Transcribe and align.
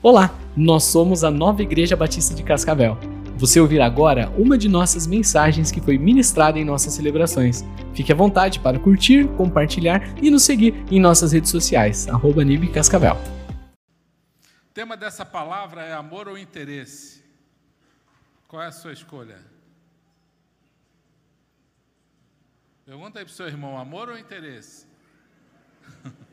Olá, 0.00 0.30
nós 0.56 0.84
somos 0.84 1.24
a 1.24 1.30
Nova 1.30 1.60
Igreja 1.60 1.96
Batista 1.96 2.32
de 2.32 2.44
Cascavel. 2.44 2.96
Você 3.36 3.58
ouvirá 3.58 3.84
agora 3.84 4.30
uma 4.38 4.56
de 4.56 4.68
nossas 4.68 5.08
mensagens 5.08 5.72
que 5.72 5.80
foi 5.80 5.98
ministrada 5.98 6.56
em 6.56 6.64
nossas 6.64 6.94
celebrações. 6.94 7.64
Fique 7.96 8.12
à 8.12 8.14
vontade 8.14 8.60
para 8.60 8.78
curtir, 8.78 9.26
compartilhar 9.36 10.00
e 10.22 10.30
nos 10.30 10.44
seguir 10.44 10.72
em 10.88 11.00
nossas 11.00 11.32
redes 11.32 11.50
sociais, 11.50 12.06
arroba 12.06 12.42
Cascavel. 12.72 13.16
O 13.16 14.72
tema 14.72 14.96
dessa 14.96 15.24
palavra 15.24 15.82
é 15.82 15.92
amor 15.92 16.28
ou 16.28 16.38
interesse? 16.38 17.24
Qual 18.46 18.62
é 18.62 18.68
a 18.68 18.72
sua 18.72 18.92
escolha? 18.92 19.40
Pergunta 22.86 23.18
aí 23.18 23.24
para 23.24 23.32
o 23.32 23.34
seu 23.34 23.48
irmão, 23.48 23.76
amor 23.76 24.10
ou 24.10 24.16
interesse? 24.16 24.86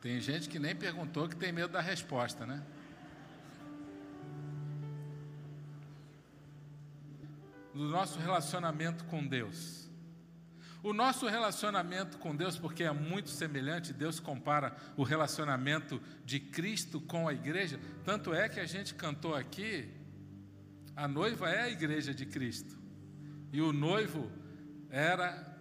Tem 0.00 0.20
gente 0.20 0.48
que 0.48 0.58
nem 0.58 0.74
perguntou 0.74 1.28
que 1.28 1.36
tem 1.36 1.52
medo 1.52 1.72
da 1.72 1.80
resposta, 1.80 2.46
né? 2.46 2.62
Do 7.74 7.84
nosso 7.84 8.18
relacionamento 8.18 9.04
com 9.04 9.26
Deus. 9.26 9.88
O 10.82 10.92
nosso 10.92 11.26
relacionamento 11.26 12.18
com 12.18 12.34
Deus, 12.34 12.56
porque 12.56 12.84
é 12.84 12.92
muito 12.92 13.30
semelhante, 13.30 13.92
Deus 13.92 14.20
compara 14.20 14.76
o 14.96 15.02
relacionamento 15.02 16.00
de 16.24 16.38
Cristo 16.38 17.00
com 17.00 17.26
a 17.26 17.32
igreja, 17.32 17.80
tanto 18.04 18.32
é 18.32 18.48
que 18.48 18.60
a 18.60 18.66
gente 18.66 18.94
cantou 18.94 19.34
aqui, 19.34 19.92
a 20.94 21.08
noiva 21.08 21.50
é 21.50 21.62
a 21.62 21.68
igreja 21.68 22.14
de 22.14 22.24
Cristo. 22.24 22.78
E 23.52 23.60
o 23.60 23.72
noivo 23.72 24.30
era 24.90 25.58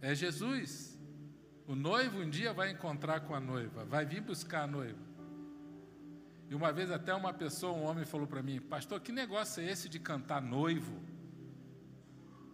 é 0.00 0.14
Jesus. 0.14 0.93
O 1.66 1.74
noivo 1.74 2.20
um 2.20 2.28
dia 2.28 2.52
vai 2.52 2.70
encontrar 2.70 3.20
com 3.20 3.34
a 3.34 3.40
noiva, 3.40 3.84
vai 3.84 4.04
vir 4.04 4.20
buscar 4.20 4.64
a 4.64 4.66
noiva. 4.66 4.98
E 6.48 6.54
uma 6.54 6.70
vez 6.72 6.90
até 6.90 7.14
uma 7.14 7.32
pessoa, 7.32 7.72
um 7.72 7.84
homem, 7.84 8.04
falou 8.04 8.26
para 8.26 8.42
mim: 8.42 8.60
Pastor, 8.60 9.00
que 9.00 9.10
negócio 9.10 9.62
é 9.62 9.70
esse 9.70 9.88
de 9.88 9.98
cantar 9.98 10.42
noivo? 10.42 11.02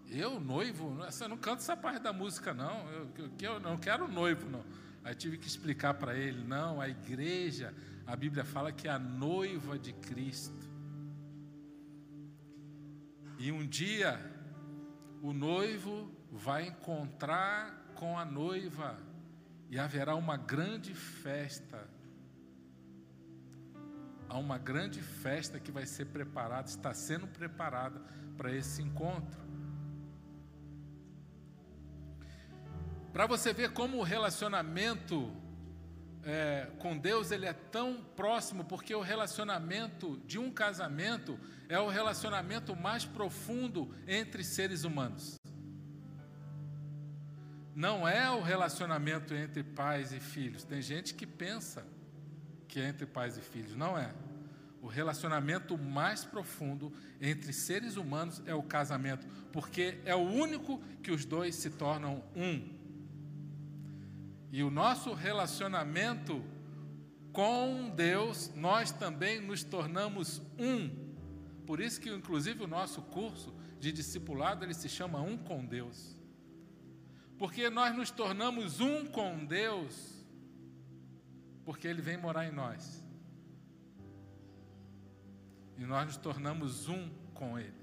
Eu, 0.08 0.40
noivo? 0.40 0.96
Eu 1.20 1.28
não 1.28 1.36
canto 1.36 1.58
essa 1.58 1.76
parte 1.76 2.00
da 2.00 2.12
música, 2.12 2.54
não. 2.54 2.88
Eu, 2.90 3.10
eu, 3.18 3.30
eu 3.40 3.60
não 3.60 3.76
quero 3.76 4.06
noivo, 4.06 4.48
não. 4.48 4.64
Aí 5.02 5.14
tive 5.14 5.38
que 5.38 5.46
explicar 5.48 5.94
para 5.94 6.16
ele: 6.16 6.44
não, 6.44 6.80
a 6.80 6.88
igreja, 6.88 7.74
a 8.06 8.14
Bíblia 8.14 8.44
fala 8.44 8.70
que 8.70 8.86
é 8.86 8.92
a 8.92 8.98
noiva 8.98 9.76
de 9.76 9.92
Cristo. 9.92 10.70
E 13.38 13.50
um 13.50 13.66
dia, 13.66 14.20
o 15.20 15.32
noivo 15.32 16.10
vai 16.30 16.68
encontrar 16.68 17.92
com 17.96 18.18
a 18.18 18.24
noiva 18.24 19.09
e 19.70 19.78
haverá 19.78 20.16
uma 20.16 20.36
grande 20.36 20.92
festa. 20.92 21.88
Há 24.28 24.36
uma 24.36 24.58
grande 24.58 25.00
festa 25.00 25.60
que 25.60 25.70
vai 25.70 25.86
ser 25.86 26.06
preparada, 26.06 26.68
está 26.68 26.92
sendo 26.92 27.28
preparada 27.28 28.00
para 28.36 28.52
esse 28.52 28.82
encontro. 28.82 29.40
Para 33.12 33.26
você 33.26 33.52
ver 33.52 33.72
como 33.72 33.98
o 33.98 34.02
relacionamento 34.02 35.32
é, 36.22 36.70
com 36.78 36.98
Deus 36.98 37.30
ele 37.30 37.46
é 37.46 37.52
tão 37.52 38.02
próximo, 38.16 38.64
porque 38.64 38.94
o 38.94 39.00
relacionamento 39.00 40.18
de 40.26 40.38
um 40.38 40.50
casamento 40.50 41.38
é 41.68 41.78
o 41.78 41.88
relacionamento 41.88 42.74
mais 42.74 43.04
profundo 43.04 43.94
entre 44.06 44.44
seres 44.44 44.84
humanos 44.84 45.39
não 47.74 48.06
é 48.06 48.30
o 48.30 48.42
relacionamento 48.42 49.34
entre 49.34 49.62
pais 49.62 50.12
e 50.12 50.20
filhos. 50.20 50.64
Tem 50.64 50.82
gente 50.82 51.14
que 51.14 51.26
pensa 51.26 51.86
que 52.66 52.80
é 52.80 52.88
entre 52.88 53.06
pais 53.06 53.36
e 53.36 53.40
filhos, 53.40 53.74
não 53.74 53.96
é. 53.98 54.12
O 54.82 54.86
relacionamento 54.86 55.76
mais 55.76 56.24
profundo 56.24 56.92
entre 57.20 57.52
seres 57.52 57.96
humanos 57.96 58.42
é 58.46 58.54
o 58.54 58.62
casamento, 58.62 59.26
porque 59.52 60.00
é 60.04 60.14
o 60.14 60.20
único 60.20 60.78
que 61.02 61.10
os 61.10 61.24
dois 61.24 61.54
se 61.54 61.70
tornam 61.70 62.24
um. 62.34 62.78
E 64.50 64.62
o 64.62 64.70
nosso 64.70 65.12
relacionamento 65.12 66.42
com 67.32 67.90
Deus, 67.90 68.50
nós 68.56 68.90
também 68.90 69.40
nos 69.40 69.62
tornamos 69.62 70.42
um. 70.58 70.90
Por 71.66 71.80
isso 71.80 72.00
que 72.00 72.10
inclusive 72.10 72.64
o 72.64 72.66
nosso 72.66 73.02
curso 73.02 73.54
de 73.78 73.92
discipulado 73.92 74.64
ele 74.64 74.74
se 74.74 74.88
chama 74.88 75.20
Um 75.20 75.36
com 75.36 75.64
Deus 75.64 76.19
porque 77.40 77.70
nós 77.70 77.96
nos 77.96 78.10
tornamos 78.10 78.80
um 78.80 79.06
com 79.06 79.46
Deus, 79.46 80.22
porque 81.64 81.88
Ele 81.88 82.02
vem 82.02 82.18
morar 82.18 82.44
em 82.44 82.52
nós. 82.52 83.02
E 85.78 85.86
nós 85.86 86.04
nos 86.04 86.18
tornamos 86.18 86.86
um 86.86 87.08
com 87.32 87.58
Ele. 87.58 87.80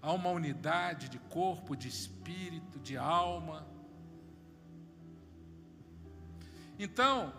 Há 0.00 0.12
uma 0.12 0.30
unidade 0.30 1.08
de 1.08 1.18
corpo, 1.18 1.74
de 1.74 1.88
espírito, 1.88 2.78
de 2.78 2.96
alma. 2.96 3.66
Então, 6.78 7.34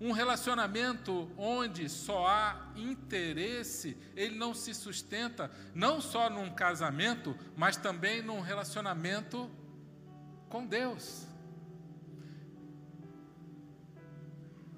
um 0.00 0.10
relacionamento 0.10 1.30
onde 1.38 1.88
só 1.88 2.26
há 2.26 2.72
interesse, 2.74 3.96
ele 4.16 4.34
não 4.34 4.52
se 4.52 4.74
sustenta 4.74 5.52
não 5.72 6.00
só 6.00 6.28
num 6.28 6.52
casamento, 6.52 7.38
mas 7.56 7.76
também 7.76 8.22
num 8.22 8.40
relacionamento 8.40 9.48
com 10.54 10.64
Deus. 10.64 11.26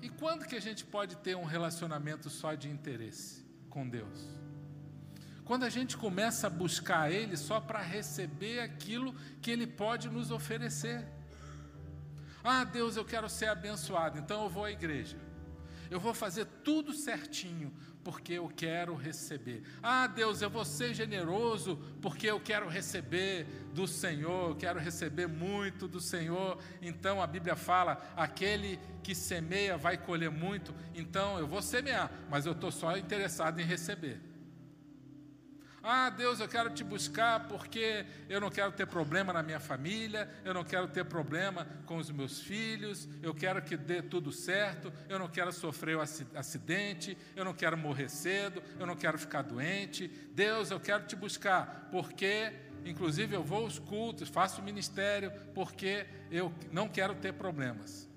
E 0.01 0.09
quando 0.09 0.47
que 0.47 0.57
a 0.57 0.61
gente 0.67 0.83
pode 0.87 1.17
ter 1.17 1.37
um 1.37 1.45
relacionamento 1.45 2.31
só 2.31 2.55
de 2.55 2.71
interesse 2.71 3.45
com 3.69 3.87
Deus? 3.87 4.19
Quando 5.45 5.65
a 5.65 5.69
gente 5.69 5.95
começa 5.95 6.47
a 6.47 6.51
buscar 6.63 7.13
Ele 7.13 7.37
só 7.37 7.61
para 7.61 7.83
receber 7.83 8.61
aquilo 8.61 9.15
que 9.43 9.51
Ele 9.51 9.67
pode 9.67 10.09
nos 10.09 10.31
oferecer. 10.31 11.07
Ah, 12.43 12.65
Deus, 12.65 12.97
eu 12.97 13.05
quero 13.05 13.29
ser 13.29 13.49
abençoado, 13.49 14.19
então 14.19 14.45
eu 14.45 14.49
vou 14.49 14.65
à 14.65 14.73
igreja. 14.73 15.19
Eu 15.91 16.01
vou 16.01 16.15
fazer 16.15 16.45
tudo 16.65 16.93
certinho, 16.93 17.73
porque 18.05 18.35
eu 18.35 18.49
quero 18.49 18.95
receber. 18.95 19.63
Ah, 19.83 20.07
Deus, 20.07 20.43
eu 20.43 20.49
vou 20.49 20.65
ser 20.65 20.95
generoso 20.95 21.77
porque 22.01 22.27
eu 22.27 22.39
quero 22.39 22.69
receber 22.69 23.47
do 23.75 23.87
Senhor, 23.87 24.51
eu 24.51 24.57
quero 24.57 24.79
receber 24.79 25.27
muito 25.27 25.89
do 25.89 26.01
Senhor. 26.01 26.59
Então 26.81 27.21
a 27.21 27.27
Bíblia 27.27 27.57
fala: 27.57 28.01
aquele 28.17 28.79
que 29.03 29.15
semeia 29.15 29.77
vai 29.77 29.97
colher 29.97 30.31
muito. 30.31 30.75
Então 30.95 31.39
eu 31.39 31.47
vou 31.47 31.63
semear, 31.63 32.11
mas 32.31 32.47
eu 32.47 32.53
estou 32.53 32.71
só 32.71 32.97
interessado 32.97 33.61
em 33.61 33.65
receber. 33.65 34.36
Ah, 35.89 36.11
Deus, 36.11 36.41
eu 36.41 36.49
quero 36.49 36.69
te 36.71 36.83
buscar 36.83 37.47
porque 37.47 38.05
eu 38.29 38.41
não 38.41 38.51
quero 38.51 38.73
ter 38.73 38.89
problema 38.89 39.33
na 39.33 39.41
minha 39.41 39.61
família, 39.61 40.29
eu 40.45 40.53
não 40.53 40.65
quero 40.65 40.89
ter 40.89 41.05
problema 41.05 41.65
com 41.87 41.99
os 41.99 42.11
meus 42.11 42.41
filhos, 42.41 43.09
eu 43.23 43.33
quero 43.33 43.63
que 43.63 43.77
dê 43.77 44.03
tudo 44.03 44.33
certo, 44.33 44.93
eu 45.09 45.17
não 45.17 45.29
quero 45.29 45.53
sofrer 45.53 45.97
um 45.97 46.01
acidente, 46.01 47.17
eu 47.37 47.45
não 47.45 47.55
quero 47.55 47.77
morrer 47.77 48.09
cedo, 48.09 48.61
eu 48.81 48.85
não 48.85 48.97
quero 48.97 49.17
ficar 49.17 49.43
doente. 49.43 50.09
Deus, 50.33 50.73
eu 50.73 50.81
quero 50.81 51.07
te 51.07 51.15
buscar 51.15 51.87
porque, 51.93 52.53
inclusive, 52.85 53.37
eu 53.37 53.45
vou 53.45 53.63
aos 53.63 53.79
cultos, 53.79 54.29
faço 54.29 54.61
ministério 54.61 55.31
porque 55.55 56.05
eu 56.33 56.53
não 56.73 56.89
quero 56.89 57.15
ter 57.15 57.33
problemas. 57.35 58.11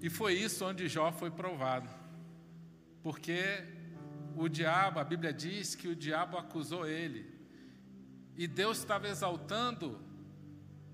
E 0.00 0.08
foi 0.08 0.34
isso 0.34 0.64
onde 0.64 0.86
Jó 0.86 1.10
foi 1.10 1.32
provado, 1.32 1.90
porque 3.02 3.74
o 4.36 4.48
diabo, 4.48 5.00
a 5.00 5.04
Bíblia 5.04 5.32
diz 5.32 5.74
que 5.74 5.88
o 5.88 5.96
diabo 5.96 6.36
acusou 6.36 6.86
ele. 6.86 7.34
E 8.36 8.46
Deus 8.46 8.78
estava 8.78 9.08
exaltando 9.08 10.00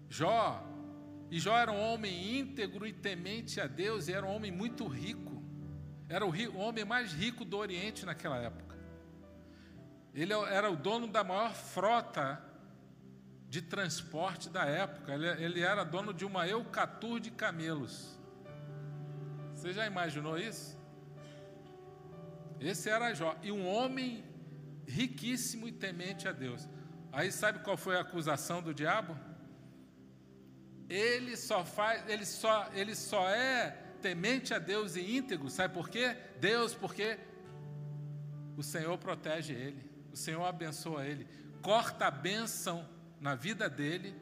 Jó. 0.09 0.63
E 1.31 1.41
Jó 1.41 1.57
era 1.57 1.73
um 1.73 1.81
homem 1.81 2.39
íntegro 2.39 2.87
e 2.87 2.93
temente 2.93 3.61
a 3.61 3.67
Deus, 3.67 4.07
e 4.07 4.13
era 4.13 4.25
um 4.25 4.35
homem 4.35 4.53
muito 4.53 4.87
rico. 4.87 5.43
Era 6.09 6.27
o, 6.27 6.59
homem 6.59 6.85
mais 6.85 7.13
rico 7.13 7.45
do 7.45 7.57
Oriente 7.57 8.05
naquela 8.05 8.37
época. 8.37 8.77
Ele 10.15 10.35
era 10.35 10.71
o 10.71 10.77
dono 10.77 11.09
da 11.09 11.25
maior 11.25 11.55
frota 11.55 12.43
de 13.49 13.63
transporte 13.63 14.51
da 14.51 14.67
época. 14.67 15.15
Ele, 15.15 15.27
ele 15.43 15.61
era 15.61 15.85
dono 15.85 16.13
de 16.13 16.25
uma 16.25 16.47
eucatur 16.47 17.19
de 17.19 17.31
camelos. 17.31 18.19
Você 19.55 19.73
já 19.73 19.87
imaginou 19.87 20.39
isso? 20.39 20.82
Esse 22.67 22.89
era 22.89 23.13
Jó. 23.15 23.37
E 23.43 23.51
um 23.51 23.67
homem 23.67 24.25
riquíssimo 24.87 25.69
e 25.69 25.73
temente 25.73 26.29
a 26.29 26.33
Deus. 26.33 26.69
Aí 27.13 27.31
sabe 27.31 27.61
qual 27.61 27.77
foi 27.77 27.97
a 27.97 28.01
acusação 28.01 28.63
do 28.63 28.73
diabo? 28.73 29.17
Ele 30.89 31.37
só 31.37 31.65
faz, 31.65 32.09
ele 32.09 32.25
só, 32.25 32.71
ele 32.75 32.95
só 32.95 33.29
é 33.29 33.71
temente 34.01 34.53
a 34.53 34.59
Deus 34.59 34.97
e 34.97 35.17
íntegro, 35.17 35.49
sabe 35.49 35.73
por 35.73 35.89
quê? 35.89 36.17
Deus, 36.41 36.75
porque 36.75 37.19
o 38.57 38.63
Senhor 38.63 38.99
protege 38.99 39.55
ele, 39.55 39.91
o 40.13 40.17
Senhor 40.17 40.45
abençoa 40.45 41.07
ele, 41.07 41.27
corta 41.63 42.07
a 42.07 42.11
bênção 42.11 42.87
na 43.21 43.35
vida 43.35 43.71
dele 43.71 44.15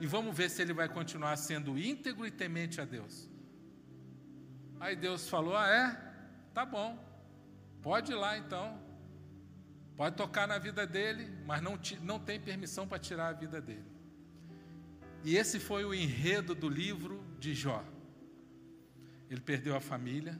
e 0.00 0.06
vamos 0.06 0.36
ver 0.36 0.50
se 0.50 0.62
ele 0.62 0.72
vai 0.72 0.88
continuar 0.88 1.36
sendo 1.36 1.78
íntegro 1.78 2.26
e 2.26 2.30
temente 2.30 2.80
a 2.80 2.84
Deus. 2.84 3.28
Aí 4.80 4.96
Deus 4.96 5.28
falou: 5.28 5.56
Ah, 5.56 5.68
é? 5.68 6.06
Tá 6.52 6.64
bom, 6.64 6.98
pode 7.82 8.12
ir 8.12 8.14
lá 8.14 8.36
então. 8.36 8.80
Pode 9.96 10.14
tocar 10.14 10.46
na 10.46 10.58
vida 10.58 10.86
dele, 10.86 11.26
mas 11.46 11.62
não, 11.62 11.78
não 12.02 12.18
tem 12.18 12.38
permissão 12.38 12.86
para 12.86 12.98
tirar 12.98 13.28
a 13.28 13.32
vida 13.32 13.60
dele. 13.60 13.86
E 15.24 15.36
esse 15.36 15.58
foi 15.58 15.84
o 15.84 15.94
enredo 15.94 16.54
do 16.54 16.68
livro 16.68 17.24
de 17.40 17.54
Jó. 17.54 17.82
Ele 19.30 19.40
perdeu 19.40 19.74
a 19.74 19.80
família, 19.80 20.38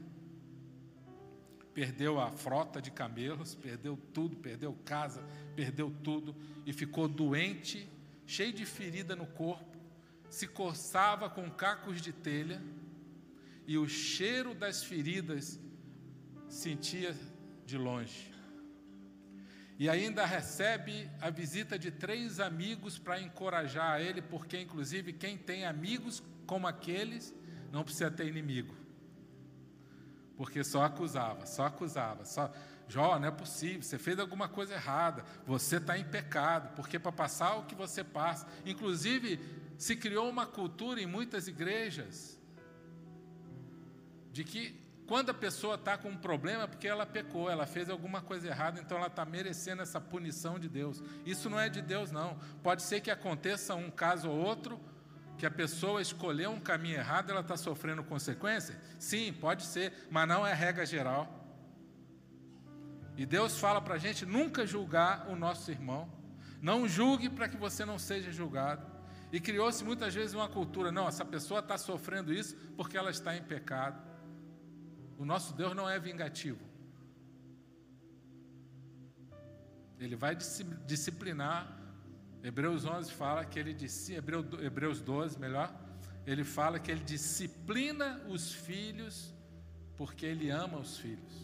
perdeu 1.72 2.20
a 2.20 2.30
frota 2.30 2.80
de 2.80 2.90
camelos, 2.90 3.54
perdeu 3.54 3.98
tudo, 4.12 4.36
perdeu 4.36 4.74
casa, 4.84 5.24
perdeu 5.54 5.90
tudo 6.04 6.36
e 6.64 6.72
ficou 6.72 7.08
doente, 7.08 7.90
cheio 8.26 8.52
de 8.52 8.64
ferida 8.64 9.16
no 9.16 9.26
corpo, 9.26 9.76
se 10.28 10.46
coçava 10.46 11.28
com 11.28 11.50
cacos 11.50 12.00
de 12.00 12.12
telha 12.12 12.62
e 13.66 13.76
o 13.76 13.88
cheiro 13.88 14.54
das 14.54 14.84
feridas 14.84 15.58
sentia 16.48 17.14
de 17.64 17.76
longe. 17.76 18.34
E 19.78 19.90
ainda 19.90 20.25
recebe 20.25 21.10
a 21.20 21.28
visita 21.28 21.78
de 21.78 21.90
três 21.90 22.40
amigos 22.40 22.98
para 22.98 23.20
encorajar 23.20 24.00
ele, 24.00 24.22
porque, 24.22 24.58
inclusive, 24.58 25.12
quem 25.12 25.37
tem 25.37 25.66
amigos 25.66 26.22
como 26.46 26.66
aqueles 26.66 27.34
não 27.70 27.84
precisa 27.84 28.10
ter 28.10 28.26
inimigo. 28.26 28.75
Porque 30.37 30.64
só 30.64 30.84
acusava, 30.84 31.44
só 31.46 31.66
acusava, 31.66 32.25
só. 32.25 32.50
Jó, 32.88 33.19
não 33.19 33.26
é 33.26 33.32
possível, 33.32 33.82
você 33.82 33.99
fez 33.99 34.16
alguma 34.19 34.49
coisa 34.49 34.75
errada, 34.75 35.25
você 35.44 35.76
está 35.76 35.99
em 35.99 36.04
pecado, 36.04 36.72
porque 36.76 37.00
para 37.00 37.10
passar 37.10 37.56
o 37.56 37.64
que 37.64 37.75
você 37.75 38.04
passa. 38.04 38.46
Inclusive, 38.64 39.40
se 39.76 39.96
criou 39.96 40.31
uma 40.31 40.46
cultura 40.46 41.00
em 41.00 41.06
muitas 41.06 41.49
igrejas 41.49 42.40
de 44.31 44.44
que 44.44 44.85
quando 45.06 45.30
a 45.30 45.34
pessoa 45.34 45.76
está 45.76 45.96
com 45.96 46.08
um 46.08 46.16
problema 46.16 46.64
é 46.64 46.66
porque 46.66 46.88
ela 46.88 47.06
pecou, 47.06 47.48
ela 47.48 47.64
fez 47.64 47.88
alguma 47.88 48.20
coisa 48.20 48.48
errada, 48.48 48.80
então 48.80 48.98
ela 48.98 49.06
está 49.06 49.24
merecendo 49.24 49.82
essa 49.82 50.00
punição 50.00 50.58
de 50.58 50.68
Deus. 50.68 51.02
Isso 51.24 51.48
não 51.48 51.60
é 51.60 51.68
de 51.68 51.80
Deus, 51.80 52.10
não. 52.10 52.36
Pode 52.62 52.82
ser 52.82 53.00
que 53.00 53.10
aconteça 53.10 53.74
um 53.74 53.90
caso 53.90 54.28
ou 54.28 54.36
outro, 54.36 54.80
que 55.38 55.46
a 55.46 55.50
pessoa 55.50 56.02
escolheu 56.02 56.50
um 56.50 56.60
caminho 56.60 56.96
errado, 56.96 57.30
ela 57.30 57.40
está 57.40 57.56
sofrendo 57.56 58.02
consequências? 58.02 58.76
Sim, 58.98 59.32
pode 59.32 59.62
ser, 59.64 59.92
mas 60.10 60.26
não 60.26 60.44
é 60.44 60.52
regra 60.52 60.84
geral. 60.84 61.44
E 63.16 63.24
Deus 63.24 63.58
fala 63.58 63.80
para 63.80 63.94
a 63.94 63.98
gente 63.98 64.26
nunca 64.26 64.66
julgar 64.66 65.28
o 65.28 65.36
nosso 65.36 65.70
irmão. 65.70 66.10
Não 66.60 66.88
julgue 66.88 67.30
para 67.30 67.48
que 67.48 67.56
você 67.56 67.84
não 67.84 67.98
seja 67.98 68.32
julgado. 68.32 68.84
E 69.32 69.40
criou-se 69.40 69.84
muitas 69.84 70.14
vezes 70.14 70.34
uma 70.34 70.48
cultura: 70.48 70.90
não, 70.90 71.06
essa 71.08 71.24
pessoa 71.24 71.60
está 71.60 71.78
sofrendo 71.78 72.32
isso 72.32 72.56
porque 72.76 72.96
ela 72.96 73.10
está 73.10 73.36
em 73.36 73.42
pecado. 73.42 74.15
O 75.18 75.24
nosso 75.24 75.54
Deus 75.54 75.74
não 75.74 75.88
é 75.88 75.98
vingativo. 75.98 76.60
Ele 79.98 80.16
vai 80.16 80.36
disciplinar. 80.86 81.74
Hebreus 82.42 82.84
11 82.84 83.12
fala 83.12 83.44
que 83.44 83.58
ele 83.58 83.76
Hebreus 84.62 85.00
12, 85.00 85.38
melhor, 85.38 85.74
ele 86.26 86.44
fala 86.44 86.78
que 86.78 86.90
ele 86.90 87.02
disciplina 87.02 88.20
os 88.28 88.52
filhos 88.52 89.34
porque 89.96 90.26
ele 90.26 90.50
ama 90.50 90.78
os 90.78 90.98
filhos. 90.98 91.34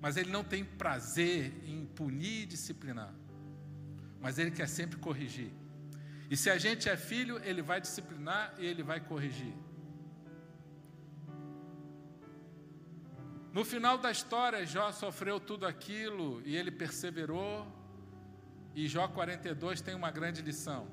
Mas 0.00 0.16
ele 0.16 0.30
não 0.30 0.42
tem 0.42 0.64
prazer 0.64 1.52
em 1.64 1.84
punir 1.86 2.42
e 2.42 2.46
disciplinar. 2.46 3.12
Mas 4.20 4.38
ele 4.38 4.50
quer 4.50 4.68
sempre 4.68 4.98
corrigir. 4.98 5.52
E 6.30 6.36
se 6.36 6.48
a 6.48 6.56
gente 6.56 6.88
é 6.88 6.96
filho, 6.96 7.38
ele 7.44 7.60
vai 7.60 7.80
disciplinar 7.80 8.54
e 8.58 8.64
ele 8.64 8.82
vai 8.82 9.00
corrigir. 9.00 9.54
No 13.52 13.64
final 13.66 13.98
da 13.98 14.10
história, 14.10 14.64
Jó 14.64 14.90
sofreu 14.92 15.38
tudo 15.38 15.66
aquilo 15.66 16.40
e 16.44 16.56
ele 16.56 16.70
perseverou. 16.70 17.66
E 18.74 18.88
Jó 18.88 19.06
42 19.06 19.82
tem 19.82 19.94
uma 19.94 20.10
grande 20.10 20.40
lição. 20.40 20.88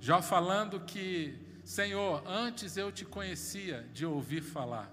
Jó 0.00 0.22
falando 0.22 0.80
que, 0.80 1.38
Senhor, 1.62 2.22
antes 2.26 2.78
eu 2.78 2.90
te 2.90 3.04
conhecia 3.04 3.86
de 3.92 4.06
ouvir 4.06 4.40
falar. 4.40 4.90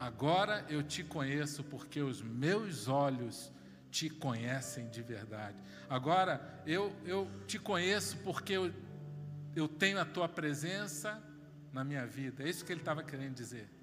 Agora 0.00 0.66
eu 0.68 0.82
te 0.82 1.04
conheço 1.04 1.62
porque 1.62 2.00
os 2.00 2.20
meus 2.20 2.88
olhos 2.88 3.52
te 3.92 4.10
conhecem 4.10 4.88
de 4.88 5.00
verdade. 5.00 5.62
Agora 5.88 6.62
eu, 6.66 6.92
eu 7.06 7.30
te 7.46 7.60
conheço 7.60 8.16
porque 8.24 8.54
eu, 8.54 8.74
eu 9.54 9.68
tenho 9.68 10.00
a 10.00 10.04
tua 10.04 10.28
presença 10.28 11.22
na 11.72 11.84
minha 11.84 12.04
vida. 12.04 12.42
É 12.42 12.48
isso 12.48 12.64
que 12.64 12.72
ele 12.72 12.80
estava 12.80 13.04
querendo 13.04 13.34
dizer. 13.34 13.73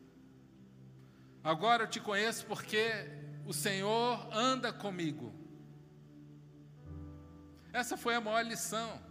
Agora 1.43 1.83
eu 1.83 1.87
te 1.87 1.99
conheço 1.99 2.45
porque 2.45 2.91
o 3.45 3.53
Senhor 3.53 4.27
anda 4.31 4.71
comigo. 4.71 5.33
Essa 7.73 7.97
foi 7.97 8.15
a 8.15 8.21
maior 8.21 8.43
lição 8.43 9.01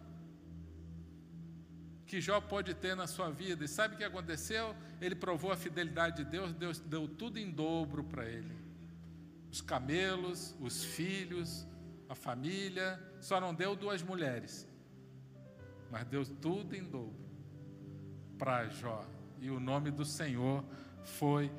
que 2.06 2.20
Jó 2.20 2.40
pode 2.40 2.74
ter 2.74 2.96
na 2.96 3.06
sua 3.06 3.30
vida. 3.30 3.64
E 3.64 3.68
sabe 3.68 3.94
o 3.94 3.98
que 3.98 4.04
aconteceu? 4.04 4.74
Ele 5.00 5.14
provou 5.14 5.52
a 5.52 5.56
fidelidade 5.56 6.24
de 6.24 6.30
Deus, 6.30 6.52
Deus 6.52 6.80
deu 6.80 7.08
tudo 7.08 7.38
em 7.38 7.50
dobro 7.50 8.02
para 8.02 8.24
ele. 8.28 8.54
Os 9.50 9.60
camelos, 9.60 10.54
os 10.60 10.84
filhos, 10.84 11.66
a 12.08 12.14
família, 12.14 13.00
só 13.20 13.40
não 13.40 13.54
deu 13.54 13.76
duas 13.76 14.02
mulheres. 14.02 14.68
Mas 15.90 16.04
deu 16.04 16.24
tudo 16.24 16.74
em 16.74 16.82
dobro 16.82 17.30
para 18.36 18.68
Jó. 18.68 19.04
E 19.40 19.50
o 19.50 19.60
nome 19.60 19.90
do 19.90 20.04
Senhor 20.04 20.64
foi 21.04 21.50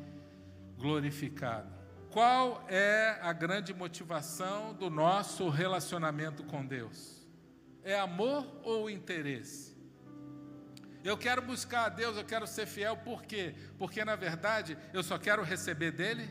glorificado. 0.81 1.71
Qual 2.09 2.65
é 2.67 3.17
a 3.21 3.31
grande 3.31 3.73
motivação 3.73 4.73
do 4.73 4.89
nosso 4.89 5.47
relacionamento 5.47 6.43
com 6.43 6.65
Deus? 6.65 7.25
É 7.83 7.97
amor 7.97 8.45
ou 8.63 8.89
interesse? 8.89 9.71
Eu 11.03 11.17
quero 11.17 11.41
buscar 11.41 11.85
a 11.85 11.89
Deus, 11.89 12.17
eu 12.17 12.25
quero 12.25 12.45
ser 12.45 12.65
fiel, 12.65 12.97
por 12.97 13.23
quê? 13.23 13.55
Porque 13.77 14.03
na 14.03 14.15
verdade 14.15 14.77
eu 14.93 15.01
só 15.01 15.17
quero 15.17 15.41
receber 15.41 15.91
dele. 15.91 16.29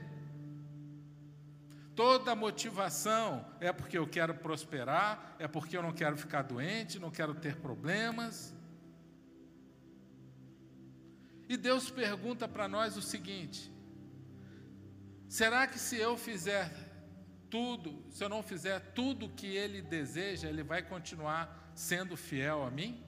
Toda 1.97 2.37
motivação 2.37 3.45
é 3.59 3.73
porque 3.73 3.99
eu 3.99 4.07
quero 4.07 4.35
prosperar, 4.35 5.35
é 5.39 5.49
porque 5.49 5.77
eu 5.77 5.83
não 5.83 5.93
quero 5.93 6.17
ficar 6.17 6.43
doente, 6.43 6.99
não 6.99 7.11
quero 7.11 7.35
ter 7.35 7.57
problemas. 7.57 8.55
E 11.49 11.57
Deus 11.57 11.91
pergunta 11.91 12.47
para 12.47 12.69
nós 12.69 12.97
o 12.97 13.03
seguinte: 13.03 13.73
Será 15.31 15.65
que 15.65 15.79
se 15.79 15.97
eu 15.97 16.17
fizer 16.17 16.69
tudo, 17.49 18.05
se 18.11 18.25
eu 18.25 18.29
não 18.29 18.43
fizer 18.43 18.81
tudo 18.95 19.27
o 19.27 19.31
que 19.31 19.47
ele 19.47 19.81
deseja, 19.81 20.49
ele 20.49 20.65
vai 20.65 20.83
continuar 20.83 21.71
sendo 21.73 22.17
fiel 22.17 22.65
a 22.65 22.71
mim? 22.79 23.01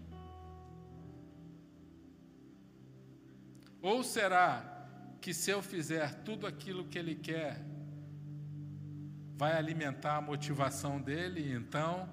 Ou 3.81 4.05
será 4.05 4.87
que 5.21 5.35
se 5.35 5.50
eu 5.50 5.61
fizer 5.61 6.23
tudo 6.23 6.47
aquilo 6.47 6.87
que 6.87 6.97
ele 6.97 7.17
quer, 7.17 7.61
vai 9.35 9.55
alimentar 9.57 10.19
a 10.19 10.21
motivação 10.21 11.02
dele 11.02 11.41
e 11.41 11.52
então 11.52 12.09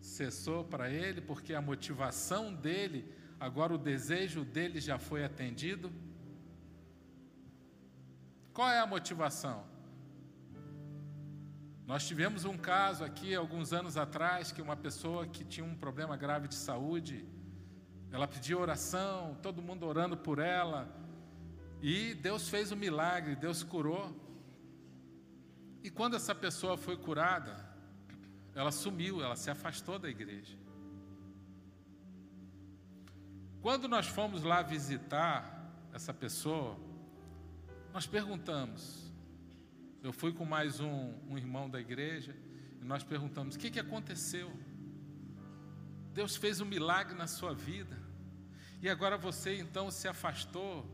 cessou 0.00 0.62
para 0.62 0.88
ele, 0.88 1.20
porque 1.20 1.52
a 1.52 1.60
motivação 1.60 2.54
dele, 2.54 3.12
agora 3.40 3.74
o 3.74 3.78
desejo 3.92 4.44
dele 4.44 4.80
já 4.80 5.00
foi 5.00 5.24
atendido? 5.24 6.05
Qual 8.56 8.70
é 8.70 8.78
a 8.80 8.86
motivação? 8.86 9.64
Nós 11.86 12.06
tivemos 12.06 12.46
um 12.46 12.56
caso 12.56 13.04
aqui 13.04 13.34
alguns 13.34 13.70
anos 13.70 13.98
atrás 13.98 14.50
que 14.50 14.62
uma 14.62 14.74
pessoa 14.74 15.26
que 15.26 15.44
tinha 15.44 15.66
um 15.66 15.76
problema 15.76 16.16
grave 16.16 16.48
de 16.48 16.54
saúde, 16.54 17.28
ela 18.10 18.26
pediu 18.26 18.58
oração, 18.58 19.36
todo 19.42 19.60
mundo 19.60 19.84
orando 19.84 20.16
por 20.16 20.38
ela, 20.38 20.88
e 21.82 22.14
Deus 22.14 22.48
fez 22.48 22.72
um 22.72 22.76
milagre, 22.76 23.36
Deus 23.36 23.62
curou. 23.62 24.10
E 25.84 25.90
quando 25.90 26.16
essa 26.16 26.34
pessoa 26.34 26.78
foi 26.78 26.96
curada, 26.96 27.54
ela 28.54 28.72
sumiu, 28.72 29.22
ela 29.22 29.36
se 29.36 29.50
afastou 29.50 29.98
da 29.98 30.08
igreja. 30.08 30.56
Quando 33.60 33.86
nós 33.86 34.06
fomos 34.06 34.42
lá 34.42 34.62
visitar 34.62 35.44
essa 35.92 36.14
pessoa, 36.14 36.85
nós 37.96 38.06
perguntamos. 38.06 39.10
Eu 40.02 40.12
fui 40.12 40.30
com 40.30 40.44
mais 40.44 40.80
um, 40.80 41.14
um 41.30 41.38
irmão 41.38 41.70
da 41.70 41.80
igreja 41.80 42.36
e 42.78 42.84
nós 42.84 43.02
perguntamos: 43.02 43.54
o 43.54 43.58
que, 43.58 43.70
que 43.70 43.80
aconteceu? 43.80 44.52
Deus 46.12 46.36
fez 46.36 46.60
um 46.60 46.66
milagre 46.66 47.14
na 47.16 47.26
sua 47.26 47.54
vida 47.54 47.96
e 48.82 48.88
agora 48.90 49.16
você 49.16 49.58
então 49.58 49.90
se 49.90 50.06
afastou. 50.06 50.84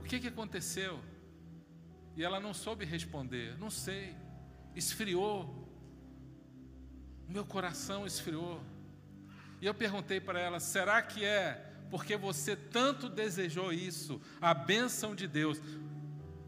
O 0.00 0.02
que, 0.02 0.18
que 0.18 0.26
aconteceu? 0.26 1.00
E 2.16 2.24
ela 2.24 2.40
não 2.40 2.52
soube 2.52 2.84
responder. 2.84 3.56
Não 3.56 3.70
sei. 3.70 4.16
Esfriou. 4.74 5.72
Meu 7.28 7.46
coração 7.46 8.04
esfriou. 8.08 8.60
E 9.60 9.66
eu 9.66 9.72
perguntei 9.72 10.20
para 10.20 10.40
ela: 10.40 10.58
será 10.58 11.00
que 11.00 11.24
é 11.24 11.70
porque 11.92 12.16
você 12.16 12.56
tanto 12.56 13.08
desejou 13.08 13.72
isso, 13.72 14.20
a 14.40 14.52
bênção 14.52 15.14
de 15.14 15.28
Deus? 15.28 15.60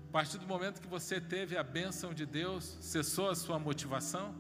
A 0.08 0.12
partir 0.12 0.38
do 0.38 0.46
momento 0.46 0.80
que 0.80 0.88
você 0.88 1.20
teve 1.20 1.56
a 1.56 1.62
bênção 1.62 2.14
de 2.14 2.25
Deus, 2.25 2.78
cessou 2.80 3.28
a 3.28 3.34
sua 3.34 3.58
motivação? 3.58 4.34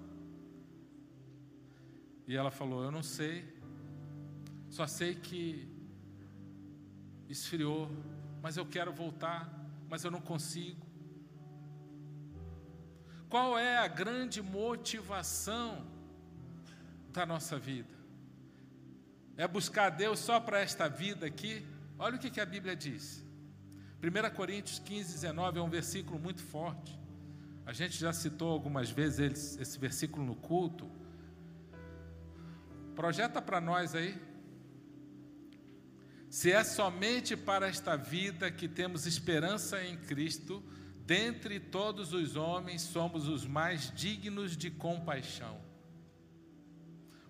E 2.26 2.36
ela 2.36 2.50
falou: 2.50 2.82
Eu 2.82 2.90
não 2.90 3.02
sei, 3.02 3.44
só 4.70 4.86
sei 4.86 5.14
que 5.14 5.68
esfriou, 7.28 7.90
mas 8.40 8.56
eu 8.56 8.64
quero 8.64 8.92
voltar, 8.92 9.52
mas 9.88 10.04
eu 10.04 10.10
não 10.10 10.20
consigo. 10.20 10.86
Qual 13.28 13.58
é 13.58 13.76
a 13.76 13.88
grande 13.88 14.40
motivação 14.40 15.84
da 17.12 17.26
nossa 17.26 17.58
vida? 17.58 17.94
É 19.36 19.46
buscar 19.46 19.90
Deus 19.90 20.20
só 20.20 20.40
para 20.40 20.60
esta 20.60 20.88
vida 20.88 21.26
aqui? 21.26 21.66
Olha 21.98 22.16
o 22.16 22.18
que, 22.18 22.40
a 22.40 22.46
Bíblia 22.46 22.76
diz. 22.76 23.25
1 24.02 24.34
Coríntios 24.34 24.78
15, 24.78 25.14
19 25.14 25.58
é 25.58 25.62
um 25.62 25.70
versículo 25.70 26.18
muito 26.18 26.42
forte. 26.42 26.98
A 27.64 27.72
gente 27.72 27.98
já 27.98 28.12
citou 28.12 28.50
algumas 28.50 28.90
vezes 28.90 29.56
esse 29.58 29.78
versículo 29.78 30.24
no 30.24 30.36
culto. 30.36 30.88
Projeta 32.94 33.40
para 33.40 33.60
nós 33.60 33.94
aí. 33.94 34.16
Se 36.28 36.52
é 36.52 36.62
somente 36.62 37.36
para 37.36 37.66
esta 37.66 37.96
vida 37.96 38.50
que 38.50 38.68
temos 38.68 39.06
esperança 39.06 39.82
em 39.82 39.96
Cristo, 39.96 40.62
dentre 41.06 41.58
todos 41.58 42.12
os 42.12 42.36
homens 42.36 42.82
somos 42.82 43.26
os 43.26 43.46
mais 43.46 43.90
dignos 43.94 44.56
de 44.56 44.70
compaixão. 44.70 45.58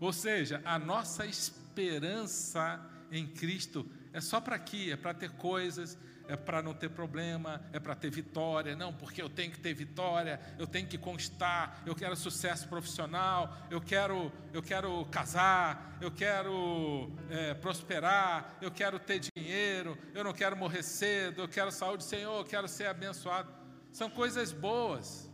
Ou 0.00 0.12
seja, 0.12 0.60
a 0.64 0.78
nossa 0.78 1.24
esperança 1.24 2.84
em 3.10 3.26
Cristo 3.26 3.88
é 4.12 4.20
só 4.20 4.40
para 4.40 4.56
aqui, 4.56 4.90
é 4.90 4.96
para 4.96 5.14
ter 5.14 5.30
coisas, 5.30 5.96
é 6.28 6.36
para 6.36 6.62
não 6.62 6.74
ter 6.74 6.90
problema, 6.90 7.60
é 7.72 7.78
para 7.78 7.94
ter 7.94 8.10
vitória. 8.10 8.74
Não, 8.74 8.92
porque 8.92 9.20
eu 9.20 9.28
tenho 9.28 9.50
que 9.50 9.60
ter 9.60 9.74
vitória, 9.74 10.40
eu 10.58 10.66
tenho 10.66 10.86
que 10.86 10.98
conquistar, 10.98 11.82
eu 11.86 11.94
quero 11.94 12.16
sucesso 12.16 12.68
profissional, 12.68 13.56
eu 13.70 13.80
quero, 13.80 14.32
eu 14.52 14.62
quero 14.62 15.04
casar, 15.06 15.96
eu 16.00 16.10
quero 16.10 17.10
é, 17.30 17.54
prosperar, 17.54 18.56
eu 18.60 18.70
quero 18.70 18.98
ter 18.98 19.20
dinheiro, 19.20 19.96
eu 20.14 20.24
não 20.24 20.32
quero 20.32 20.56
morrer 20.56 20.82
cedo, 20.82 21.42
eu 21.42 21.48
quero 21.48 21.70
saúde, 21.70 22.04
Senhor, 22.04 22.38
eu 22.38 22.44
quero 22.44 22.68
ser 22.68 22.86
abençoado. 22.86 23.52
São 23.92 24.10
coisas 24.10 24.52
boas. 24.52 25.30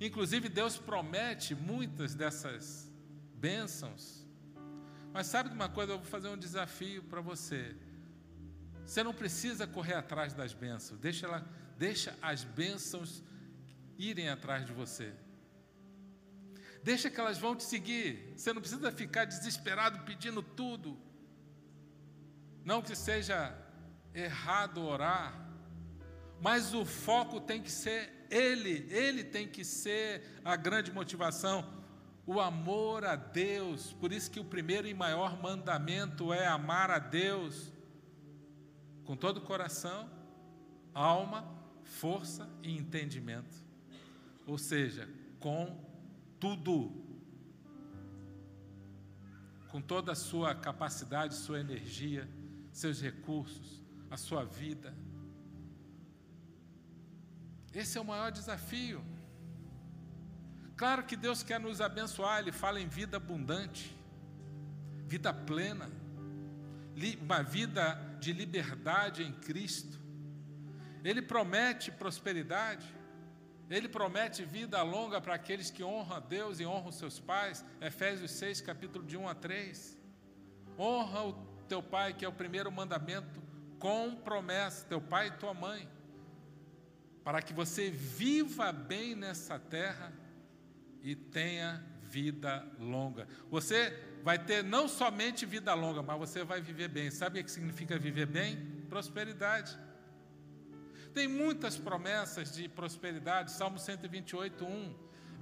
Inclusive, 0.00 0.48
Deus 0.48 0.76
promete 0.78 1.54
muitas 1.54 2.14
dessas 2.14 2.90
bênçãos. 3.34 4.26
Mas 5.12 5.26
sabe 5.26 5.48
de 5.48 5.54
uma 5.54 5.68
coisa? 5.68 5.92
Eu 5.92 5.98
vou 5.98 6.06
fazer 6.06 6.28
um 6.28 6.36
desafio 6.36 7.02
para 7.02 7.20
você. 7.20 7.74
Você 8.88 9.02
não 9.02 9.12
precisa 9.12 9.66
correr 9.66 9.92
atrás 9.92 10.32
das 10.32 10.54
bênçãos. 10.54 10.98
Deixa, 10.98 11.26
ela, 11.26 11.46
deixa 11.76 12.16
as 12.22 12.42
bênçãos 12.42 13.22
irem 13.98 14.30
atrás 14.30 14.64
de 14.64 14.72
você. 14.72 15.12
Deixa 16.82 17.10
que 17.10 17.20
elas 17.20 17.36
vão 17.36 17.54
te 17.54 17.64
seguir. 17.64 18.32
Você 18.34 18.50
não 18.50 18.62
precisa 18.62 18.90
ficar 18.90 19.26
desesperado 19.26 20.06
pedindo 20.06 20.42
tudo. 20.42 20.98
Não 22.64 22.80
que 22.80 22.96
seja 22.96 23.54
errado 24.14 24.82
orar, 24.82 25.38
mas 26.40 26.72
o 26.72 26.86
foco 26.86 27.42
tem 27.42 27.60
que 27.60 27.70
ser 27.70 28.26
Ele, 28.30 28.88
Ele 28.90 29.22
tem 29.22 29.46
que 29.46 29.66
ser 29.66 30.40
a 30.42 30.56
grande 30.56 30.90
motivação. 30.90 31.84
O 32.24 32.40
amor 32.40 33.04
a 33.04 33.16
Deus, 33.16 33.92
por 33.92 34.14
isso 34.14 34.30
que 34.30 34.40
o 34.40 34.44
primeiro 34.44 34.88
e 34.88 34.94
maior 34.94 35.38
mandamento 35.42 36.32
é 36.32 36.46
amar 36.46 36.90
a 36.90 36.98
Deus 36.98 37.76
com 39.08 39.16
todo 39.16 39.38
o 39.38 39.40
coração, 39.40 40.06
alma, 40.92 41.42
força 41.82 42.46
e 42.62 42.76
entendimento. 42.76 43.56
Ou 44.46 44.58
seja, 44.58 45.08
com 45.40 45.82
tudo. 46.38 46.92
Com 49.68 49.80
toda 49.80 50.12
a 50.12 50.14
sua 50.14 50.54
capacidade, 50.54 51.34
sua 51.34 51.58
energia, 51.58 52.28
seus 52.70 53.00
recursos, 53.00 53.82
a 54.10 54.18
sua 54.18 54.44
vida. 54.44 54.94
Esse 57.72 57.96
é 57.96 58.00
o 58.02 58.04
maior 58.04 58.30
desafio. 58.30 59.02
Claro 60.76 61.04
que 61.04 61.16
Deus 61.16 61.42
quer 61.42 61.58
nos 61.58 61.80
abençoar, 61.80 62.40
Ele 62.40 62.52
fala 62.52 62.78
em 62.78 62.86
vida 62.86 63.16
abundante, 63.16 63.96
vida 65.06 65.32
plena, 65.32 65.90
uma 67.22 67.42
vida 67.42 68.06
de 68.18 68.32
liberdade 68.32 69.22
em 69.22 69.32
Cristo. 69.32 70.00
Ele 71.04 71.22
promete 71.22 71.90
prosperidade, 71.90 72.86
ele 73.70 73.88
promete 73.88 74.44
vida 74.44 74.82
longa 74.82 75.20
para 75.20 75.34
aqueles 75.34 75.70
que 75.70 75.84
honram 75.84 76.16
a 76.16 76.20
Deus 76.20 76.58
e 76.58 76.66
honram 76.66 76.90
seus 76.90 77.20
pais. 77.20 77.64
Efésios 77.80 78.30
6, 78.32 78.60
capítulo 78.60 79.04
de 79.04 79.16
1 79.16 79.28
a 79.28 79.34
3. 79.34 79.98
Honra 80.78 81.24
o 81.24 81.32
teu 81.68 81.82
pai, 81.82 82.14
que 82.14 82.24
é 82.24 82.28
o 82.28 82.32
primeiro 82.32 82.72
mandamento, 82.72 83.42
com 83.78 84.16
promessa, 84.16 84.86
teu 84.86 85.00
pai 85.00 85.28
e 85.28 85.32
tua 85.32 85.54
mãe, 85.54 85.88
para 87.22 87.42
que 87.42 87.52
você 87.52 87.90
viva 87.90 88.72
bem 88.72 89.14
nessa 89.14 89.58
terra 89.58 90.12
e 91.02 91.14
tenha 91.14 91.84
vida 92.22 92.66
longa. 92.78 93.28
Você 93.48 93.96
vai 94.24 94.38
ter 94.38 94.64
não 94.64 94.88
somente 94.88 95.46
vida 95.46 95.72
longa, 95.72 96.02
mas 96.02 96.18
você 96.18 96.42
vai 96.42 96.60
viver 96.60 96.88
bem. 96.88 97.10
Sabe 97.10 97.40
o 97.40 97.44
que 97.44 97.50
significa 97.50 97.96
viver 97.98 98.26
bem? 98.26 98.56
Prosperidade. 98.88 99.78
Tem 101.14 101.28
muitas 101.28 101.76
promessas 101.78 102.52
de 102.52 102.68
prosperidade. 102.68 103.52
Salmo 103.52 103.78
128, 103.78 104.64
1. 104.64 104.94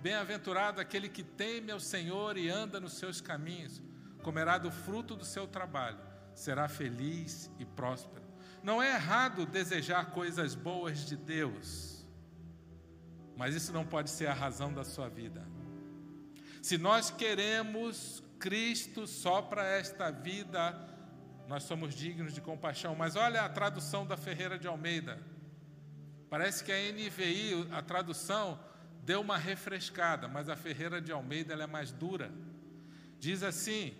Bem-aventurado 0.02 0.80
aquele 0.80 1.08
que 1.08 1.22
teme 1.22 1.72
ao 1.72 1.80
Senhor 1.80 2.36
e 2.36 2.50
anda 2.50 2.78
nos 2.78 2.92
seus 2.98 3.20
caminhos, 3.20 3.82
comerá 4.22 4.58
do 4.58 4.70
fruto 4.70 5.16
do 5.16 5.24
seu 5.24 5.46
trabalho, 5.46 5.98
será 6.34 6.68
feliz 6.68 7.50
e 7.58 7.64
próspero. 7.64 8.24
Não 8.62 8.82
é 8.82 8.94
errado 8.94 9.46
desejar 9.46 10.10
coisas 10.10 10.54
boas 10.54 11.06
de 11.06 11.16
Deus, 11.16 12.06
mas 13.36 13.54
isso 13.54 13.72
não 13.72 13.86
pode 13.86 14.10
ser 14.10 14.26
a 14.26 14.34
razão 14.34 14.72
da 14.72 14.84
sua 14.84 15.08
vida. 15.08 15.55
Se 16.66 16.76
nós 16.76 17.12
queremos 17.12 18.24
Cristo 18.40 19.06
só 19.06 19.40
para 19.40 19.64
esta 19.64 20.10
vida, 20.10 20.76
nós 21.46 21.62
somos 21.62 21.94
dignos 21.94 22.34
de 22.34 22.40
compaixão. 22.40 22.92
Mas 22.96 23.14
olha 23.14 23.42
a 23.42 23.48
tradução 23.48 24.04
da 24.04 24.16
Ferreira 24.16 24.58
de 24.58 24.66
Almeida. 24.66 25.22
Parece 26.28 26.64
que 26.64 26.72
a 26.72 26.92
NVI, 26.92 27.68
a 27.70 27.80
tradução, 27.82 28.58
deu 29.04 29.20
uma 29.20 29.36
refrescada, 29.36 30.26
mas 30.26 30.48
a 30.48 30.56
Ferreira 30.56 31.00
de 31.00 31.12
Almeida 31.12 31.54
é 31.54 31.66
mais 31.68 31.92
dura. 31.92 32.32
Diz 33.20 33.44
assim: 33.44 33.94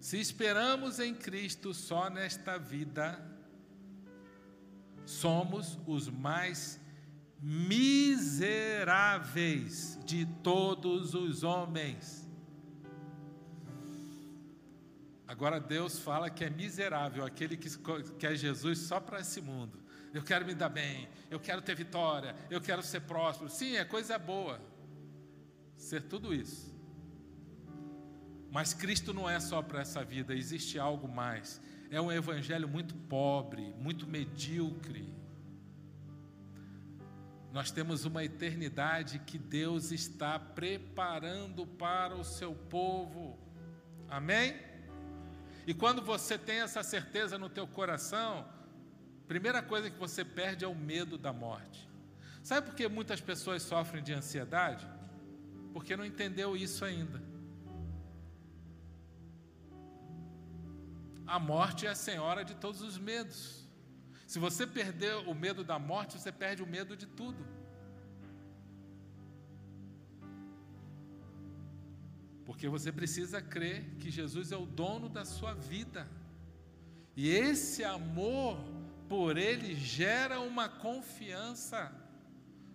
Se 0.00 0.20
esperamos 0.20 1.00
em 1.00 1.12
Cristo 1.12 1.74
só 1.74 2.08
nesta 2.08 2.56
vida, 2.56 3.20
somos 5.04 5.76
os 5.88 6.08
mais 6.08 6.78
miseráveis 7.46 8.48
de 10.06 10.24
todos 10.42 11.12
os 11.12 11.42
homens. 11.42 12.26
Agora 15.28 15.60
Deus 15.60 15.98
fala 15.98 16.30
que 16.30 16.42
é 16.42 16.48
miserável 16.48 17.22
aquele 17.22 17.58
que 17.58 17.68
quer 18.18 18.34
Jesus 18.34 18.78
só 18.78 18.98
para 18.98 19.20
esse 19.20 19.42
mundo. 19.42 19.78
Eu 20.14 20.22
quero 20.22 20.46
me 20.46 20.54
dar 20.54 20.70
bem, 20.70 21.06
eu 21.30 21.38
quero 21.38 21.60
ter 21.60 21.74
vitória, 21.74 22.34
eu 22.48 22.62
quero 22.62 22.82
ser 22.82 23.02
próspero. 23.02 23.50
Sim, 23.50 23.76
é 23.76 23.84
coisa 23.84 24.18
boa 24.18 24.58
ser 25.76 26.04
tudo 26.04 26.32
isso. 26.32 26.74
Mas 28.50 28.72
Cristo 28.72 29.12
não 29.12 29.28
é 29.28 29.38
só 29.38 29.60
para 29.60 29.82
essa 29.82 30.02
vida, 30.02 30.34
existe 30.34 30.78
algo 30.78 31.06
mais. 31.06 31.60
É 31.90 32.00
um 32.00 32.10
evangelho 32.10 32.66
muito 32.66 32.94
pobre, 32.94 33.74
muito 33.78 34.06
medíocre. 34.06 35.12
Nós 37.54 37.70
temos 37.70 38.04
uma 38.04 38.24
eternidade 38.24 39.20
que 39.20 39.38
Deus 39.38 39.92
está 39.92 40.40
preparando 40.40 41.64
para 41.64 42.16
o 42.16 42.24
seu 42.24 42.52
povo. 42.52 43.38
Amém? 44.08 44.60
E 45.64 45.72
quando 45.72 46.02
você 46.02 46.36
tem 46.36 46.62
essa 46.62 46.82
certeza 46.82 47.38
no 47.38 47.48
teu 47.48 47.64
coração, 47.64 48.44
primeira 49.28 49.62
coisa 49.62 49.88
que 49.88 49.96
você 49.96 50.24
perde 50.24 50.64
é 50.64 50.68
o 50.68 50.74
medo 50.74 51.16
da 51.16 51.32
morte. 51.32 51.88
Sabe 52.42 52.66
por 52.66 52.74
que 52.74 52.88
muitas 52.88 53.20
pessoas 53.20 53.62
sofrem 53.62 54.02
de 54.02 54.12
ansiedade? 54.12 54.84
Porque 55.72 55.96
não 55.96 56.04
entendeu 56.04 56.56
isso 56.56 56.84
ainda. 56.84 57.22
A 61.24 61.38
morte 61.38 61.86
é 61.86 61.90
a 61.90 61.94
senhora 61.94 62.44
de 62.44 62.56
todos 62.56 62.82
os 62.82 62.98
medos. 62.98 63.63
Se 64.34 64.40
você 64.40 64.66
perder 64.66 65.14
o 65.28 65.32
medo 65.32 65.62
da 65.62 65.78
morte, 65.78 66.18
você 66.18 66.32
perde 66.32 66.60
o 66.60 66.66
medo 66.66 66.96
de 66.96 67.06
tudo. 67.06 67.46
Porque 72.44 72.68
você 72.68 72.90
precisa 72.90 73.40
crer 73.40 73.84
que 74.00 74.10
Jesus 74.10 74.50
é 74.50 74.56
o 74.56 74.66
dono 74.66 75.08
da 75.08 75.24
sua 75.24 75.54
vida. 75.54 76.08
E 77.14 77.30
esse 77.30 77.84
amor 77.84 78.58
por 79.08 79.38
Ele 79.38 79.76
gera 79.76 80.40
uma 80.40 80.68
confiança 80.68 81.92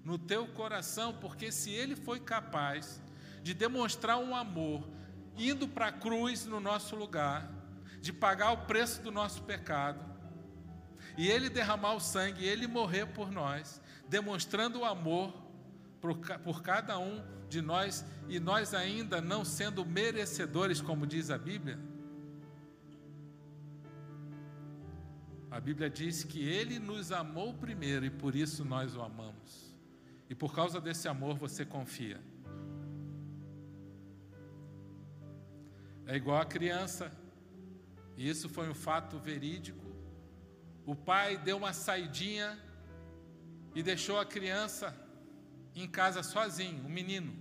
no 0.01 0.17
teu 0.17 0.47
coração, 0.47 1.13
porque 1.19 1.51
se 1.51 1.71
Ele 1.71 1.97
foi 1.97 2.21
capaz 2.21 3.01
de 3.43 3.53
demonstrar 3.53 4.17
um 4.17 4.33
amor 4.33 4.87
indo 5.35 5.67
para 5.67 5.87
a 5.87 5.91
cruz 5.91 6.45
no 6.45 6.61
nosso 6.61 6.95
lugar, 6.95 7.51
de 7.99 8.13
pagar 8.13 8.53
o 8.53 8.65
preço 8.65 9.01
do 9.01 9.11
nosso 9.11 9.43
pecado, 9.43 10.08
e 11.19 11.27
Ele 11.27 11.49
derramar 11.49 11.95
o 11.95 11.99
sangue, 11.99 12.45
Ele 12.45 12.65
morrer 12.65 13.05
por 13.07 13.29
nós, 13.29 13.81
demonstrando 14.07 14.79
o 14.79 14.85
amor 14.85 15.33
por, 15.99 16.17
por 16.17 16.63
cada 16.63 16.97
um 16.97 17.21
de 17.49 17.61
nós, 17.61 18.05
e 18.29 18.39
nós 18.39 18.73
ainda 18.73 19.19
não 19.19 19.43
sendo 19.43 19.85
merecedores, 19.85 20.79
como 20.79 21.05
diz 21.05 21.29
a 21.29 21.37
Bíblia, 21.37 21.77
A 25.51 25.59
Bíblia 25.59 25.89
diz 25.89 26.23
que 26.23 26.47
Ele 26.47 26.77
nos 26.77 27.11
amou 27.11 27.53
primeiro 27.55 28.05
e 28.05 28.09
por 28.09 28.35
isso 28.35 28.63
nós 28.63 28.95
o 28.95 29.01
amamos. 29.01 29.75
E 30.29 30.35
por 30.35 30.53
causa 30.53 30.79
desse 30.79 31.07
amor 31.07 31.37
você 31.37 31.65
confia. 31.65 32.21
É 36.05 36.15
igual 36.15 36.39
a 36.39 36.45
criança, 36.45 37.11
e 38.15 38.29
isso 38.29 38.47
foi 38.47 38.69
um 38.69 38.75
fato 38.75 39.17
verídico. 39.17 39.88
O 40.89 40.95
pai 40.95 41.37
deu 41.37 41.57
uma 41.57 41.71
saidinha 41.71 42.57
e 43.75 43.83
deixou 43.83 44.19
a 44.19 44.25
criança 44.25 44.87
em 45.75 45.87
casa 45.87 46.23
sozinho, 46.23 46.83
um 46.83 46.89
menino. 46.89 47.31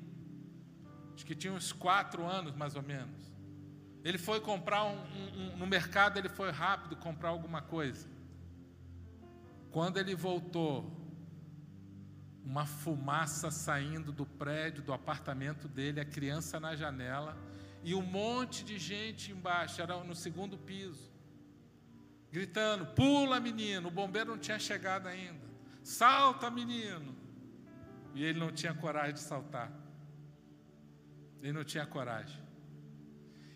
Acho 1.15 1.25
que 1.25 1.35
tinha 1.35 1.55
uns 1.55 1.73
quatro 1.73 2.27
anos 2.27 2.55
mais 2.55 2.77
ou 2.77 2.83
menos. 2.83 3.33
Ele 4.05 4.19
foi 4.19 4.39
comprar 4.39 4.85
um, 4.85 4.99
um, 4.99 5.29
um, 5.39 5.57
no 5.57 5.67
mercado, 5.67 6.19
ele 6.19 6.29
foi 6.29 6.51
rápido 6.51 6.95
comprar 6.97 7.31
alguma 7.31 7.63
coisa. 7.63 8.07
Quando 9.71 9.97
ele 9.97 10.15
voltou, 10.15 10.95
uma 12.45 12.67
fumaça 12.67 13.51
saindo 13.51 14.13
do 14.13 14.27
prédio, 14.27 14.83
do 14.83 14.93
apartamento 14.93 15.67
dele, 15.67 16.01
a 16.01 16.05
criança 16.05 16.61
na 16.61 16.77
janela 16.77 17.35
e 17.83 17.95
um 17.95 18.03
monte 18.03 18.63
de 18.63 18.79
gente 18.79 19.33
embaixo, 19.33 19.81
era 19.81 20.05
no 20.05 20.15
segundo 20.15 20.59
piso, 20.59 21.11
gritando: 22.31 22.87
Pula, 22.87 23.41
menino! 23.41 23.89
O 23.89 23.91
bombeiro 23.91 24.31
não 24.31 24.39
tinha 24.39 24.59
chegado 24.59 25.07
ainda. 25.07 25.47
Salta, 25.83 26.51
menino! 26.51 27.17
E 28.15 28.25
ele 28.25 28.39
não 28.39 28.53
tinha 28.53 28.75
coragem 28.75 29.15
de 29.15 29.21
saltar. 29.21 29.71
Ele 31.41 31.53
não 31.53 31.65
tinha 31.65 31.87
coragem. 31.87 32.43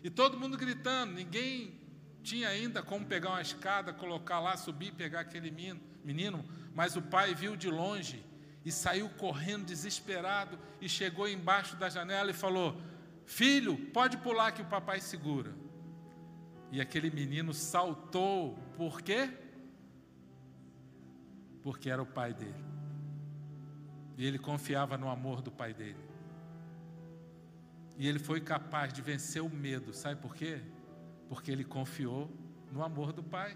E 0.03 0.09
todo 0.09 0.39
mundo 0.39 0.57
gritando, 0.57 1.13
ninguém 1.13 1.79
tinha 2.21 2.47
ainda 2.49 2.81
como 2.81 3.05
pegar 3.05 3.31
uma 3.31 3.41
escada, 3.41 3.93
colocar 3.93 4.39
lá, 4.39 4.55
subir, 4.55 4.93
pegar 4.93 5.21
aquele 5.21 5.51
menino, 6.03 6.43
mas 6.73 6.95
o 6.95 7.01
pai 7.01 7.35
viu 7.35 7.55
de 7.55 7.69
longe 7.69 8.25
e 8.65 8.71
saiu 8.71 9.09
correndo 9.09 9.65
desesperado 9.65 10.57
e 10.79 10.87
chegou 10.87 11.27
embaixo 11.27 11.75
da 11.75 11.89
janela 11.89 12.31
e 12.31 12.33
falou: 12.33 12.81
Filho, 13.25 13.77
pode 13.91 14.17
pular 14.17 14.51
que 14.51 14.61
o 14.61 14.65
papai 14.65 14.99
segura. 14.99 15.53
E 16.73 16.81
aquele 16.81 17.11
menino 17.11 17.53
saltou, 17.53 18.57
por 18.75 18.99
quê? 18.99 19.29
Porque 21.61 21.87
era 21.87 22.01
o 22.01 22.05
pai 22.05 22.33
dele. 22.33 22.65
E 24.17 24.25
ele 24.25 24.39
confiava 24.39 24.97
no 24.97 25.07
amor 25.07 25.39
do 25.43 25.51
pai 25.51 25.71
dele. 25.71 26.03
E 27.95 28.07
ele 28.07 28.17
foi 28.17 28.41
capaz 28.41 28.91
de 28.91 29.03
vencer 29.03 29.43
o 29.43 29.49
medo, 29.51 29.93
sabe 29.93 30.19
por 30.19 30.35
quê? 30.35 30.61
Porque 31.29 31.51
ele 31.51 31.63
confiou 31.63 32.27
no 32.71 32.83
amor 32.83 33.13
do 33.13 33.21
Pai. 33.21 33.55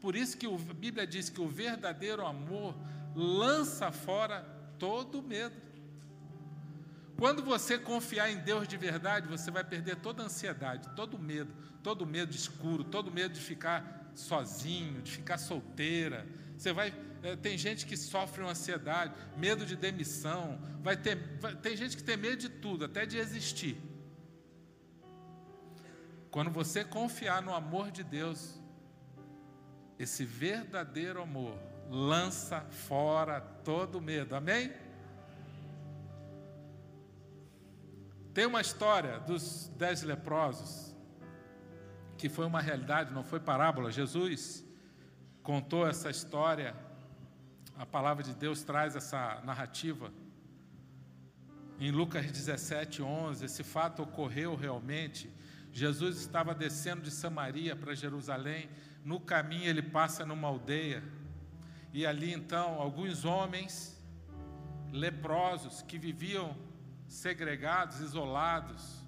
Por 0.00 0.16
isso 0.16 0.38
que 0.38 0.46
a 0.46 0.74
Bíblia 0.74 1.06
diz 1.06 1.28
que 1.28 1.42
o 1.42 1.48
verdadeiro 1.48 2.24
amor 2.24 2.74
lança 3.14 3.92
fora 3.92 4.40
todo 4.78 5.22
medo. 5.22 5.69
Quando 7.20 7.42
você 7.42 7.78
confiar 7.78 8.30
em 8.30 8.38
Deus 8.38 8.66
de 8.66 8.78
verdade, 8.78 9.28
você 9.28 9.50
vai 9.50 9.62
perder 9.62 9.96
toda 9.96 10.22
a 10.22 10.24
ansiedade, 10.24 10.88
todo 10.96 11.18
o 11.18 11.18
medo, 11.18 11.52
todo 11.82 12.00
o 12.00 12.06
medo 12.06 12.34
escuro, 12.34 12.82
todo 12.82 13.08
o 13.08 13.12
medo 13.12 13.34
de 13.34 13.40
ficar 13.42 14.10
sozinho, 14.14 15.02
de 15.02 15.12
ficar 15.12 15.36
solteira. 15.36 16.26
Você 16.56 16.72
vai 16.72 16.94
é, 17.22 17.36
tem 17.36 17.58
gente 17.58 17.84
que 17.84 17.94
sofre 17.94 18.40
uma 18.40 18.52
ansiedade, 18.52 19.12
medo 19.36 19.66
de 19.66 19.76
demissão, 19.76 20.58
vai 20.80 20.96
ter, 20.96 21.36
vai, 21.38 21.54
tem 21.54 21.76
gente 21.76 21.94
que 21.94 22.02
tem 22.02 22.16
medo 22.16 22.38
de 22.38 22.48
tudo, 22.48 22.86
até 22.86 23.04
de 23.04 23.18
existir. 23.18 23.76
Quando 26.30 26.50
você 26.50 26.82
confiar 26.82 27.42
no 27.42 27.54
amor 27.54 27.90
de 27.90 28.02
Deus, 28.02 28.58
esse 29.98 30.24
verdadeiro 30.24 31.20
amor 31.20 31.58
lança 31.90 32.62
fora 32.70 33.42
todo 33.42 34.00
medo, 34.00 34.34
amém? 34.34 34.72
Tem 38.32 38.46
uma 38.46 38.60
história 38.60 39.18
dos 39.20 39.68
dez 39.76 40.02
leprosos, 40.02 40.94
que 42.16 42.28
foi 42.28 42.46
uma 42.46 42.60
realidade, 42.60 43.12
não 43.12 43.24
foi 43.24 43.40
parábola. 43.40 43.90
Jesus 43.90 44.64
contou 45.42 45.86
essa 45.86 46.10
história 46.10 46.74
a 47.80 47.86
palavra 47.86 48.22
de 48.22 48.34
Deus 48.34 48.62
traz 48.62 48.94
essa 48.94 49.40
narrativa. 49.42 50.12
Em 51.78 51.90
Lucas 51.90 52.30
17, 52.30 53.02
11, 53.02 53.42
esse 53.42 53.64
fato 53.64 54.02
ocorreu 54.02 54.54
realmente. 54.54 55.32
Jesus 55.72 56.18
estava 56.18 56.54
descendo 56.54 57.00
de 57.00 57.10
Samaria 57.10 57.74
para 57.74 57.94
Jerusalém. 57.94 58.68
No 59.02 59.18
caminho, 59.18 59.64
ele 59.64 59.80
passa 59.80 60.26
numa 60.26 60.46
aldeia. 60.46 61.02
E 61.90 62.04
ali 62.04 62.34
então, 62.34 62.74
alguns 62.78 63.24
homens 63.24 63.98
leprosos 64.92 65.80
que 65.80 65.96
viviam 65.96 66.54
segregados, 67.10 68.00
isolados. 68.00 69.04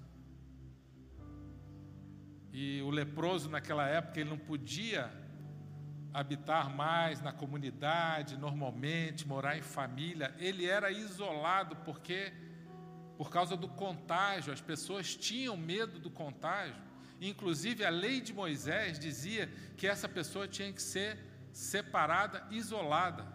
E 2.51 2.81
o 2.81 2.89
leproso 2.89 3.49
naquela 3.49 3.87
época 3.87 4.19
ele 4.19 4.29
não 4.29 4.37
podia 4.37 5.09
habitar 6.13 6.69
mais 6.69 7.21
na 7.21 7.31
comunidade, 7.31 8.37
normalmente, 8.37 9.25
morar 9.25 9.57
em 9.57 9.61
família. 9.61 10.35
Ele 10.37 10.65
era 10.65 10.91
isolado 10.91 11.77
porque, 11.77 12.31
por 13.17 13.31
causa 13.31 13.55
do 13.55 13.69
contágio, 13.69 14.51
as 14.51 14.61
pessoas 14.61 15.15
tinham 15.15 15.55
medo 15.55 15.97
do 15.97 16.11
contágio. 16.11 16.83
Inclusive, 17.21 17.85
a 17.85 17.89
lei 17.89 18.19
de 18.19 18.33
Moisés 18.33 18.99
dizia 18.99 19.47
que 19.77 19.87
essa 19.87 20.09
pessoa 20.09 20.45
tinha 20.45 20.71
que 20.73 20.81
ser 20.81 21.17
separada, 21.53 22.45
isolada. 22.51 23.25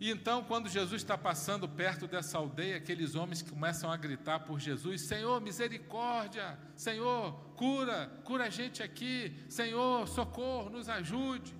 E 0.00 0.10
então, 0.10 0.42
quando 0.42 0.66
Jesus 0.66 1.02
está 1.02 1.18
passando 1.18 1.68
perto 1.68 2.06
dessa 2.06 2.38
aldeia, 2.38 2.78
aqueles 2.78 3.14
homens 3.14 3.42
começam 3.42 3.92
a 3.92 3.96
gritar 3.98 4.40
por 4.40 4.58
Jesus: 4.58 5.02
Senhor, 5.02 5.38
misericórdia! 5.42 6.58
Senhor, 6.74 7.34
cura, 7.54 8.10
cura 8.24 8.44
a 8.44 8.48
gente 8.48 8.82
aqui! 8.82 9.36
Senhor, 9.46 10.08
socorro, 10.08 10.70
nos 10.70 10.88
ajude! 10.88 11.54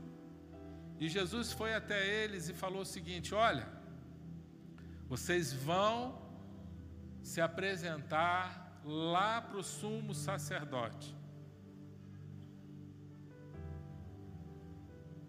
E 0.98 1.06
Jesus 1.06 1.52
foi 1.52 1.74
até 1.74 2.06
eles 2.06 2.48
e 2.48 2.54
falou 2.54 2.80
o 2.80 2.86
seguinte: 2.86 3.34
Olha, 3.34 3.68
vocês 5.06 5.52
vão 5.52 6.18
se 7.22 7.42
apresentar 7.42 8.80
lá 8.82 9.42
para 9.42 9.58
o 9.58 9.62
sumo 9.62 10.14
sacerdote. 10.14 11.14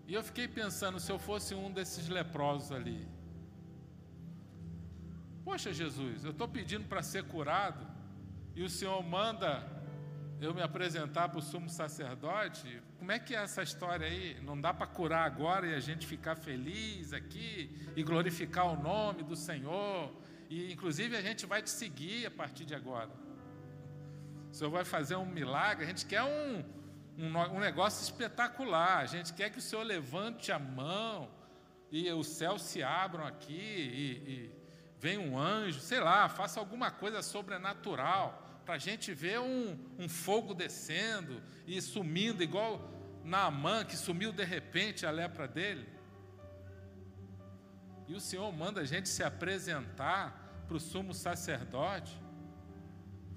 E 0.08 0.14
eu 0.14 0.24
fiquei 0.24 0.48
pensando, 0.48 1.00
se 1.00 1.12
eu 1.12 1.20
fosse 1.20 1.54
um 1.56 1.72
desses 1.72 2.08
leprosos 2.10 2.72
ali. 2.72 3.08
Poxa, 5.44 5.74
Jesus, 5.74 6.24
eu 6.24 6.32
estou 6.32 6.48
pedindo 6.48 6.88
para 6.88 7.02
ser 7.02 7.24
curado 7.24 7.86
e 8.56 8.64
o 8.64 8.70
Senhor 8.70 9.02
manda 9.04 9.66
eu 10.40 10.54
me 10.54 10.62
apresentar 10.62 11.30
para 11.30 11.38
o 11.38 11.42
sumo 11.42 11.70
sacerdote. 11.70 12.82
Como 12.98 13.12
é 13.12 13.20
que 13.20 13.36
é 13.36 13.44
essa 13.44 13.62
história 13.62 14.08
aí? 14.08 14.40
Não 14.42 14.60
dá 14.60 14.74
para 14.74 14.88
curar 14.88 15.26
agora 15.26 15.68
e 15.68 15.76
a 15.76 15.80
gente 15.80 16.08
ficar 16.08 16.36
feliz 16.36 17.14
aqui 17.14 17.70
e 17.96 18.04
glorificar 18.04 18.66
o 18.68 18.82
nome 18.82 19.24
do 19.24 19.36
Senhor. 19.36 20.12
E 20.50 20.74
inclusive 20.74 21.16
a 21.16 21.22
gente 21.22 21.46
vai 21.46 21.62
te 21.62 21.70
seguir 21.70 22.26
a 22.26 22.32
partir 22.32 22.66
de 22.66 22.74
agora. 22.74 23.12
O 24.52 24.54
Senhor 24.54 24.72
vai 24.72 24.84
fazer 24.84 25.16
um 25.16 25.26
milagre. 25.26 25.86
A 25.86 25.88
gente 25.88 26.06
quer 26.08 26.24
um, 26.24 26.64
um, 27.22 27.56
um 27.56 27.60
negócio 27.60 28.04
espetacular. 28.04 28.98
A 28.98 29.06
gente 29.06 29.34
quer 29.34 29.52
que 29.52 29.60
o 29.60 29.62
Senhor 29.62 29.84
levante 29.84 30.52
a 30.52 30.58
mão 30.58 31.30
e 31.92 32.12
os 32.12 32.28
céus 32.28 32.64
se 32.64 32.82
abram 32.82 33.26
aqui 33.26 33.54
e, 33.54 34.32
e 34.32 34.62
venha 35.00 35.20
um 35.20 35.38
anjo, 35.38 35.80
sei 35.80 36.00
lá, 36.00 36.28
faça 36.28 36.60
alguma 36.60 36.90
coisa 36.90 37.22
sobrenatural 37.22 38.48
para 38.66 38.76
a 38.76 38.78
gente 38.78 39.14
ver 39.14 39.40
um, 39.40 39.78
um 40.00 40.10
fogo 40.10 40.54
descendo 40.54 41.42
e 41.68 41.82
sumindo, 41.82 42.42
igual 42.42 42.90
Naamã, 43.24 43.84
que 43.86 43.96
sumiu 43.96 44.32
de 44.32 44.44
repente 44.44 45.06
a 45.06 45.12
lepra 45.12 45.48
dele. 45.48 45.88
E 48.08 48.16
o 48.16 48.20
Senhor 48.20 48.52
manda 48.52 48.82
a 48.82 48.86
gente 48.86 49.10
se 49.10 49.24
apresentar 49.24 50.64
para 50.68 50.76
o 50.76 50.80
sumo 50.80 51.14
sacerdote. 51.14 52.20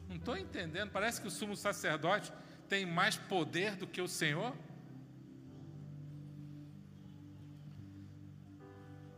Não 0.09 0.17
estou 0.17 0.37
entendendo, 0.37 0.91
parece 0.91 1.21
que 1.21 1.29
o 1.29 1.31
sumo 1.31 1.57
sacerdote 1.57 2.33
tem 2.69 2.85
mais 2.87 3.17
poder 3.17 3.77
do 3.77 3.87
que 3.87 4.01
o 4.01 4.09
Senhor. 4.09 4.57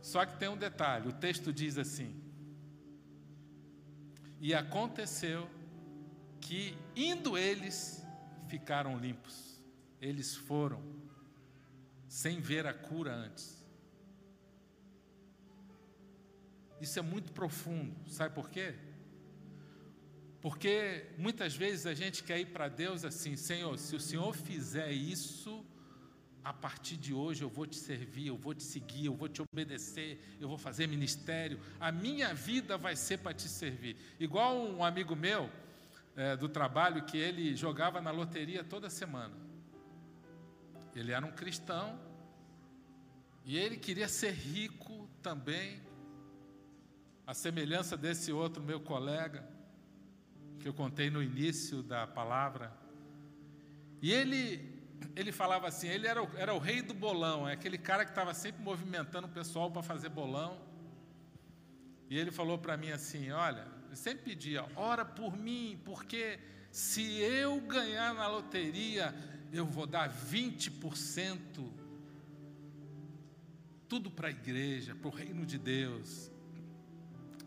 Só 0.01 0.25
que 0.25 0.37
tem 0.37 0.49
um 0.49 0.57
detalhe: 0.57 1.09
o 1.09 1.13
texto 1.13 1.51
diz 1.51 1.77
assim: 1.77 2.15
E 4.39 4.53
aconteceu 4.53 5.49
que, 6.39 6.77
indo 6.95 7.37
eles, 7.37 8.05
ficaram 8.47 8.97
limpos. 8.97 9.61
Eles 9.99 10.35
foram, 10.35 10.81
sem 12.07 12.39
ver 12.39 12.65
a 12.65 12.73
cura 12.73 13.13
antes. 13.13 13.57
Isso 16.79 16.99
é 16.99 17.01
muito 17.01 17.33
profundo, 17.33 17.95
sabe 18.07 18.35
por 18.35 18.49
quê? 18.49 18.75
Porque 20.47 21.03
muitas 21.17 21.57
vezes 21.57 21.85
a 21.85 21.93
gente 21.93 22.23
quer 22.23 22.39
ir 22.39 22.45
para 22.45 22.69
Deus 22.69 23.03
assim: 23.03 23.35
Senhor, 23.35 23.77
se 23.77 23.93
o 23.97 23.99
Senhor 23.99 24.33
fizer 24.33 24.89
isso, 24.93 25.65
a 26.41 26.53
partir 26.53 26.95
de 26.95 27.13
hoje 27.13 27.43
eu 27.43 27.49
vou 27.49 27.67
te 27.67 27.75
servir, 27.75 28.27
eu 28.27 28.37
vou 28.37 28.53
te 28.53 28.63
seguir, 28.63 29.07
eu 29.07 29.13
vou 29.13 29.27
te 29.27 29.41
obedecer, 29.41 30.17
eu 30.39 30.47
vou 30.47 30.57
fazer 30.57 30.87
ministério, 30.87 31.59
a 31.81 31.91
minha 31.91 32.33
vida 32.33 32.77
vai 32.77 32.95
ser 32.95 33.17
para 33.17 33.33
te 33.33 33.49
servir. 33.49 33.97
Igual 34.17 34.55
um 34.57 34.85
amigo 34.85 35.17
meu 35.17 35.49
é, 36.15 36.37
do 36.37 36.47
trabalho 36.47 37.03
que 37.03 37.17
ele 37.17 37.53
jogava 37.53 37.99
na 37.99 38.11
loteria 38.11 38.63
toda 38.63 38.89
semana. 38.89 39.35
Ele 40.95 41.11
era 41.11 41.25
um 41.25 41.31
cristão 41.33 41.99
e 43.43 43.57
ele 43.57 43.75
queria 43.75 44.07
ser 44.07 44.31
rico 44.31 45.09
também, 45.21 45.81
a 47.25 47.33
semelhança 47.33 47.97
desse 47.97 48.31
outro 48.31 48.63
meu 48.63 48.79
colega, 48.79 49.56
que 50.67 50.69
eu 50.69 50.73
contei 50.73 51.09
no 51.09 51.23
início 51.23 51.81
da 51.81 52.05
palavra. 52.05 52.73
E 54.01 54.11
ele 54.11 54.75
ele 55.15 55.31
falava 55.31 55.67
assim, 55.67 55.87
ele 55.87 56.07
era 56.07 56.21
o, 56.21 56.29
era 56.35 56.53
o 56.53 56.59
rei 56.59 56.81
do 56.81 56.93
bolão, 56.93 57.47
é 57.47 57.53
aquele 57.53 57.77
cara 57.77 58.03
que 58.03 58.11
estava 58.11 58.33
sempre 58.33 58.61
movimentando 58.61 59.27
o 59.27 59.29
pessoal 59.29 59.71
para 59.71 59.81
fazer 59.81 60.09
bolão. 60.09 60.59
E 62.09 62.17
ele 62.17 62.31
falou 62.31 62.57
para 62.57 62.75
mim 62.75 62.91
assim, 62.91 63.31
olha, 63.31 63.65
eu 63.89 63.95
sempre 63.95 64.25
pedia, 64.25 64.65
ora 64.75 65.05
por 65.05 65.37
mim, 65.37 65.79
porque 65.85 66.37
se 66.69 67.21
eu 67.21 67.61
ganhar 67.61 68.13
na 68.13 68.27
loteria, 68.27 69.15
eu 69.53 69.65
vou 69.65 69.87
dar 69.87 70.11
20% 70.11 71.71
tudo 73.87 74.11
para 74.11 74.27
a 74.27 74.31
igreja, 74.31 74.95
para 74.95 75.07
o 75.07 75.11
reino 75.11 75.45
de 75.45 75.57
Deus. 75.57 76.29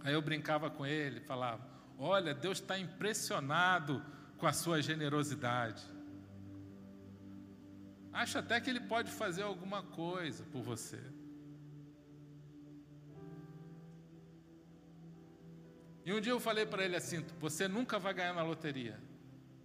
Aí 0.02 0.14
eu 0.14 0.22
brincava 0.22 0.70
com 0.70 0.86
ele, 0.86 1.20
falava: 1.20 1.69
Olha, 2.02 2.32
Deus 2.34 2.58
está 2.58 2.78
impressionado 2.78 4.02
com 4.38 4.46
a 4.46 4.54
sua 4.54 4.80
generosidade. 4.80 5.84
Acho 8.10 8.38
até 8.38 8.58
que 8.58 8.70
ele 8.70 8.80
pode 8.80 9.10
fazer 9.10 9.42
alguma 9.42 9.82
coisa 9.82 10.42
por 10.44 10.62
você. 10.62 10.98
E 16.06 16.12
um 16.14 16.22
dia 16.22 16.32
eu 16.32 16.40
falei 16.40 16.64
para 16.64 16.82
ele 16.82 16.96
assim: 16.96 17.22
você 17.38 17.68
nunca 17.68 17.98
vai 17.98 18.14
ganhar 18.14 18.32
na 18.32 18.42
loteria. 18.42 18.98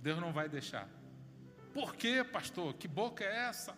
Deus 0.02 0.20
não 0.20 0.34
vai 0.34 0.50
deixar. 0.50 0.90
Por 1.74 1.96
quê, 1.96 2.22
pastor? 2.22 2.74
Que 2.74 2.88
boca 2.88 3.24
é 3.24 3.48
essa? 3.48 3.74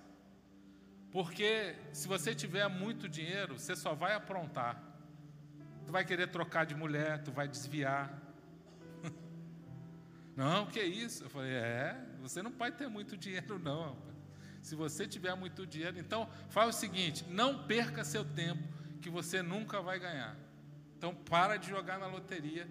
Porque 1.12 1.76
se 1.93 2.08
você 2.08 2.34
tiver 2.34 2.67
muito 2.67 3.08
dinheiro, 3.08 3.60
você 3.60 3.76
só 3.76 3.93
vai 3.93 4.15
aprontar. 4.15 4.82
Tu 5.86 5.91
vai 5.91 6.04
querer 6.04 6.28
trocar 6.30 6.65
de 6.65 6.74
mulher, 6.74 7.24
tu 7.24 7.32
vai 7.32 7.48
desviar. 7.48 8.27
Não, 10.38 10.67
que 10.67 10.80
isso? 10.80 11.23
Eu 11.23 11.30
falei: 11.32 11.52
é, 11.52 12.00
você 12.21 12.43
não 12.43 12.52
pode 12.52 12.78
ter 12.78 12.88
muito 12.88 13.17
dinheiro, 13.17 13.58
não. 13.58 13.97
Se 14.62 14.76
você 14.76 15.08
tiver 15.08 15.34
muito 15.34 15.65
dinheiro, 15.65 15.97
então 15.97 16.30
faz 16.50 16.76
o 16.76 16.80
seguinte: 16.80 17.26
não 17.28 17.65
perca 17.65 18.04
seu 18.04 18.23
tempo, 18.23 18.62
que 19.02 19.10
você 19.10 19.41
nunca 19.41 19.82
vai 19.82 20.00
ganhar. 20.00 20.38
Então 20.95 21.15
para 21.15 21.58
de 21.58 21.67
jogar 21.67 21.97
na 21.97 22.06
loteria, 22.06 22.67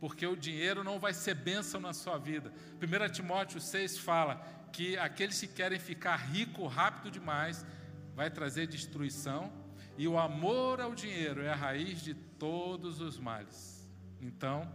porque 0.00 0.26
o 0.26 0.34
dinheiro 0.34 0.82
não 0.82 0.98
vai 0.98 1.12
ser 1.12 1.34
bênção 1.34 1.78
na 1.78 1.92
sua 1.92 2.16
vida. 2.16 2.50
1 2.80 3.12
Timóteo 3.12 3.60
6 3.60 3.98
fala 3.98 4.36
que 4.72 4.96
aqueles 4.96 5.38
que 5.38 5.46
querem 5.46 5.78
ficar 5.78 6.16
rico 6.16 6.66
rápido 6.66 7.10
demais 7.10 7.66
vai 8.14 8.30
trazer 8.30 8.66
destruição, 8.66 9.52
e 9.98 10.08
o 10.08 10.18
amor 10.18 10.80
ao 10.80 10.94
dinheiro 10.94 11.42
é 11.42 11.50
a 11.50 11.54
raiz 11.54 12.00
de 12.00 12.14
todos 12.14 13.00
os 13.00 13.18
males. 13.18 13.86
Então, 14.20 14.66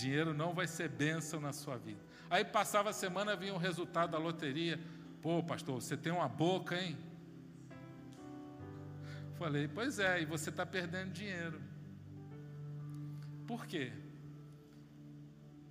dinheiro 0.00 0.32
não 0.32 0.54
vai 0.54 0.66
ser 0.66 0.88
bênção 0.88 1.40
na 1.40 1.52
sua 1.52 1.76
vida. 1.76 2.00
Aí 2.30 2.44
passava 2.44 2.90
a 2.90 2.92
semana, 2.92 3.36
vinha 3.36 3.54
o 3.54 3.58
resultado 3.58 4.10
da 4.10 4.18
loteria. 4.18 4.78
Pô, 5.20 5.42
pastor, 5.42 5.80
você 5.80 5.96
tem 5.96 6.12
uma 6.12 6.28
boca, 6.28 6.80
hein? 6.80 6.96
Falei, 9.38 9.68
pois 9.68 9.98
é, 9.98 10.20
e 10.20 10.24
você 10.24 10.50
está 10.50 10.66
perdendo 10.66 11.12
dinheiro. 11.12 11.60
Por 13.46 13.66
quê? 13.66 13.92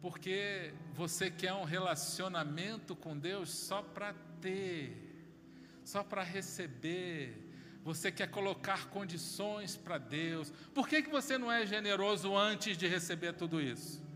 Porque 0.01 0.73
você 0.93 1.29
quer 1.29 1.53
um 1.53 1.63
relacionamento 1.63 2.95
com 2.95 3.17
Deus 3.17 3.49
só 3.49 3.81
para 3.81 4.13
ter, 4.41 4.95
só 5.83 6.03
para 6.03 6.23
receber. 6.23 7.45
Você 7.83 8.11
quer 8.11 8.29
colocar 8.29 8.89
condições 8.89 9.75
para 9.75 9.97
Deus. 9.97 10.51
Por 10.73 10.87
que, 10.87 11.01
que 11.01 11.09
você 11.09 11.37
não 11.37 11.51
é 11.51 11.65
generoso 11.65 12.35
antes 12.35 12.77
de 12.77 12.87
receber 12.87 13.33
tudo 13.33 13.61
isso? 13.61 14.06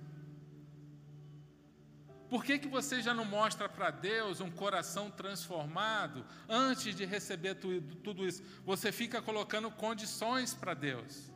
Por 2.32 2.46
que, 2.46 2.58
que 2.58 2.68
você 2.70 3.02
já 3.02 3.14
não 3.14 3.26
mostra 3.26 3.68
para 3.68 3.92
Deus 3.92 4.40
um 4.40 4.50
coração 4.50 5.12
transformado 5.12 6.26
antes 6.48 6.96
de 6.96 7.04
receber 7.04 7.56
tudo, 7.56 8.26
isso? 8.26 8.42
Você 8.64 8.90
fica 8.90 9.22
colocando 9.22 9.70
condições 9.70 10.54
para 10.54 10.74
Deus. 10.74 11.30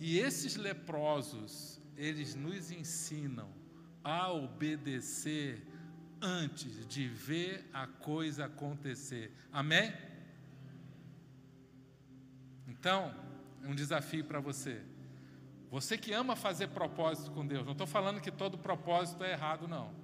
E 0.00 0.18
esses 0.18 0.56
leprosos, 0.56 1.78
eles 1.94 2.34
nos 2.34 2.70
ensinam 2.70 3.52
a 4.02 4.32
obedecer 4.32 5.62
antes 6.22 6.86
de 6.86 7.06
ver 7.06 7.68
a 7.70 7.86
coisa 7.86 8.46
acontecer. 8.46 9.30
Amém? 9.52 9.92
Então, 12.66 13.14
um 13.64 13.74
desafio 13.74 14.24
para 14.24 14.40
você. 14.40 14.80
Você 15.70 15.96
que 15.96 16.12
ama 16.12 16.34
fazer 16.34 16.68
propósito 16.68 17.30
com 17.30 17.46
Deus, 17.46 17.64
não 17.64 17.72
estou 17.72 17.86
falando 17.86 18.20
que 18.20 18.30
todo 18.30 18.58
propósito 18.58 19.22
é 19.22 19.32
errado, 19.32 19.68
não. 19.68 19.94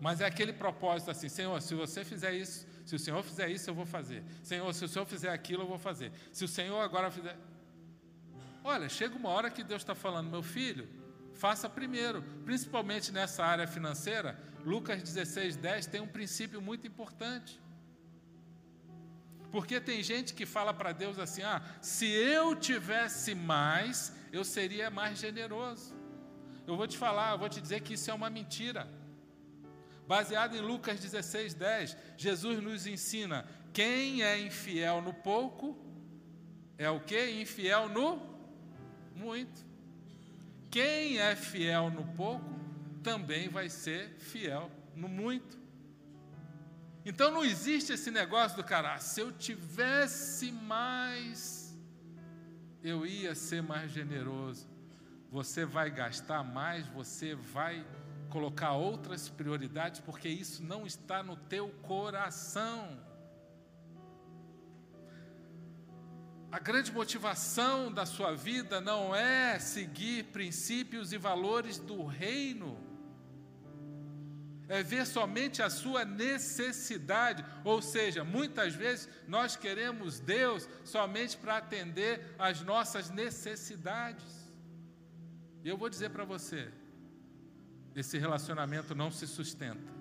Mas 0.00 0.20
é 0.20 0.26
aquele 0.26 0.52
propósito 0.52 1.10
assim, 1.10 1.28
Senhor, 1.28 1.60
se 1.62 1.74
você 1.74 2.04
fizer 2.04 2.34
isso, 2.34 2.66
se 2.84 2.94
o 2.94 2.98
Senhor 2.98 3.22
fizer 3.22 3.48
isso, 3.48 3.70
eu 3.70 3.74
vou 3.74 3.86
fazer. 3.86 4.22
Senhor, 4.42 4.72
se 4.74 4.84
o 4.84 4.88
Senhor 4.88 5.06
fizer 5.06 5.30
aquilo, 5.30 5.62
eu 5.62 5.66
vou 5.66 5.78
fazer. 5.78 6.12
Se 6.32 6.44
o 6.44 6.48
Senhor 6.48 6.78
agora 6.80 7.10
fizer. 7.10 7.36
Olha, 8.62 8.88
chega 8.88 9.16
uma 9.16 9.30
hora 9.30 9.50
que 9.50 9.64
Deus 9.64 9.82
está 9.82 9.94
falando, 9.94 10.30
meu 10.30 10.42
filho, 10.42 10.88
faça 11.34 11.68
primeiro, 11.68 12.22
principalmente 12.44 13.10
nessa 13.12 13.44
área 13.44 13.66
financeira. 13.66 14.38
Lucas 14.64 15.02
16, 15.02 15.56
10 15.56 15.86
tem 15.86 16.00
um 16.00 16.08
princípio 16.08 16.60
muito 16.60 16.86
importante. 16.86 17.60
Porque 19.56 19.80
tem 19.80 20.02
gente 20.02 20.34
que 20.34 20.44
fala 20.44 20.74
para 20.74 20.92
Deus 20.92 21.18
assim: 21.18 21.40
ah, 21.40 21.62
se 21.80 22.06
eu 22.06 22.54
tivesse 22.54 23.34
mais, 23.34 24.12
eu 24.30 24.44
seria 24.44 24.90
mais 24.90 25.18
generoso. 25.18 25.94
Eu 26.66 26.76
vou 26.76 26.86
te 26.86 26.98
falar, 26.98 27.32
eu 27.32 27.38
vou 27.38 27.48
te 27.48 27.58
dizer 27.58 27.80
que 27.80 27.94
isso 27.94 28.10
é 28.10 28.12
uma 28.12 28.28
mentira. 28.28 28.86
Baseado 30.06 30.54
em 30.54 30.60
Lucas 30.60 31.00
16, 31.00 31.54
10, 31.54 31.96
Jesus 32.18 32.62
nos 32.62 32.86
ensina: 32.86 33.48
quem 33.72 34.22
é 34.22 34.38
infiel 34.38 35.00
no 35.00 35.14
pouco, 35.14 35.74
é 36.76 36.90
o 36.90 37.00
que? 37.00 37.30
Infiel 37.40 37.88
no 37.88 38.20
muito. 39.14 39.64
Quem 40.70 41.18
é 41.18 41.34
fiel 41.34 41.88
no 41.88 42.04
pouco, 42.14 42.44
também 43.02 43.48
vai 43.48 43.70
ser 43.70 44.16
fiel 44.18 44.70
no 44.94 45.08
muito. 45.08 45.65
Então 47.08 47.30
não 47.30 47.44
existe 47.44 47.92
esse 47.92 48.10
negócio 48.10 48.56
do 48.56 48.64
cara, 48.64 48.94
ah, 48.94 48.98
se 48.98 49.20
eu 49.20 49.30
tivesse 49.30 50.50
mais, 50.50 51.72
eu 52.82 53.06
ia 53.06 53.32
ser 53.32 53.62
mais 53.62 53.92
generoso. 53.92 54.68
Você 55.30 55.64
vai 55.64 55.88
gastar 55.88 56.42
mais, 56.42 56.84
você 56.88 57.32
vai 57.36 57.86
colocar 58.28 58.72
outras 58.72 59.28
prioridades, 59.28 60.00
porque 60.00 60.28
isso 60.28 60.64
não 60.64 60.84
está 60.84 61.22
no 61.22 61.36
teu 61.36 61.68
coração. 61.82 63.00
A 66.50 66.58
grande 66.58 66.90
motivação 66.90 67.92
da 67.92 68.04
sua 68.04 68.34
vida 68.34 68.80
não 68.80 69.14
é 69.14 69.60
seguir 69.60 70.24
princípios 70.32 71.12
e 71.12 71.18
valores 71.18 71.78
do 71.78 72.04
reino 72.04 72.85
é 74.68 74.82
ver 74.82 75.06
somente 75.06 75.62
a 75.62 75.70
sua 75.70 76.04
necessidade. 76.04 77.44
Ou 77.64 77.80
seja, 77.80 78.24
muitas 78.24 78.74
vezes 78.74 79.08
nós 79.28 79.56
queremos 79.56 80.18
Deus 80.18 80.68
somente 80.84 81.36
para 81.36 81.58
atender 81.58 82.34
às 82.38 82.60
nossas 82.62 83.10
necessidades. 83.10 84.50
E 85.62 85.68
eu 85.68 85.76
vou 85.76 85.88
dizer 85.88 86.10
para 86.10 86.24
você: 86.24 86.72
esse 87.94 88.18
relacionamento 88.18 88.94
não 88.94 89.10
se 89.10 89.26
sustenta. 89.26 89.94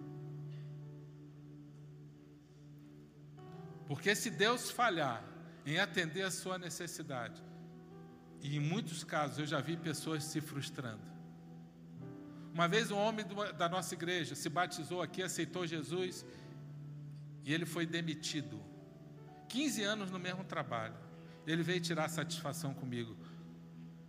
Porque 3.87 4.15
se 4.15 4.31
Deus 4.31 4.71
falhar 4.71 5.23
em 5.65 5.79
atender 5.79 6.23
a 6.23 6.31
sua 6.31 6.57
necessidade, 6.57 7.41
e 8.41 8.57
em 8.57 8.59
muitos 8.59 9.03
casos 9.03 9.39
eu 9.39 9.45
já 9.45 9.59
vi 9.59 9.77
pessoas 9.77 10.23
se 10.23 10.41
frustrando. 10.41 11.14
Uma 12.55 12.69
vez 12.69 12.89
um 12.89 12.97
homem 12.97 13.25
da 13.57 13.67
nossa 13.67 13.93
igreja 13.93 14.33
se 14.33 14.47
batizou 14.47 15.01
aqui, 15.01 15.21
aceitou 15.21 15.67
Jesus 15.67 16.25
e 17.43 17.53
ele 17.53 17.65
foi 17.65 17.85
demitido. 17.85 18.63
15 19.49 19.83
anos 19.83 20.09
no 20.09 20.17
mesmo 20.17 20.41
trabalho. 20.45 20.95
Ele 21.45 21.61
veio 21.61 21.81
tirar 21.81 22.07
satisfação 22.07 22.73
comigo. 22.73 23.17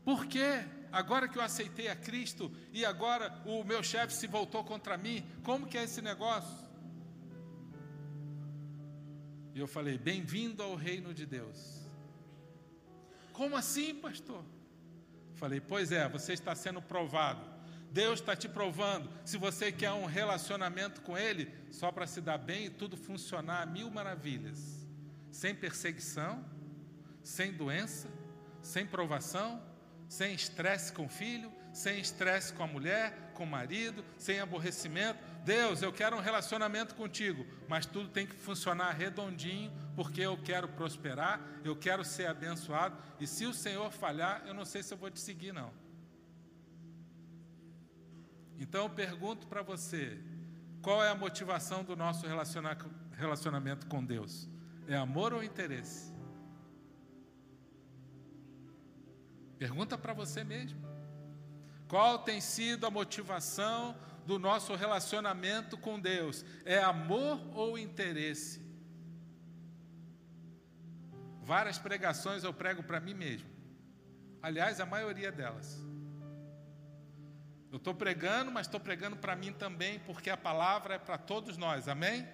Por 0.04 0.26
quê? 0.26 0.64
Agora 0.92 1.26
que 1.26 1.36
eu 1.36 1.42
aceitei 1.42 1.88
a 1.88 1.96
Cristo 1.96 2.52
e 2.72 2.84
agora 2.84 3.36
o 3.44 3.64
meu 3.64 3.82
chefe 3.82 4.14
se 4.14 4.28
voltou 4.28 4.62
contra 4.62 4.96
mim, 4.96 5.26
como 5.42 5.66
que 5.66 5.76
é 5.76 5.82
esse 5.82 6.00
negócio? 6.00 6.64
E 9.56 9.58
eu 9.58 9.66
falei: 9.66 9.98
Bem-vindo 9.98 10.62
ao 10.62 10.76
reino 10.76 11.12
de 11.12 11.26
Deus. 11.26 11.84
Como 13.32 13.56
assim, 13.56 13.92
pastor? 13.92 14.44
Falei: 15.34 15.60
Pois 15.60 15.90
é, 15.90 16.08
você 16.08 16.32
está 16.32 16.54
sendo 16.54 16.80
provado. 16.80 17.55
Deus 17.90 18.20
está 18.20 18.36
te 18.36 18.48
provando. 18.48 19.10
Se 19.24 19.36
você 19.36 19.72
quer 19.72 19.92
um 19.92 20.04
relacionamento 20.04 21.00
com 21.00 21.16
Ele, 21.16 21.52
só 21.70 21.90
para 21.90 22.06
se 22.06 22.20
dar 22.20 22.38
bem 22.38 22.66
e 22.66 22.70
tudo 22.70 22.96
funcionar 22.96 23.62
a 23.62 23.66
mil 23.66 23.90
maravilhas, 23.90 24.86
sem 25.30 25.54
perseguição, 25.54 26.44
sem 27.22 27.52
doença, 27.52 28.08
sem 28.62 28.86
provação, 28.86 29.62
sem 30.08 30.34
estresse 30.34 30.92
com 30.92 31.06
o 31.06 31.08
filho, 31.08 31.52
sem 31.72 32.00
estresse 32.00 32.52
com 32.52 32.62
a 32.62 32.66
mulher, 32.66 33.32
com 33.34 33.44
o 33.44 33.46
marido, 33.46 34.04
sem 34.16 34.40
aborrecimento. 34.40 35.18
Deus, 35.44 35.82
eu 35.82 35.92
quero 35.92 36.16
um 36.16 36.20
relacionamento 36.20 36.94
contigo, 36.94 37.46
mas 37.68 37.84
tudo 37.84 38.08
tem 38.08 38.26
que 38.26 38.34
funcionar 38.34 38.92
redondinho, 38.92 39.70
porque 39.94 40.20
eu 40.20 40.36
quero 40.38 40.68
prosperar, 40.68 41.40
eu 41.64 41.76
quero 41.76 42.04
ser 42.04 42.26
abençoado, 42.26 42.96
e 43.20 43.26
se 43.26 43.44
o 43.44 43.52
Senhor 43.52 43.90
falhar, 43.90 44.42
eu 44.46 44.54
não 44.54 44.64
sei 44.64 44.82
se 44.82 44.94
eu 44.94 44.98
vou 44.98 45.10
te 45.10 45.20
seguir, 45.20 45.52
não. 45.52 45.70
Então 48.58 48.84
eu 48.84 48.90
pergunto 48.90 49.46
para 49.46 49.62
você: 49.62 50.18
qual 50.82 51.02
é 51.02 51.08
a 51.08 51.14
motivação 51.14 51.84
do 51.84 51.96
nosso 51.96 52.26
relacionamento 52.26 53.86
com 53.86 54.04
Deus? 54.04 54.48
É 54.86 54.96
amor 54.96 55.32
ou 55.32 55.42
interesse? 55.42 56.14
Pergunta 59.58 59.96
para 59.96 60.12
você 60.12 60.44
mesmo. 60.44 60.78
Qual 61.88 62.18
tem 62.18 62.40
sido 62.40 62.86
a 62.86 62.90
motivação 62.90 63.96
do 64.26 64.38
nosso 64.38 64.74
relacionamento 64.74 65.76
com 65.78 65.98
Deus? 65.98 66.44
É 66.64 66.78
amor 66.78 67.40
ou 67.54 67.78
interesse? 67.78 68.64
Várias 71.42 71.78
pregações 71.78 72.42
eu 72.42 72.52
prego 72.52 72.82
para 72.82 73.00
mim 73.00 73.14
mesmo. 73.14 73.48
Aliás, 74.42 74.80
a 74.80 74.86
maioria 74.86 75.30
delas. 75.30 75.80
Eu 77.76 77.78
estou 77.78 77.94
pregando, 77.94 78.50
mas 78.50 78.66
estou 78.66 78.80
pregando 78.80 79.16
para 79.16 79.36
mim 79.36 79.52
também, 79.52 79.98
porque 79.98 80.30
a 80.30 80.36
palavra 80.36 80.94
é 80.94 80.98
para 80.98 81.18
todos 81.18 81.58
nós, 81.58 81.88
amém? 81.88 82.26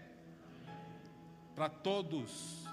Para 1.53 1.69
todos. 1.69 2.65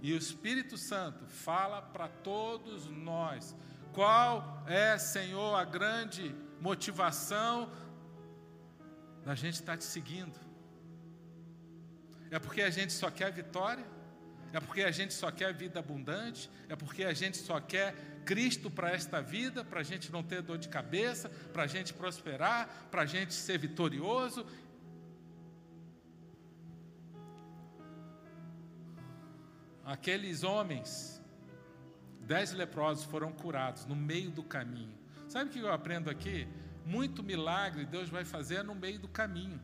E 0.00 0.12
o 0.12 0.16
Espírito 0.16 0.78
Santo 0.78 1.26
fala 1.26 1.82
para 1.82 2.06
todos 2.06 2.86
nós. 2.86 3.56
Qual 3.92 4.62
é, 4.64 4.96
Senhor, 4.96 5.56
a 5.56 5.64
grande 5.64 6.32
motivação 6.60 7.68
da 9.24 9.34
gente 9.34 9.54
estar 9.54 9.76
te 9.76 9.82
seguindo? 9.82 10.38
É 12.30 12.38
porque 12.38 12.62
a 12.62 12.70
gente 12.70 12.92
só 12.92 13.10
quer 13.10 13.32
vitória? 13.32 13.84
É 14.52 14.60
porque 14.60 14.82
a 14.82 14.92
gente 14.92 15.14
só 15.14 15.32
quer 15.32 15.52
vida 15.52 15.80
abundante? 15.80 16.48
É 16.68 16.76
porque 16.76 17.02
a 17.02 17.12
gente 17.12 17.38
só 17.38 17.58
quer 17.60 18.15
Cristo 18.26 18.70
para 18.70 18.90
esta 18.90 19.22
vida, 19.22 19.64
para 19.64 19.80
a 19.80 19.82
gente 19.84 20.10
não 20.10 20.22
ter 20.22 20.42
dor 20.42 20.58
de 20.58 20.68
cabeça, 20.68 21.30
para 21.52 21.62
a 21.62 21.66
gente 21.66 21.94
prosperar, 21.94 22.88
para 22.90 23.02
a 23.02 23.06
gente 23.06 23.32
ser 23.32 23.56
vitorioso? 23.56 24.44
Aqueles 29.84 30.42
homens, 30.42 31.22
dez 32.20 32.52
leprosos 32.52 33.04
foram 33.04 33.30
curados 33.32 33.86
no 33.86 33.94
meio 33.94 34.30
do 34.32 34.42
caminho. 34.42 34.98
Sabe 35.28 35.48
o 35.48 35.52
que 35.52 35.60
eu 35.60 35.72
aprendo 35.72 36.10
aqui? 36.10 36.48
Muito 36.84 37.22
milagre 37.22 37.86
Deus 37.86 38.08
vai 38.08 38.24
fazer 38.24 38.64
no 38.64 38.74
meio 38.74 38.98
do 38.98 39.08
caminho. 39.08 39.60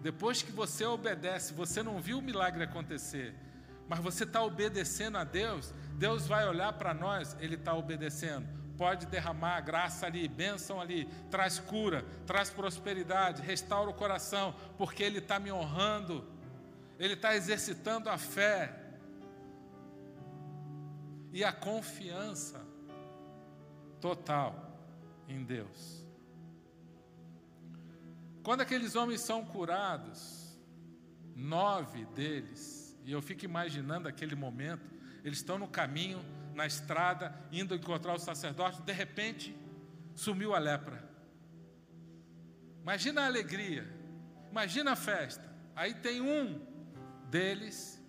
Depois 0.00 0.42
que 0.42 0.52
você 0.52 0.84
obedece, 0.84 1.52
você 1.52 1.82
não 1.82 2.00
viu 2.00 2.18
o 2.18 2.22
milagre 2.22 2.62
acontecer, 2.62 3.34
mas 3.88 4.00
você 4.00 4.24
está 4.24 4.42
obedecendo 4.42 5.16
a 5.16 5.24
Deus, 5.24 5.72
Deus 5.94 6.26
vai 6.26 6.46
olhar 6.46 6.74
para 6.74 6.92
nós, 6.92 7.36
Ele 7.40 7.54
está 7.54 7.74
obedecendo. 7.74 8.46
Pode 8.76 9.06
derramar 9.06 9.60
graça 9.62 10.06
ali, 10.06 10.28
bênção 10.28 10.80
ali, 10.80 11.06
traz 11.30 11.58
cura, 11.58 12.04
traz 12.26 12.50
prosperidade, 12.50 13.42
restaura 13.42 13.90
o 13.90 13.94
coração, 13.94 14.54
porque 14.76 15.02
Ele 15.02 15.18
está 15.18 15.40
me 15.40 15.50
honrando, 15.50 16.24
Ele 16.98 17.14
está 17.14 17.34
exercitando 17.34 18.10
a 18.10 18.18
fé 18.18 18.72
e 21.32 21.42
a 21.42 21.52
confiança 21.52 22.64
total 24.00 24.78
em 25.26 25.42
Deus. 25.42 26.06
Quando 28.42 28.60
aqueles 28.60 28.94
homens 28.94 29.20
são 29.22 29.44
curados, 29.44 30.56
nove 31.34 32.04
deles, 32.06 32.77
e 33.04 33.12
eu 33.12 33.22
fico 33.22 33.44
imaginando 33.44 34.08
aquele 34.08 34.34
momento, 34.34 34.90
eles 35.24 35.38
estão 35.38 35.58
no 35.58 35.68
caminho, 35.68 36.24
na 36.54 36.66
estrada, 36.66 37.34
indo 37.52 37.74
encontrar 37.74 38.14
o 38.14 38.18
sacerdote, 38.18 38.82
de 38.82 38.92
repente 38.92 39.56
sumiu 40.14 40.54
a 40.54 40.58
lepra. 40.58 41.08
Imagina 42.82 43.22
a 43.22 43.26
alegria, 43.26 43.86
imagina 44.50 44.92
a 44.92 44.96
festa. 44.96 45.48
Aí 45.76 45.94
tem 45.94 46.20
um 46.20 46.66
deles 47.30 48.02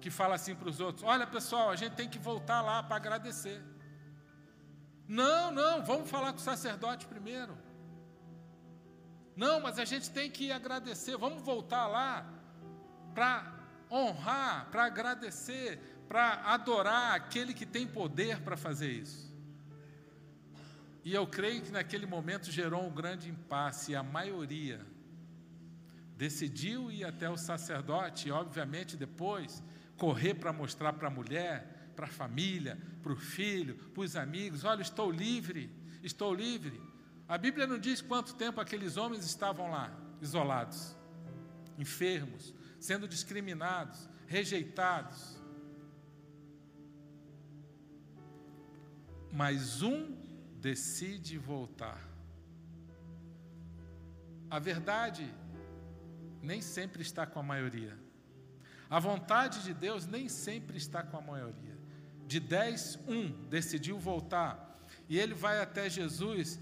que 0.00 0.10
fala 0.10 0.34
assim 0.34 0.54
para 0.54 0.68
os 0.68 0.78
outros: 0.80 1.04
Olha 1.04 1.26
pessoal, 1.26 1.70
a 1.70 1.76
gente 1.76 1.94
tem 1.94 2.08
que 2.08 2.18
voltar 2.18 2.60
lá 2.62 2.82
para 2.82 2.96
agradecer. 2.96 3.62
Não, 5.08 5.50
não, 5.50 5.82
vamos 5.82 6.08
falar 6.08 6.32
com 6.32 6.38
o 6.38 6.42
sacerdote 6.42 7.06
primeiro. 7.06 7.56
Não, 9.36 9.60
mas 9.60 9.78
a 9.78 9.84
gente 9.84 10.10
tem 10.10 10.30
que 10.30 10.52
agradecer. 10.52 11.16
Vamos 11.16 11.42
voltar 11.42 11.86
lá 11.86 12.24
para 13.14 13.63
honrar, 13.90 14.68
para 14.70 14.84
agradecer, 14.84 15.78
para 16.08 16.42
adorar 16.52 17.14
aquele 17.14 17.54
que 17.54 17.66
tem 17.66 17.86
poder 17.86 18.40
para 18.40 18.56
fazer 18.56 18.90
isso. 18.90 19.32
E 21.04 21.12
eu 21.12 21.26
creio 21.26 21.62
que 21.62 21.70
naquele 21.70 22.06
momento 22.06 22.50
gerou 22.50 22.86
um 22.86 22.90
grande 22.90 23.28
impasse 23.28 23.92
e 23.92 23.96
a 23.96 24.02
maioria 24.02 24.80
decidiu 26.16 26.90
ir 26.90 27.04
até 27.04 27.28
o 27.28 27.36
sacerdote 27.36 28.28
e, 28.28 28.32
obviamente, 28.32 28.96
depois 28.96 29.62
correr 29.96 30.34
para 30.34 30.52
mostrar 30.52 30.94
para 30.94 31.08
a 31.08 31.10
mulher, 31.10 31.90
para 31.94 32.06
a 32.06 32.10
família, 32.10 32.78
para 33.02 33.12
o 33.12 33.16
filho, 33.16 33.76
para 33.92 34.02
os 34.02 34.16
amigos: 34.16 34.64
olha, 34.64 34.82
estou 34.82 35.10
livre, 35.10 35.70
estou 36.02 36.32
livre. 36.32 36.80
A 37.28 37.36
Bíblia 37.36 37.66
não 37.66 37.78
diz 37.78 38.00
quanto 38.00 38.34
tempo 38.34 38.60
aqueles 38.60 38.96
homens 38.96 39.24
estavam 39.24 39.70
lá, 39.70 39.92
isolados, 40.20 40.96
enfermos, 41.78 42.54
sendo 42.84 43.08
discriminados, 43.08 44.06
rejeitados. 44.26 45.40
Mas 49.32 49.80
um 49.80 50.14
decide 50.60 51.38
voltar. 51.38 51.98
A 54.50 54.58
verdade 54.58 55.34
nem 56.42 56.60
sempre 56.60 57.00
está 57.00 57.24
com 57.24 57.40
a 57.40 57.42
maioria. 57.42 57.98
A 58.90 59.00
vontade 59.00 59.62
de 59.62 59.72
Deus 59.72 60.04
nem 60.04 60.28
sempre 60.28 60.76
está 60.76 61.02
com 61.02 61.16
a 61.16 61.22
maioria. 61.22 61.78
De 62.26 62.38
dez, 62.38 62.98
um 63.08 63.30
decidiu 63.48 63.98
voltar. 63.98 64.78
E 65.08 65.18
ele 65.18 65.32
vai 65.32 65.58
até 65.58 65.88
Jesus 65.88 66.60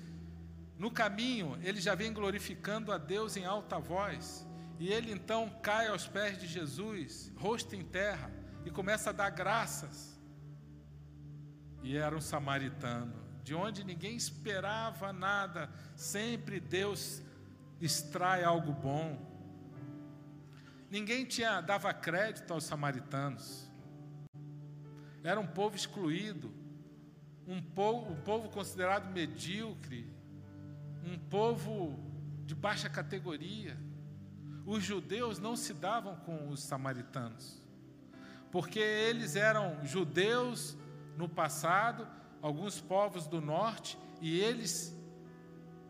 no 0.79 0.89
caminho, 0.89 1.59
ele 1.65 1.81
já 1.81 1.97
vem 1.97 2.13
glorificando 2.13 2.93
a 2.93 2.99
Deus 2.99 3.37
em 3.37 3.45
alta 3.45 3.81
voz. 3.81 4.47
E 4.79 4.93
ele 4.93 5.13
então 5.13 5.49
cai 5.63 5.89
aos 5.89 6.07
pés 6.07 6.39
de 6.39 6.47
Jesus, 6.47 7.33
rosto 7.37 7.75
em 7.75 7.85
terra, 7.85 8.31
e 8.65 8.71
começa 8.71 9.11
a 9.11 9.13
dar 9.13 9.31
graças. 9.31 10.21
E 11.83 11.97
era 11.97 12.17
um 12.17 12.21
samaritano, 12.21 13.15
de 13.43 13.55
onde 13.55 13.85
ninguém 13.85 14.17
esperava 14.17 15.13
nada, 15.13 15.71
sempre 15.97 16.61
Deus 16.61 17.23
extrai 17.81 18.45
algo 18.45 18.73
bom. 18.73 19.31
Ninguém 20.91 21.25
tinha 21.25 21.61
dava 21.61 21.93
crédito 21.93 22.53
aos 22.53 22.65
samaritanos. 22.65 23.69
Era 25.25 25.41
um 25.41 25.47
povo 25.47 25.75
excluído, 25.75 26.53
um 27.47 27.61
povo, 27.61 28.13
um 28.13 28.21
povo 28.21 28.49
considerado 28.49 29.11
medíocre, 29.11 30.07
um 31.05 31.19
povo 31.19 31.99
de 32.45 32.55
baixa 32.55 32.89
categoria. 32.89 33.77
Os 34.65 34.83
judeus 34.83 35.39
não 35.39 35.57
se 35.57 35.75
davam 35.75 36.17
com 36.17 36.49
os 36.49 36.63
samaritanos, 36.63 37.61
porque 38.51 38.79
eles 38.79 39.35
eram 39.35 39.85
judeus 39.85 40.77
no 41.17 41.29
passado, 41.29 42.07
alguns 42.41 42.81
povos 42.81 43.27
do 43.27 43.41
norte, 43.41 43.99
e 44.21 44.39
eles 44.39 44.97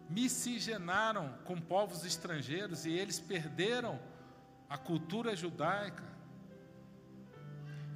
miscigenaram 0.08 1.34
com 1.44 1.60
povos 1.60 2.04
estrangeiros 2.04 2.84
e 2.84 2.90
eles 2.90 3.18
perderam 3.18 3.98
a 4.68 4.76
cultura 4.78 5.34
judaica. 5.34 6.04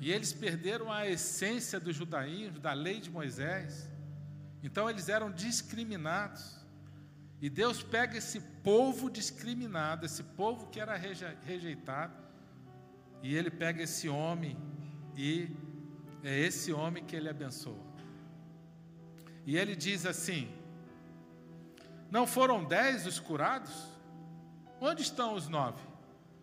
E 0.01 0.13
eles 0.13 0.33
perderam 0.33 0.93
a 0.93 1.07
essência 1.07 1.81
do 1.81 1.93
judaísmo, 1.93 2.59
da 2.59 2.73
lei 2.73 3.01
de 3.01 3.11
Moisés. 3.11 3.91
Então 4.63 4.89
eles 4.91 5.09
eram 5.09 5.31
discriminados. 5.31 6.66
E 7.41 7.51
Deus 7.51 7.83
pega 7.83 8.17
esse 8.17 8.41
povo 8.41 9.11
discriminado, 9.11 10.07
esse 10.07 10.23
povo 10.23 10.69
que 10.69 10.81
era 10.81 10.97
rejeitado, 10.97 12.15
e 13.23 13.35
ele 13.35 13.51
pega 13.51 13.83
esse 13.83 14.09
homem 14.09 14.57
e 15.17 15.51
é 16.23 16.39
esse 16.39 16.73
homem 16.73 17.05
que 17.05 17.15
ele 17.15 17.29
abençoa. 17.29 17.85
E 19.45 19.57
ele 19.57 19.77
diz 19.77 20.07
assim: 20.07 20.51
Não 22.11 22.27
foram 22.27 22.65
dez 22.65 23.07
os 23.07 23.21
curados? 23.21 23.73
Onde 24.81 25.03
estão 25.03 25.35
os 25.35 25.49
nove? 25.49 25.81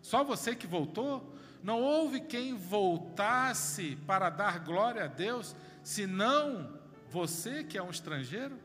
Só 0.00 0.22
você 0.24 0.54
que 0.54 0.66
voltou? 0.66 1.34
Não 1.62 1.80
houve 1.80 2.20
quem 2.20 2.54
voltasse 2.54 3.96
para 4.06 4.28
dar 4.28 4.58
glória 4.60 5.04
a 5.04 5.06
Deus, 5.06 5.56
senão 5.82 6.78
você 7.08 7.64
que 7.64 7.78
é 7.78 7.82
um 7.82 7.90
estrangeiro? 7.90 8.58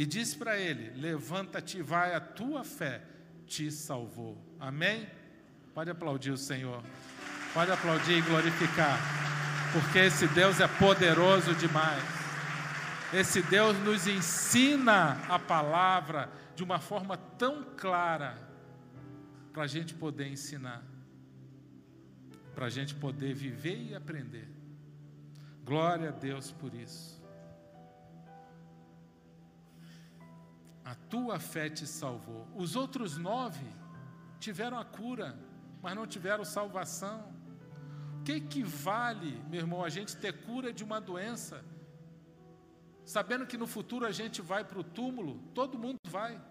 E 0.00 0.06
diz 0.06 0.34
para 0.34 0.58
ele: 0.58 0.98
Levanta-te 0.98 1.82
vai, 1.82 2.14
a 2.14 2.20
tua 2.20 2.64
fé 2.64 3.02
te 3.46 3.70
salvou. 3.70 4.42
Amém? 4.58 5.06
Pode 5.74 5.90
aplaudir 5.90 6.30
o 6.30 6.38
Senhor. 6.38 6.82
Pode 7.52 7.70
aplaudir 7.70 8.16
e 8.16 8.22
glorificar, 8.22 8.98
porque 9.74 9.98
esse 9.98 10.26
Deus 10.28 10.58
é 10.58 10.66
poderoso 10.66 11.54
demais. 11.54 12.02
Esse 13.12 13.42
Deus 13.42 13.76
nos 13.80 14.06
ensina 14.06 15.20
a 15.28 15.38
palavra 15.38 16.32
de 16.56 16.64
uma 16.64 16.78
forma 16.78 17.18
tão 17.18 17.62
clara 17.76 18.38
para 19.52 19.64
a 19.64 19.66
gente 19.66 19.92
poder 19.92 20.28
ensinar, 20.28 20.82
para 22.54 22.64
a 22.64 22.70
gente 22.70 22.94
poder 22.94 23.34
viver 23.34 23.90
e 23.90 23.94
aprender. 23.94 24.48
Glória 25.62 26.08
a 26.08 26.12
Deus 26.12 26.50
por 26.50 26.72
isso. 26.72 27.19
A 30.90 30.94
tua 31.08 31.38
fé 31.38 31.70
te 31.70 31.86
salvou. 31.86 32.48
Os 32.56 32.74
outros 32.74 33.16
nove 33.16 33.64
tiveram 34.40 34.76
a 34.76 34.84
cura, 34.84 35.38
mas 35.80 35.94
não 35.94 36.04
tiveram 36.04 36.44
salvação. 36.44 37.32
O 38.18 38.24
que 38.24 38.32
equivale, 38.32 39.40
meu 39.48 39.60
irmão, 39.60 39.84
a 39.84 39.88
gente 39.88 40.16
ter 40.16 40.32
cura 40.40 40.72
de 40.72 40.82
uma 40.82 41.00
doença, 41.00 41.64
sabendo 43.04 43.46
que 43.46 43.56
no 43.56 43.68
futuro 43.68 44.04
a 44.04 44.10
gente 44.10 44.42
vai 44.42 44.64
para 44.64 44.80
o 44.80 44.82
túmulo? 44.82 45.38
Todo 45.54 45.78
mundo 45.78 46.00
vai. 46.08 46.42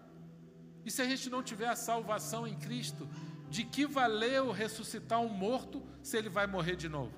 E 0.86 0.90
se 0.90 1.02
a 1.02 1.04
gente 1.04 1.28
não 1.28 1.42
tiver 1.42 1.68
a 1.68 1.76
salvação 1.76 2.46
em 2.46 2.56
Cristo, 2.56 3.06
de 3.50 3.62
que 3.62 3.84
valeu 3.84 4.52
ressuscitar 4.52 5.20
um 5.20 5.28
morto 5.28 5.86
se 6.02 6.16
ele 6.16 6.30
vai 6.30 6.46
morrer 6.46 6.76
de 6.76 6.88
novo? 6.88 7.12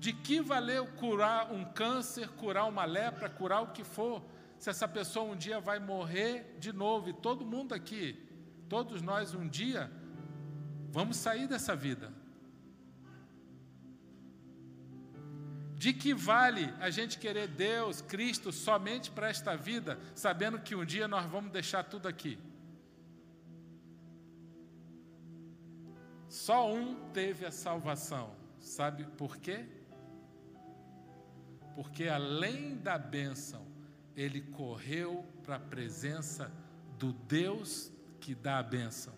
De 0.00 0.12
que 0.12 0.40
valeu 0.40 0.84
curar 0.84 1.52
um 1.52 1.64
câncer, 1.64 2.28
curar 2.30 2.64
uma 2.64 2.84
lepra, 2.84 3.30
curar 3.30 3.62
o 3.62 3.68
que 3.68 3.84
for, 3.84 4.20
se 4.58 4.68
essa 4.68 4.88
pessoa 4.88 5.32
um 5.32 5.36
dia 5.36 5.60
vai 5.60 5.78
morrer 5.78 6.56
de 6.58 6.72
novo, 6.72 7.08
e 7.08 7.12
todo 7.12 7.46
mundo 7.46 7.74
aqui, 7.74 8.18
todos 8.68 9.00
nós 9.00 9.34
um 9.34 9.46
dia, 9.48 9.90
vamos 10.90 11.16
sair 11.16 11.46
dessa 11.46 11.76
vida. 11.76 12.12
De 15.76 15.92
que 15.92 16.12
vale 16.12 16.74
a 16.80 16.90
gente 16.90 17.20
querer 17.20 17.46
Deus, 17.46 18.00
Cristo, 18.00 18.50
somente 18.50 19.12
para 19.12 19.28
esta 19.28 19.56
vida, 19.56 19.96
sabendo 20.12 20.58
que 20.58 20.74
um 20.74 20.84
dia 20.84 21.06
nós 21.06 21.24
vamos 21.26 21.52
deixar 21.52 21.84
tudo 21.84 22.08
aqui? 22.08 22.36
Só 26.28 26.70
um 26.70 27.10
teve 27.10 27.46
a 27.46 27.52
salvação, 27.52 28.34
sabe 28.58 29.04
por 29.16 29.36
quê? 29.36 29.66
Porque 31.76 32.08
além 32.08 32.76
da 32.76 32.98
bênção, 32.98 33.64
ele 34.18 34.40
correu 34.40 35.24
para 35.44 35.54
a 35.54 35.60
presença 35.60 36.50
do 36.98 37.12
Deus 37.12 37.92
que 38.20 38.34
dá 38.34 38.58
a 38.58 38.62
bênção. 38.64 39.14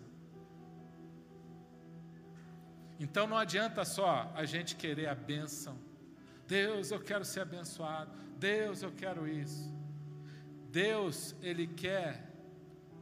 Então 2.99 3.25
não 3.25 3.35
adianta 3.35 3.83
só 3.83 4.31
a 4.35 4.45
gente 4.45 4.75
querer 4.75 5.07
a 5.07 5.15
bênção. 5.15 5.75
Deus, 6.47 6.91
eu 6.91 6.99
quero 6.99 7.25
ser 7.25 7.39
abençoado. 7.39 8.11
Deus, 8.37 8.83
eu 8.83 8.91
quero 8.91 9.27
isso. 9.27 9.73
Deus, 10.69 11.35
Ele 11.41 11.65
quer 11.65 12.31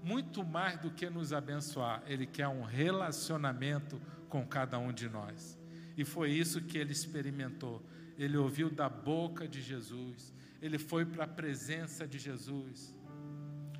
muito 0.02 0.46
mais 0.46 0.80
do 0.80 0.92
que 0.92 1.10
nos 1.10 1.34
abençoar, 1.34 2.02
Ele 2.08 2.26
quer 2.26 2.48
um 2.48 2.64
relacionamento 2.64 4.02
com 4.30 4.48
cada 4.48 4.80
um 4.80 4.94
de 4.94 5.10
nós. 5.10 5.60
E 5.98 6.06
foi 6.06 6.32
isso 6.32 6.62
que 6.62 6.78
ele 6.78 6.94
experimentou. 6.94 7.84
Ele 8.20 8.36
ouviu 8.36 8.70
da 8.70 8.90
boca 8.90 9.48
de 9.48 9.62
Jesus, 9.62 10.34
ele 10.62 10.78
foi 10.78 11.06
para 11.06 11.24
a 11.24 11.28
presença 11.28 12.06
de 12.06 12.20
Jesus 12.20 12.94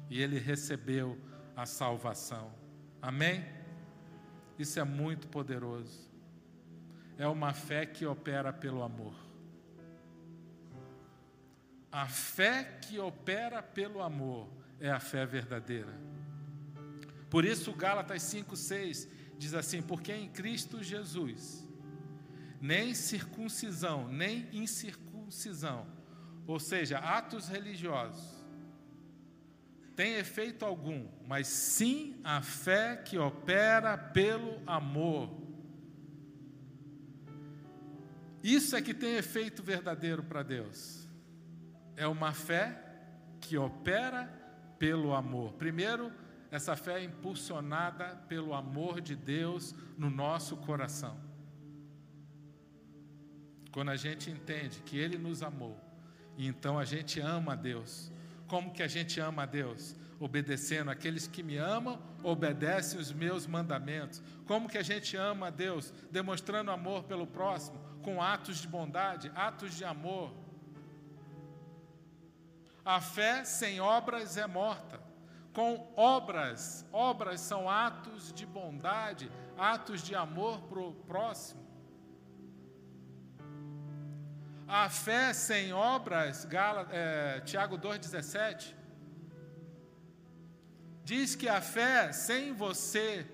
e 0.10 0.22
ele 0.22 0.40
recebeu 0.40 1.20
a 1.56 1.66
salvação. 1.66 2.52
Amém? 3.02 3.46
Isso 4.58 4.80
é 4.80 4.84
muito 4.86 5.28
poderoso. 5.28 6.10
É 7.18 7.28
uma 7.28 7.54
fé 7.54 7.86
que 7.86 8.06
opera 8.06 8.54
pelo 8.54 8.82
amor. 8.82 9.14
A 11.92 12.08
fé 12.08 12.64
que 12.82 12.98
opera 12.98 13.62
pelo 13.62 14.02
amor 14.02 14.50
é 14.80 14.90
a 14.90 15.02
fé 15.02 15.26
verdadeira. 15.26 15.94
Por 17.30 17.44
isso, 17.44 17.74
Gálatas 17.74 18.22
5,6 18.24 19.08
diz 19.38 19.54
assim: 19.54 19.82
Porque 19.82 20.14
em 20.14 20.30
Cristo 20.30 20.82
Jesus, 20.82 21.68
nem 22.62 22.94
circuncisão, 22.94 24.08
nem 24.08 24.48
incircuncisão, 24.52 25.88
ou 26.46 26.60
seja, 26.60 26.98
atos 26.98 27.48
religiosos, 27.48 28.40
tem 29.96 30.14
efeito 30.14 30.64
algum, 30.64 31.08
mas 31.28 31.48
sim 31.48 32.22
a 32.24 32.42
fé 32.42 32.96
que 32.96 33.18
opera 33.18 33.98
pelo 33.98 34.62
amor. 34.66 35.30
Isso 38.42 38.78
é 38.78 38.82
que 38.82 38.94
tem 38.94 39.16
efeito 39.16 39.62
verdadeiro 39.62 40.24
para 40.24 40.42
Deus. 40.42 41.06
É 41.98 42.08
uma 42.08 42.32
fé 42.32 42.82
que 43.42 43.58
opera 43.58 44.28
pelo 44.80 45.14
amor. 45.14 45.54
Primeiro, 45.56 46.14
essa 46.50 46.78
fé 46.78 47.02
é 47.02 47.04
impulsionada 47.04 48.16
pelo 48.30 48.54
amor 48.54 49.02
de 49.02 49.18
Deus 49.18 49.76
no 49.98 50.10
nosso 50.10 50.56
coração. 50.56 51.29
Quando 53.72 53.90
a 53.90 53.96
gente 53.96 54.30
entende 54.30 54.80
que 54.82 54.98
Ele 54.98 55.18
nos 55.18 55.44
amou, 55.44 55.80
e 56.38 56.48
então 56.48 56.80
a 56.80 56.86
gente 56.86 57.20
ama 57.20 57.54
a 57.54 57.56
Deus. 57.56 58.12
Como 58.48 58.72
que 58.72 58.82
a 58.82 58.88
gente 58.88 59.20
ama 59.20 59.44
a 59.44 59.46
Deus? 59.46 59.96
Obedecendo. 60.20 60.90
Aqueles 60.90 61.28
que 61.28 61.44
me 61.44 61.58
amam, 61.58 62.02
obedecem 62.24 63.00
os 63.00 63.12
meus 63.12 63.46
mandamentos. 63.46 64.22
Como 64.48 64.68
que 64.68 64.78
a 64.78 64.82
gente 64.82 65.16
ama 65.16 65.48
a 65.48 65.50
Deus? 65.52 65.94
Demonstrando 66.10 66.72
amor 66.72 67.04
pelo 67.04 67.28
próximo, 67.28 67.80
com 68.02 68.22
atos 68.22 68.58
de 68.58 68.68
bondade, 68.68 69.32
atos 69.36 69.76
de 69.76 69.86
amor. 69.86 70.34
A 72.84 73.00
fé 73.00 73.44
sem 73.44 73.80
obras 73.80 74.36
é 74.36 74.48
morta. 74.48 75.00
Com 75.54 75.92
obras, 75.96 76.86
obras 76.92 77.42
são 77.42 77.70
atos 77.70 78.32
de 78.32 78.46
bondade, 78.46 79.32
atos 79.58 80.02
de 80.02 80.16
amor 80.16 80.62
para 80.62 80.80
o 80.80 80.94
próximo. 80.94 81.59
A 84.72 84.88
fé 84.88 85.34
sem 85.34 85.74
obras, 85.74 86.46
Gala, 86.46 86.88
é, 86.92 87.40
Tiago 87.40 87.76
2,17, 87.76 88.76
diz 91.04 91.36
que 91.36 91.50
a 91.50 91.60
fé 91.60 92.12
sem 92.12 92.54
você 92.54 93.26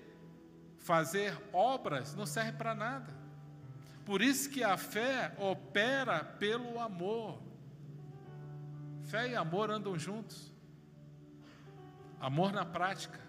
fazer 0.78 1.38
obras 1.52 2.14
não 2.14 2.24
serve 2.24 2.52
para 2.52 2.74
nada. 2.74 3.12
Por 4.06 4.22
isso 4.22 4.48
que 4.48 4.64
a 4.64 4.78
fé 4.78 5.34
opera 5.36 6.24
pelo 6.24 6.80
amor. 6.80 7.42
Fé 9.04 9.28
e 9.28 9.36
amor 9.36 9.70
andam 9.70 9.98
juntos. 9.98 10.50
Amor 12.18 12.50
na 12.50 12.64
prática. 12.64 13.20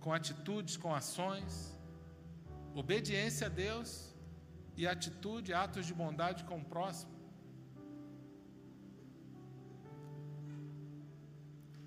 com 0.00 0.12
atitudes, 0.12 0.76
com 0.76 0.92
ações, 0.92 1.78
obediência 2.74 3.46
a 3.46 3.50
Deus 3.64 4.12
e 4.76 4.86
atitude, 4.86 5.54
atos 5.54 5.86
de 5.86 5.94
bondade 5.94 6.42
com 6.42 6.58
o 6.58 6.64
próximo. 6.64 7.11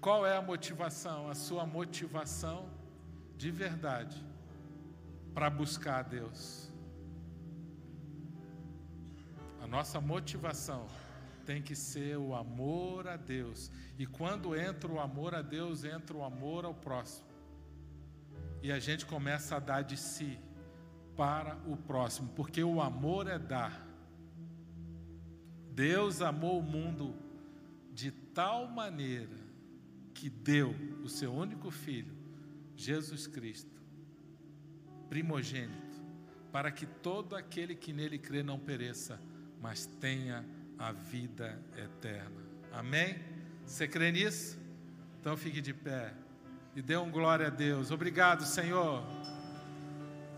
Qual 0.06 0.24
é 0.24 0.38
a 0.38 0.42
motivação? 0.42 1.28
A 1.28 1.34
sua 1.34 1.66
motivação 1.66 2.70
de 3.36 3.50
verdade 3.50 4.24
para 5.34 5.50
buscar 5.50 6.02
a 6.02 6.04
Deus. 6.04 6.72
A 9.60 9.66
nossa 9.66 10.00
motivação 10.00 10.86
tem 11.44 11.60
que 11.60 11.76
ser 11.76 12.18
o 12.18 12.36
amor 12.36 13.08
a 13.08 13.18
Deus. 13.18 13.72
E 13.98 14.06
quando 14.06 14.56
entra 14.56 14.92
o 14.92 15.00
amor 15.00 15.34
a 15.34 15.42
Deus, 15.42 15.84
entra 15.84 16.16
o 16.16 16.24
amor 16.24 16.66
ao 16.66 16.76
próximo. 16.76 17.26
E 18.62 18.72
a 18.72 18.78
gente 18.78 19.08
começa 19.08 19.56
a 19.56 19.60
dar 19.60 19.82
de 19.82 19.98
si 19.98 20.38
para 21.18 21.58
o 21.66 21.76
próximo, 21.76 22.30
porque 22.36 22.64
o 22.64 22.80
amor 22.80 23.26
é 23.26 23.40
dar. 23.40 23.84
Deus 25.72 26.22
amou 26.22 26.60
o 26.60 26.62
mundo 26.62 27.16
de 27.92 28.12
tal 28.12 28.68
maneira 28.68 29.45
que 30.16 30.30
deu 30.30 30.74
o 31.04 31.10
seu 31.10 31.32
único 31.32 31.70
filho, 31.70 32.16
Jesus 32.76 33.28
Cristo, 33.28 33.80
primogênito, 35.10 36.02
para 36.52 36.72
que 36.72 36.86
todo 36.86 37.36
aquele 37.36 37.76
que 37.76 37.92
nele 37.92 38.18
crê 38.18 38.42
não 38.42 38.58
pereça, 38.58 39.22
mas 39.62 39.86
tenha 39.86 40.46
a 40.80 40.94
vida 40.94 41.62
eterna. 41.78 42.42
Amém? 42.72 43.20
Você 43.66 43.88
crê 43.88 44.12
nisso? 44.12 44.58
Então 45.20 45.36
fique 45.36 45.60
de 45.60 45.74
pé 45.74 46.14
e 46.76 46.82
dê 46.82 46.96
um 46.96 47.12
glória 47.12 47.48
a 47.48 47.50
Deus. 47.50 47.92
Obrigado, 47.92 48.46
Senhor. 48.46 49.04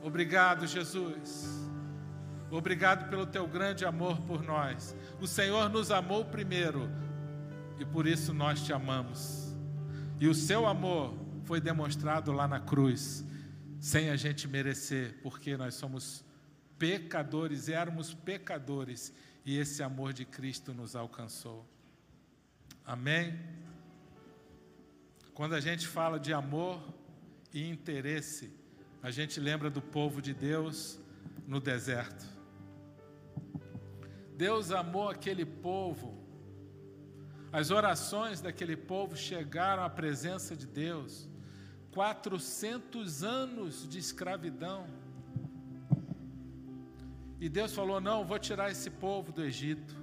Obrigado, 0.02 0.66
Jesus. 0.66 1.68
Obrigado 2.50 3.10
pelo 3.10 3.28
teu 3.28 3.48
grande 3.48 3.86
amor 3.86 4.20
por 4.22 4.42
nós. 4.42 4.96
O 5.20 5.28
Senhor 5.28 5.70
nos 5.70 5.92
amou 5.92 6.26
primeiro 6.26 6.90
e 7.80 7.86
por 7.86 8.08
isso 8.08 8.34
nós 8.34 8.64
te 8.64 8.74
amamos. 8.74 9.47
E 10.20 10.28
o 10.28 10.34
seu 10.34 10.66
amor 10.66 11.14
foi 11.44 11.62
demonstrado 11.62 12.32
lá 12.32 12.48
na 12.48 12.60
cruz, 12.60 13.24
sem 13.80 14.10
a 14.10 14.16
gente 14.16 14.48
merecer, 14.48 15.20
porque 15.22 15.56
nós 15.56 15.76
somos 15.76 16.26
pecadores, 16.78 17.70
éramos 17.70 18.14
pecadores 18.14 19.14
e 19.46 19.58
esse 19.58 19.82
amor 19.82 20.14
de 20.14 20.26
Cristo 20.26 20.74
nos 20.74 20.96
alcançou. 20.96 21.66
Amém? 22.86 23.38
Quando 25.34 25.54
a 25.54 25.60
gente 25.60 25.88
fala 25.88 26.20
de 26.20 26.34
amor 26.34 26.82
e 27.54 27.70
interesse, 27.70 28.52
a 29.04 29.12
gente 29.12 29.40
lembra 29.40 29.70
do 29.70 29.82
povo 29.82 30.22
de 30.22 30.34
Deus 30.34 31.00
no 31.48 31.60
deserto. 31.60 32.26
Deus 34.36 34.72
amou 34.72 35.10
aquele 35.10 35.46
povo, 35.46 36.17
as 37.58 37.72
orações 37.72 38.40
daquele 38.40 38.78
povo 38.78 39.18
chegaram 39.18 39.84
à 39.84 39.90
presença 39.90 40.56
de 40.56 40.68
Deus. 40.68 41.28
400 41.92 43.24
anos 43.24 43.90
de 43.90 43.98
escravidão 43.98 44.86
e 47.40 47.50
Deus 47.50 47.74
falou: 47.74 48.00
Não, 48.00 48.24
vou 48.24 48.38
tirar 48.38 48.70
esse 48.70 48.92
povo 48.92 49.32
do 49.32 49.44
Egito. 49.44 49.96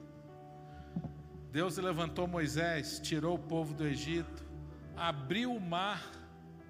Deus 1.53 1.77
levantou 1.77 2.27
Moisés, 2.27 2.99
tirou 2.99 3.37
o 3.37 3.39
povo 3.39 3.73
do 3.73 3.87
Egito, 3.87 4.45
abriu 4.97 5.55
o 5.55 5.61
mar 5.61 6.03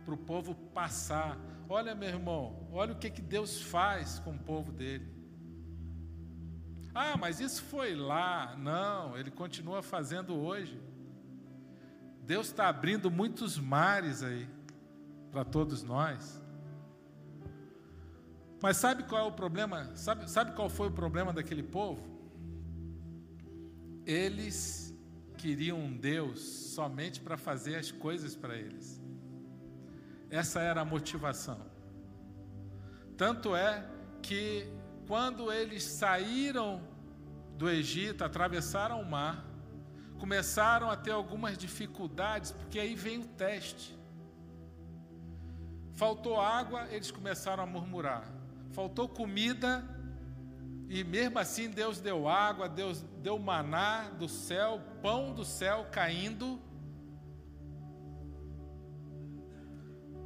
para 0.05 0.13
o 0.13 0.19
povo 0.19 0.55
passar. 0.75 1.39
Olha, 1.67 1.95
meu 1.95 2.11
irmão, 2.11 2.69
olha 2.71 2.93
o 2.93 2.99
que, 2.99 3.09
que 3.09 3.23
Deus 3.23 3.63
faz 3.63 4.19
com 4.19 4.33
o 4.33 4.39
povo 4.39 4.71
dele. 4.71 5.14
Ah, 6.95 7.17
mas 7.17 7.41
isso 7.41 7.63
foi 7.65 7.95
lá. 7.97 8.55
Não, 8.57 9.19
ele 9.19 9.31
continua 9.31 9.83
fazendo 9.83 10.35
hoje. 10.37 10.81
Deus 12.23 12.47
está 12.47 12.69
abrindo 12.69 13.11
muitos 13.11 13.59
mares 13.59 14.23
aí 14.23 14.49
para 15.31 15.45
todos 15.45 15.83
nós. 15.83 16.41
Mas 18.63 18.77
sabe 18.77 19.03
qual 19.03 19.27
é 19.27 19.29
o 19.29 19.33
problema? 19.33 19.95
Sabe, 19.97 20.31
sabe 20.31 20.53
qual 20.53 20.71
foi 20.71 20.89
o 20.89 20.93
problema 20.93 21.33
daquele 21.33 21.63
povo? 21.63 22.03
Eles 24.07 24.97
queriam 25.37 25.79
um 25.79 25.95
Deus 25.95 26.41
somente 26.41 27.21
para 27.21 27.37
fazer 27.37 27.75
as 27.77 27.91
coisas 27.91 28.35
para 28.35 28.57
eles. 28.57 29.03
Essa 30.31 30.61
era 30.61 30.81
a 30.81 30.85
motivação. 30.85 31.61
Tanto 33.17 33.55
é 33.55 33.87
que 34.23 34.67
quando 35.07 35.53
eles 35.53 35.83
saíram 35.85 36.83
do 37.57 37.69
Egito, 37.69 38.25
atravessaram 38.25 39.01
o 39.01 39.05
mar, 39.05 39.45
começaram 40.19 40.91
a 40.91 40.97
ter 40.97 41.13
algumas 41.13 41.57
dificuldades, 41.59 42.53
porque 42.53 42.79
aí 42.79 42.95
vem 42.95 43.19
o 43.19 43.27
teste. 43.27 43.97
Faltou 45.95 46.41
água, 46.41 46.89
eles 46.91 47.11
começaram 47.11 47.63
a 47.63 47.67
murmurar 47.67 48.35
faltou 48.75 49.09
comida, 49.09 49.89
e 50.89 51.05
mesmo 51.05 51.39
assim 51.39 51.71
Deus 51.71 52.01
deu 52.01 52.29
água, 52.29 52.69
Deus 52.69 53.03
deu 53.23 53.39
maná 53.39 54.11
do 54.11 54.29
céu, 54.29 54.83
pão 55.01 55.33
do 55.33 55.45
céu 55.45 55.87
caindo. 55.93 56.61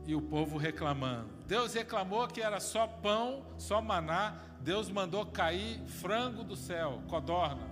E 0.06 0.14
o 0.14 0.22
povo 0.22 0.56
reclamando. 0.56 1.37
Deus 1.48 1.72
reclamou 1.72 2.28
que 2.28 2.42
era 2.42 2.60
só 2.60 2.86
pão, 2.86 3.42
só 3.56 3.80
maná. 3.80 4.36
Deus 4.60 4.90
mandou 4.90 5.24
cair 5.24 5.80
frango 5.86 6.44
do 6.44 6.54
céu, 6.54 7.02
codorna. 7.08 7.66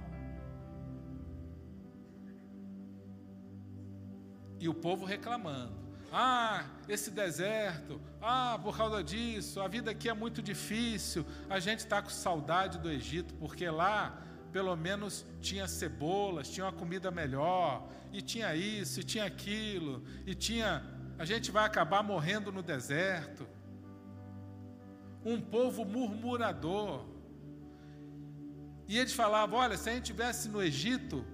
E 4.59 4.67
o 4.67 4.73
povo 4.73 5.05
reclamando. 5.05 5.75
Ah, 6.11 6.65
esse 6.89 7.11
deserto, 7.11 8.01
ah, 8.23 8.59
por 8.63 8.75
causa 8.75 9.05
disso, 9.05 9.61
a 9.61 9.69
vida 9.69 9.91
aqui 9.91 10.09
é 10.09 10.15
muito 10.15 10.41
difícil, 10.41 11.27
a 11.51 11.59
gente 11.59 11.81
está 11.81 12.01
com 12.01 12.09
saudade 12.09 12.79
do 12.79 12.91
Egito, 12.91 13.35
porque 13.35 13.69
lá 13.69 14.23
pelo 14.51 14.75
menos 14.75 15.27
tinha 15.43 15.69
cebolas, 15.69 16.49
tinha 16.49 16.65
uma 16.65 16.73
comida 16.73 17.11
melhor, 17.11 17.87
e 18.11 18.23
tinha 18.23 18.55
isso, 18.55 19.01
e 19.01 19.05
tinha 19.05 19.27
aquilo, 19.27 20.03
e 20.25 20.35
tinha. 20.35 20.83
A 21.19 21.27
gente 21.27 21.51
vai 21.51 21.67
acabar 21.67 22.03
morrendo 22.03 22.51
no 22.51 22.63
deserto. 22.63 23.47
Um 25.31 25.41
povo 25.41 25.85
murmurador. 25.85 27.05
E 28.89 28.97
eles 28.97 29.13
falavam: 29.13 29.59
olha, 29.59 29.77
se 29.77 29.91
a 29.91 29.93
gente 29.95 30.05
estivesse 30.05 30.49
no 30.49 30.63
Egito, 30.63 31.25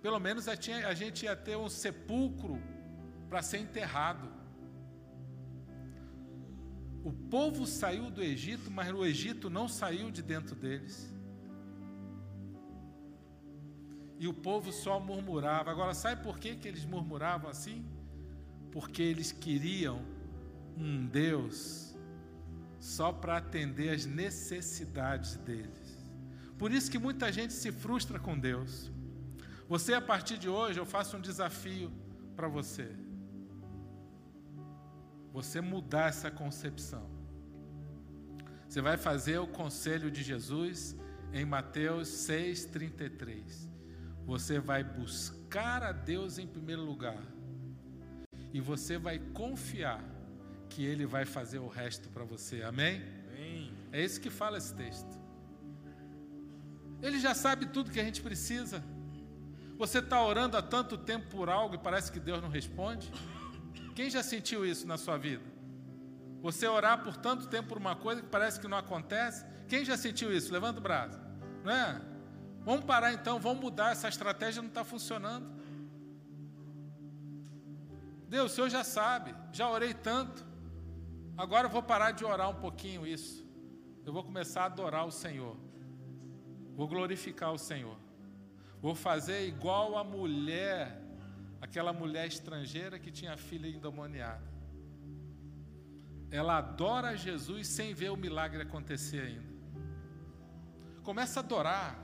pelo 0.00 0.18
menos 0.18 0.48
a 0.48 0.54
gente 0.94 1.24
ia 1.26 1.36
ter 1.36 1.56
um 1.56 1.68
sepulcro 1.68 2.60
para 3.28 3.42
ser 3.42 3.58
enterrado. 3.58 4.26
O 7.04 7.12
povo 7.12 7.66
saiu 7.66 8.10
do 8.10 8.22
Egito, 8.22 8.70
mas 8.70 8.92
o 8.92 9.04
Egito 9.04 9.50
não 9.50 9.68
saiu 9.68 10.10
de 10.10 10.22
dentro 10.22 10.54
deles. 10.54 11.12
E 14.18 14.28
o 14.28 14.32
povo 14.32 14.72
só 14.72 15.00
murmurava. 15.00 15.70
Agora, 15.70 15.94
sabe 15.94 16.22
por 16.22 16.38
que, 16.38 16.54
que 16.54 16.68
eles 16.68 16.84
murmuravam 16.84 17.50
assim? 17.50 17.84
Porque 18.70 19.02
eles 19.02 19.32
queriam 19.32 20.00
um 20.76 21.06
Deus 21.06 21.91
só 22.82 23.12
para 23.12 23.36
atender 23.36 23.90
as 23.90 24.04
necessidades 24.04 25.36
deles. 25.36 26.04
Por 26.58 26.72
isso 26.72 26.90
que 26.90 26.98
muita 26.98 27.30
gente 27.30 27.52
se 27.52 27.70
frustra 27.70 28.18
com 28.18 28.36
Deus. 28.36 28.90
Você, 29.68 29.94
a 29.94 30.00
partir 30.00 30.36
de 30.36 30.48
hoje, 30.48 30.80
eu 30.80 30.84
faço 30.84 31.16
um 31.16 31.20
desafio 31.20 31.92
para 32.34 32.48
você 32.48 32.90
você 35.32 35.62
mudar 35.62 36.08
essa 36.08 36.30
concepção. 36.30 37.08
Você 38.68 38.82
vai 38.82 38.98
fazer 38.98 39.38
o 39.38 39.46
conselho 39.46 40.10
de 40.10 40.22
Jesus 40.22 40.94
em 41.32 41.44
Mateus 41.44 42.08
6,33. 42.08 43.66
Você 44.26 44.58
vai 44.58 44.84
buscar 44.84 45.82
a 45.82 45.92
Deus 45.92 46.36
em 46.36 46.46
primeiro 46.46 46.82
lugar. 46.82 47.22
E 48.52 48.60
você 48.60 48.98
vai 48.98 49.18
confiar 49.18 50.04
que 50.72 50.84
Ele 50.84 51.04
vai 51.04 51.24
fazer 51.24 51.58
o 51.58 51.68
resto 51.68 52.08
para 52.08 52.24
você. 52.24 52.62
Amém? 52.62 53.02
Amém? 53.30 53.72
É 53.92 54.02
isso 54.02 54.20
que 54.20 54.30
fala 54.30 54.56
esse 54.56 54.74
texto. 54.74 55.20
Ele 57.02 57.18
já 57.20 57.34
sabe 57.34 57.66
tudo 57.66 57.90
que 57.90 58.00
a 58.00 58.04
gente 58.04 58.22
precisa. 58.22 58.82
Você 59.76 59.98
está 59.98 60.24
orando 60.24 60.56
há 60.56 60.62
tanto 60.62 60.96
tempo 60.96 61.26
por 61.28 61.48
algo 61.50 61.74
e 61.74 61.78
parece 61.78 62.10
que 62.10 62.20
Deus 62.20 62.40
não 62.40 62.48
responde? 62.48 63.12
Quem 63.94 64.08
já 64.08 64.22
sentiu 64.22 64.64
isso 64.64 64.86
na 64.86 64.96
sua 64.96 65.18
vida? 65.18 65.44
Você 66.40 66.66
orar 66.66 67.02
por 67.02 67.16
tanto 67.16 67.46
tempo 67.48 67.68
por 67.68 67.78
uma 67.78 67.94
coisa 67.94 68.22
que 68.22 68.28
parece 68.28 68.60
que 68.60 68.68
não 68.68 68.78
acontece? 68.78 69.44
Quem 69.68 69.84
já 69.84 69.96
sentiu 69.96 70.32
isso? 70.32 70.52
Levanta 70.52 70.78
o 70.78 70.82
braço. 70.82 71.20
Não 71.64 71.72
é? 71.72 72.00
Vamos 72.64 72.84
parar 72.84 73.12
então, 73.12 73.40
vamos 73.40 73.60
mudar, 73.60 73.90
essa 73.92 74.08
estratégia 74.08 74.62
não 74.62 74.68
está 74.68 74.84
funcionando. 74.84 75.50
Deus, 78.28 78.52
o 78.52 78.54
Senhor 78.54 78.70
já 78.70 78.84
sabe, 78.84 79.34
já 79.52 79.68
orei 79.68 79.92
tanto. 79.92 80.51
Agora 81.36 81.66
eu 81.66 81.70
vou 81.70 81.82
parar 81.82 82.10
de 82.12 82.24
orar 82.24 82.50
um 82.50 82.60
pouquinho 82.60 83.06
isso. 83.06 83.46
Eu 84.04 84.12
vou 84.12 84.22
começar 84.22 84.62
a 84.62 84.66
adorar 84.66 85.06
o 85.06 85.10
Senhor. 85.10 85.56
Vou 86.74 86.86
glorificar 86.86 87.52
o 87.52 87.58
Senhor. 87.58 87.96
Vou 88.80 88.94
fazer 88.94 89.46
igual 89.46 89.96
a 89.96 90.04
mulher, 90.04 91.00
aquela 91.60 91.92
mulher 91.92 92.26
estrangeira 92.26 92.98
que 92.98 93.10
tinha 93.10 93.36
filha 93.36 93.68
endemoniada. 93.68 94.42
Ela 96.30 96.58
adora 96.58 97.16
Jesus 97.16 97.68
sem 97.68 97.94
ver 97.94 98.10
o 98.10 98.16
milagre 98.16 98.62
acontecer 98.62 99.20
ainda. 99.20 99.52
Começa 101.02 101.40
a 101.40 101.42
adorar. 101.42 101.98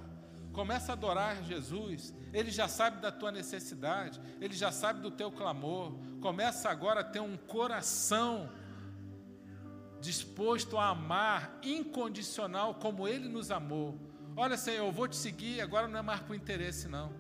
Começa 0.53 0.93
a 0.93 0.95
adorar 0.95 1.43
Jesus. 1.45 2.15
Ele 2.33 2.51
já 2.51 2.69
sabe 2.69 3.01
da 3.01 3.11
tua 3.11 3.31
necessidade, 3.31 4.21
ele 4.41 4.55
já 4.55 4.71
sabe 4.71 5.01
do 5.01 5.11
teu 5.11 5.31
clamor. 5.31 5.95
Começa 6.21 6.69
agora 6.69 7.01
a 7.01 7.05
ter 7.05 7.21
um 7.21 7.37
coração 7.37 8.51
disposto 10.01 10.79
a 10.79 10.89
amar 10.89 11.59
incondicional 11.63 12.75
como 12.75 13.07
ele 13.09 13.29
nos 13.29 13.51
amou. 13.51 13.99
Olha, 14.37 14.57
Senhor, 14.57 14.87
eu 14.87 14.93
vou 14.93 15.09
te 15.09 15.17
seguir, 15.17 15.61
agora 15.61 15.89
não 15.89 15.99
é 15.99 16.03
mais 16.03 16.21
por 16.21 16.35
interesse, 16.37 16.89
não. 16.89 17.13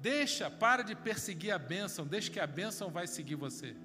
Deixa, 0.00 0.50
para 0.50 0.82
de 0.82 0.94
perseguir 0.94 1.52
a 1.52 1.58
bênção, 1.58 2.06
deixa 2.06 2.30
que 2.30 2.40
a 2.40 2.46
bênção 2.46 2.90
vai 2.90 3.06
seguir 3.06 3.34
você. 3.34 3.76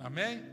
Amém? 0.00 0.44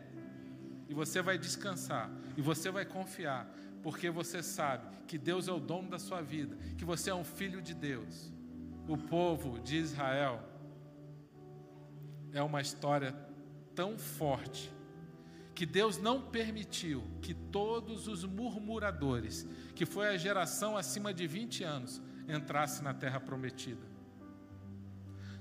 E 0.88 0.94
você 0.94 1.22
vai 1.22 1.38
descansar, 1.38 2.10
e 2.38 2.42
você 2.42 2.70
vai 2.70 2.86
confiar, 2.86 3.52
porque 3.82 4.10
você 4.10 4.42
sabe 4.42 4.96
que 5.08 5.18
Deus 5.18 5.48
é 5.48 5.52
o 5.52 5.60
dono 5.60 5.90
da 5.90 6.00
sua 6.00 6.22
vida, 6.22 6.56
que 6.78 6.86
você 6.86 7.10
é 7.10 7.16
um 7.16 7.24
filho 7.24 7.62
de 7.62 7.74
Deus. 7.74 8.32
O 8.88 8.98
povo 8.98 9.60
de 9.60 9.78
Israel 9.78 10.42
é 12.32 12.42
uma 12.42 12.62
história 12.62 13.14
tão 13.76 13.98
forte 13.98 14.72
que 15.54 15.66
Deus 15.66 15.98
não 15.98 16.22
permitiu 16.22 17.04
que 17.22 17.34
todos 17.34 18.08
os 18.08 18.24
murmuradores, 18.24 19.48
que 19.76 19.86
foi 19.86 20.08
a 20.08 20.18
geração 20.18 20.76
acima 20.76 21.14
de 21.14 21.28
20 21.28 21.64
anos, 21.64 22.02
entrasse 22.28 22.84
na 22.84 22.94
terra 22.94 23.20
prometida. 23.20 23.86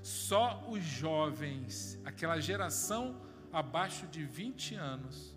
Só 0.01 0.67
os 0.69 0.83
jovens, 0.83 1.99
aquela 2.03 2.39
geração 2.39 3.21
abaixo 3.51 4.05
de 4.07 4.23
20 4.23 4.75
anos, 4.75 5.35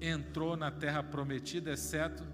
entrou 0.00 0.56
na 0.56 0.70
terra 0.70 1.02
prometida, 1.02 1.72
exceto 1.72 2.24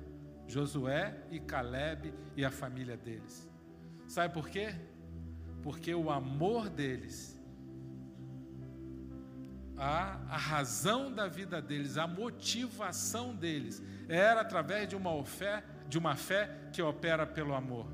Josué 0.47 1.17
e 1.31 1.39
Caleb 1.39 2.13
e 2.37 2.45
a 2.45 2.51
família 2.51 2.97
deles. 2.97 3.49
Sabe 4.07 4.35
por 4.35 4.49
quê? 4.49 4.75
Porque 5.63 5.95
o 5.95 6.11
amor 6.11 6.69
deles 6.69 7.40
a, 9.81 10.21
a 10.29 10.37
razão 10.37 11.11
da 11.11 11.27
vida 11.27 11.63
deles, 11.63 11.97
a 11.97 12.07
motivação 12.07 13.35
deles, 13.35 13.83
era 14.09 14.43
através 14.43 14.87
de 14.87 14.95
uma 14.95 15.25
fé, 15.25 15.65
de 15.89 15.97
uma 15.97 16.15
fé 16.15 16.69
que 16.71 16.83
opera 16.83 17.27
pelo 17.27 17.55
amor. 17.55 17.87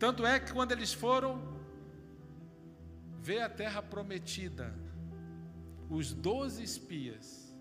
Tanto 0.00 0.26
é 0.26 0.40
que 0.40 0.52
quando 0.52 0.72
eles 0.72 0.92
foram 0.92 1.40
ver 3.20 3.42
a 3.42 3.48
terra 3.48 3.80
prometida, 3.80 4.74
os 5.88 6.12
doze 6.12 6.62
espias, 6.64 7.56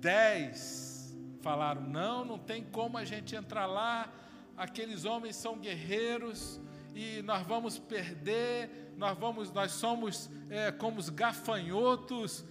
dez 0.00 1.14
falaram: 1.42 1.82
não, 1.82 2.24
não 2.24 2.38
tem 2.38 2.64
como 2.64 2.96
a 2.96 3.04
gente 3.04 3.36
entrar 3.36 3.66
lá, 3.66 4.10
aqueles 4.56 5.04
homens 5.04 5.36
são 5.36 5.58
guerreiros 5.58 6.58
e 6.94 7.20
nós 7.22 7.46
vamos 7.46 7.78
perder 7.78 8.89
nós 9.00 9.16
vamos, 9.16 9.50
nós 9.50 9.72
somos 9.72 10.30
é, 10.50 10.70
como 10.70 11.00
os 11.00 11.08
gafanhotos 11.08 12.44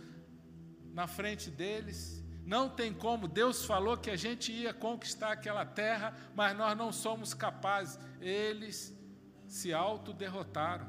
na 0.92 1.06
frente 1.06 1.52
deles. 1.52 2.26
Não 2.44 2.68
tem 2.68 2.92
como, 2.92 3.28
Deus 3.28 3.64
falou 3.64 3.96
que 3.96 4.10
a 4.10 4.16
gente 4.16 4.52
ia 4.52 4.74
conquistar 4.74 5.32
aquela 5.32 5.64
terra, 5.64 6.12
mas 6.36 6.58
nós 6.58 6.76
não 6.76 6.92
somos 6.92 7.36
capazes. 7.36 8.00
Eles 8.20 8.98
se 9.46 9.72
autoderrotaram. 9.72 10.88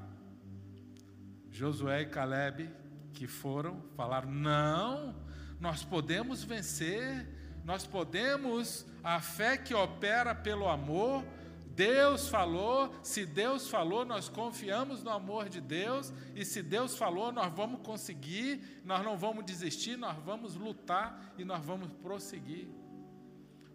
Josué 1.50 2.02
e 2.02 2.06
Caleb, 2.06 2.70
que 3.12 3.26
foram, 3.26 3.82
falaram: 3.94 4.30
não, 4.30 5.14
nós 5.60 5.84
podemos 5.84 6.42
vencer, 6.42 7.28
nós 7.66 7.86
podemos, 7.86 8.86
a 9.04 9.20
fé 9.20 9.58
que 9.58 9.74
opera 9.74 10.34
pelo 10.34 10.66
amor, 10.66 11.22
Deus 11.80 12.28
falou, 12.28 12.94
se 13.02 13.24
Deus 13.24 13.70
falou, 13.70 14.04
nós 14.04 14.28
confiamos 14.28 15.02
no 15.02 15.08
amor 15.08 15.48
de 15.48 15.62
Deus, 15.62 16.12
e 16.34 16.44
se 16.44 16.62
Deus 16.62 16.94
falou, 16.94 17.32
nós 17.32 17.50
vamos 17.54 17.80
conseguir, 17.80 18.82
nós 18.84 19.02
não 19.02 19.16
vamos 19.16 19.46
desistir, 19.46 19.96
nós 19.96 20.14
vamos 20.18 20.56
lutar 20.56 21.32
e 21.38 21.44
nós 21.44 21.64
vamos 21.64 21.90
prosseguir. 22.02 22.68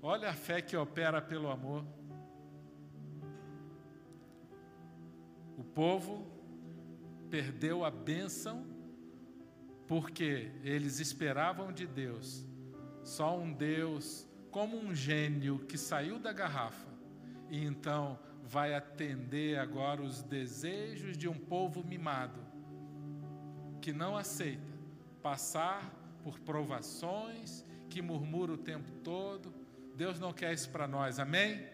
Olha 0.04 0.30
a 0.30 0.34
fé 0.34 0.62
que 0.62 0.78
opera 0.78 1.20
pelo 1.20 1.50
amor. 1.50 1.84
O 5.58 5.64
povo 5.64 6.28
perdeu 7.32 7.84
a 7.84 7.90
bênção 7.90 8.68
porque 9.88 10.52
eles 10.64 11.00
esperavam 11.00 11.74
de 11.74 11.88
Deus 11.88 12.46
só 13.04 13.36
um 13.36 13.52
Deus 13.52 14.28
como 14.52 14.78
um 14.78 14.94
gênio 14.94 15.66
que 15.66 15.76
saiu 15.76 16.20
da 16.20 16.32
garrafa 16.32 16.95
e 17.50 17.64
então 17.64 18.20
vai 18.44 18.74
atender 18.74 19.58
agora 19.58 20.02
os 20.02 20.22
desejos 20.22 21.18
de 21.18 21.28
um 21.28 21.34
povo 21.34 21.84
mimado, 21.84 22.40
que 23.82 23.92
não 23.92 24.16
aceita 24.16 24.76
passar 25.22 25.92
por 26.24 26.40
provações, 26.40 27.66
que 27.90 28.02
murmura 28.02 28.54
o 28.54 28.58
tempo 28.58 28.92
todo. 29.04 29.54
Deus 29.96 30.20
não 30.20 30.32
quer 30.32 30.54
isso 30.54 30.70
para 30.70 30.88
nós, 30.88 31.20
amém? 31.20 31.66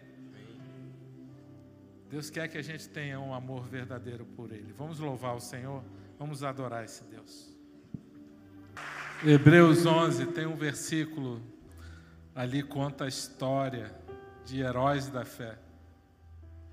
Deus 2.10 2.30
quer 2.30 2.48
que 2.48 2.58
a 2.58 2.62
gente 2.62 2.88
tenha 2.90 3.20
um 3.20 3.34
amor 3.34 3.68
verdadeiro 3.68 4.26
por 4.26 4.52
Ele. 4.52 4.74
Vamos 4.74 5.00
louvar 5.00 5.36
o 5.36 5.40
Senhor, 5.40 5.84
vamos 6.18 6.44
adorar 6.44 6.84
esse 6.84 7.04
Deus. 7.06 7.56
Hebreus 9.26 9.86
11 9.86 10.28
tem 10.28 10.46
um 10.46 10.56
versículo 10.56 11.42
ali 12.34 12.64
conta 12.64 13.06
a 13.06 13.08
história 13.08 13.94
de 14.46 14.62
heróis 14.62 15.08
da 15.08 15.26
fé. 15.26 15.58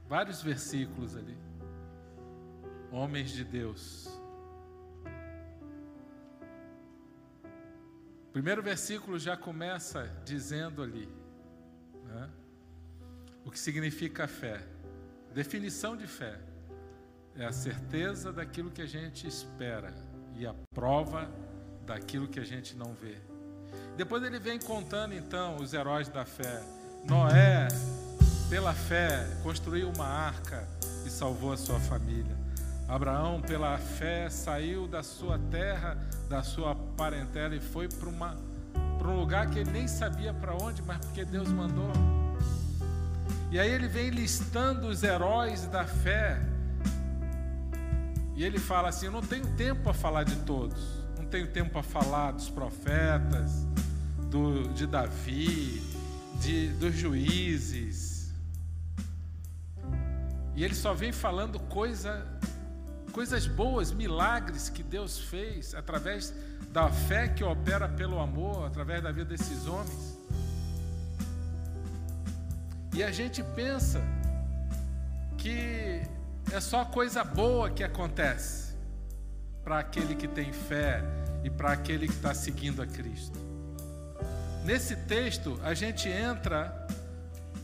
Vários 0.09 0.43
versículos 0.43 1.17
ali. 1.17 1.37
Homens 2.91 3.31
de 3.31 3.45
Deus. 3.45 4.09
O 8.29 8.33
primeiro 8.33 8.63
versículo 8.63 9.19
já 9.19 9.37
começa 9.37 10.05
dizendo 10.25 10.83
ali 10.83 11.09
né, 12.05 12.31
o 13.45 13.51
que 13.51 13.59
significa 13.59 14.27
fé. 14.27 14.67
Definição 15.35 15.97
de 15.97 16.07
fé 16.07 16.39
é 17.37 17.45
a 17.45 17.53
certeza 17.53 18.33
daquilo 18.33 18.71
que 18.71 18.83
a 18.83 18.87
gente 18.87 19.27
espera 19.27 19.95
e 20.35 20.47
a 20.47 20.55
prova 20.75 21.31
daquilo 21.85 22.29
que 22.29 22.41
a 22.41 22.45
gente 22.45 22.77
não 22.77 22.93
vê. 22.95 23.17
Depois 23.97 24.23
ele 24.23 24.39
vem 24.39 24.59
contando 24.59 25.15
então 25.15 25.57
os 25.57 25.73
heróis 25.73 26.09
da 26.09 26.25
fé. 26.25 26.63
Noé, 27.09 27.69
pela 28.51 28.75
fé, 28.75 29.27
construiu 29.43 29.91
uma 29.91 30.07
arca 30.07 30.69
e 31.07 31.11
salvou 31.11 31.55
a 31.55 31.57
sua 31.57 31.81
família. 31.81 32.37
Abraão, 32.87 33.41
pela 33.41 33.79
fé, 33.79 34.29
saiu 34.29 34.87
da 34.87 35.03
sua 35.03 35.39
terra, 35.51 35.97
da 36.29 36.43
sua 36.43 36.75
parentela 36.75 37.55
e 37.55 37.61
foi 37.61 37.89
para 37.89 39.09
um 39.09 39.19
lugar 39.19 39.49
que 39.49 39.59
ele 39.59 39.71
nem 39.71 39.89
sabia 39.89 40.35
para 40.35 40.55
onde, 40.55 40.83
mas 40.83 40.99
porque 40.99 41.25
Deus 41.25 41.49
mandou. 41.49 41.91
E 43.51 43.59
aí 43.59 43.71
ele 43.71 43.89
vem 43.89 44.11
listando 44.11 44.87
os 44.87 45.03
heróis 45.03 45.65
da 45.67 45.87
fé. 45.87 46.39
E 48.37 48.45
ele 48.45 48.59
fala 48.59 48.91
assim: 48.91 49.07
Eu 49.07 49.13
não 49.13 49.23
tenho 49.23 49.47
tempo 49.55 49.83
para 49.83 49.95
falar 49.95 50.25
de 50.25 50.37
todos. 50.37 50.79
Não 51.17 51.25
tenho 51.25 51.47
tempo 51.47 51.71
para 51.71 51.83
falar 51.83 52.33
dos 52.33 52.51
profetas, 52.51 53.67
do, 54.31 54.69
de 54.75 54.87
Davi, 54.87 55.83
de, 56.41 56.69
dos 56.75 56.95
juízes, 56.95 58.19
e 60.59 60.65
ele 60.65 60.75
só 60.75 60.93
vem 60.93 61.13
falando 61.13 61.61
coisa, 61.61 62.27
coisas 63.13 63.47
boas, 63.47 63.93
milagres 63.93 64.69
que 64.69 64.83
Deus 64.83 65.17
fez 65.17 65.73
através 65.73 66.35
da 66.73 66.91
fé 66.91 67.29
que 67.29 67.45
opera 67.45 67.89
pelo 67.89 68.19
amor, 68.19 68.67
através 68.67 69.01
da 69.01 69.13
vida 69.13 69.27
desses 69.27 69.69
homens. 69.69 70.19
E 72.93 73.05
a 73.05 73.13
gente 73.13 73.41
pensa 73.55 74.03
que 75.37 76.03
é 76.51 76.61
só 76.61 76.85
coisa 76.85 77.23
boa 77.23 77.71
que 77.71 77.85
acontece 77.85 78.75
para 79.63 79.79
aquele 79.79 80.17
que 80.17 80.27
tem 80.27 80.53
fé 80.53 81.05
e 81.45 81.51
para 81.51 81.71
aquele 81.71 82.09
que 82.09 82.15
está 82.15 82.35
seguindo 82.35 82.83
a 82.83 82.87
Cristo. 82.87 83.48
Nesse 84.69 84.95
texto, 84.95 85.59
a 85.65 85.73
gente 85.73 86.11
entra 86.11 86.87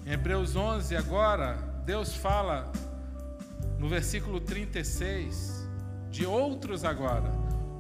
em 0.07 0.13
Hebreus 0.13 0.57
11 0.57 0.97
agora, 0.97 1.59
Deus 1.85 2.15
fala 2.15 2.73
no 3.79 3.91
versículo 3.91 4.41
36 4.41 5.69
de 6.11 6.25
outros 6.25 6.83
agora, 6.83 7.31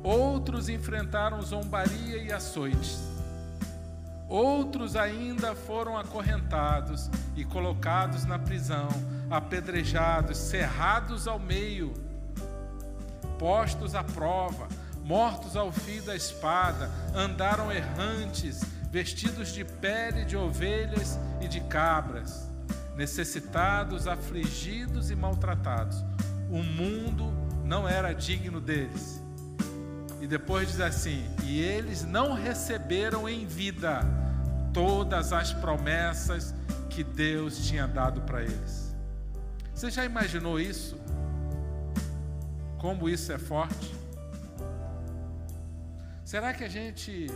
Outros 0.02 0.68
enfrentaram 0.68 1.40
zombaria 1.40 2.18
e 2.18 2.30
açoites. 2.30 2.98
Outros 4.28 4.94
ainda 4.94 5.54
foram 5.54 5.96
acorrentados 5.96 7.08
e 7.34 7.46
colocados 7.46 8.26
na 8.26 8.38
prisão, 8.38 8.88
apedrejados, 9.30 10.36
cerrados 10.36 11.26
ao 11.26 11.38
meio, 11.38 11.94
postos 13.38 13.94
à 13.94 14.04
prova, 14.04 14.68
mortos 15.02 15.56
ao 15.56 15.72
fio 15.72 16.02
da 16.02 16.14
espada, 16.14 16.90
andaram 17.14 17.72
errantes, 17.72 18.60
vestidos 18.94 19.52
de 19.52 19.64
pele 19.64 20.24
de 20.24 20.36
ovelhas 20.36 21.18
e 21.40 21.48
de 21.48 21.60
cabras, 21.62 22.48
necessitados, 22.94 24.06
afligidos 24.06 25.10
e 25.10 25.16
maltratados. 25.16 26.04
O 26.48 26.62
mundo 26.62 27.32
não 27.64 27.88
era 27.88 28.12
digno 28.12 28.60
deles. 28.60 29.20
E 30.20 30.28
depois 30.28 30.68
diz 30.68 30.80
assim: 30.80 31.28
E 31.42 31.60
eles 31.60 32.04
não 32.04 32.34
receberam 32.34 33.28
em 33.28 33.44
vida 33.44 33.98
todas 34.72 35.32
as 35.32 35.52
promessas 35.52 36.54
que 36.88 37.02
Deus 37.02 37.66
tinha 37.66 37.88
dado 37.88 38.20
para 38.20 38.44
eles. 38.44 38.94
Você 39.74 39.90
já 39.90 40.04
imaginou 40.04 40.60
isso? 40.60 40.96
Como 42.78 43.08
isso 43.08 43.32
é 43.32 43.38
forte? 43.38 43.92
Será 46.24 46.54
que 46.54 46.62
a 46.62 46.68
gente 46.68 47.26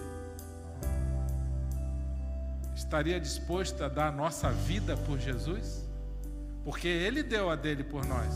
estaria 2.88 3.20
disposto 3.20 3.84
a 3.84 3.88
dar 3.88 4.08
a 4.08 4.10
nossa 4.10 4.50
vida 4.50 4.96
por 4.96 5.18
Jesus? 5.18 5.86
Porque 6.64 6.88
Ele 6.88 7.22
deu 7.22 7.50
a 7.50 7.54
dele 7.54 7.84
por 7.84 8.06
nós. 8.06 8.34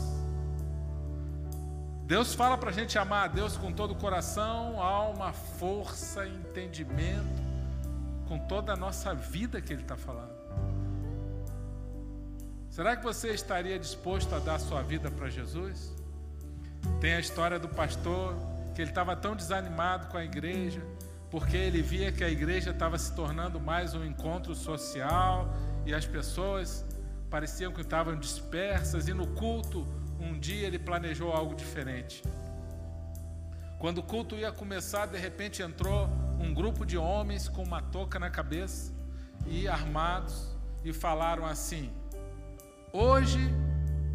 Deus 2.05 2.35
fala 2.35 2.55
para 2.55 2.69
a 2.69 2.73
gente 2.73 2.95
amar 2.99 3.25
a 3.25 3.27
Deus 3.27 3.57
com 3.57 3.71
todo 3.71 3.91
o 3.91 3.95
coração, 3.95 4.79
alma, 4.79 5.33
força, 5.33 6.27
entendimento, 6.27 7.41
com 8.27 8.37
toda 8.37 8.73
a 8.73 8.75
nossa 8.75 9.15
vida 9.15 9.59
que 9.59 9.73
Ele 9.73 9.81
está 9.81 9.97
falando. 9.97 10.33
Será 12.69 12.95
que 12.95 13.03
você 13.03 13.29
estaria 13.29 13.79
disposto 13.79 14.35
a 14.35 14.39
dar 14.39 14.55
a 14.55 14.59
sua 14.59 14.83
vida 14.83 15.09
para 15.09 15.29
Jesus? 15.29 15.91
Tem 17.01 17.13
a 17.13 17.19
história 17.19 17.57
do 17.57 17.69
pastor 17.69 18.35
que 18.75 18.81
ele 18.81 18.91
estava 18.91 19.15
tão 19.15 19.35
desanimado 19.35 20.07
com 20.07 20.17
a 20.17 20.23
igreja, 20.23 20.81
porque 21.33 21.57
ele 21.57 21.81
via 21.81 22.11
que 22.11 22.23
a 22.23 22.29
igreja 22.29 22.69
estava 22.69 22.95
se 22.95 23.11
tornando 23.15 23.59
mais 23.59 23.95
um 23.95 24.05
encontro 24.05 24.53
social 24.53 25.51
e 25.83 25.91
as 25.91 26.05
pessoas 26.05 26.85
pareciam 27.27 27.73
que 27.73 27.81
estavam 27.81 28.15
dispersas, 28.15 29.07
e 29.07 29.15
no 29.15 29.25
culto, 29.25 29.83
um 30.19 30.37
dia 30.39 30.67
ele 30.67 30.77
planejou 30.77 31.31
algo 31.31 31.55
diferente. 31.55 32.21
Quando 33.79 33.97
o 33.97 34.03
culto 34.03 34.35
ia 34.35 34.51
começar, 34.51 35.07
de 35.07 35.17
repente 35.17 35.63
entrou 35.63 36.07
um 36.39 36.53
grupo 36.53 36.85
de 36.85 36.99
homens 36.99 37.49
com 37.49 37.63
uma 37.63 37.81
touca 37.81 38.19
na 38.19 38.29
cabeça 38.29 38.93
e 39.47 39.67
armados 39.67 40.55
e 40.85 40.93
falaram 40.93 41.47
assim: 41.47 41.91
Hoje 42.91 43.39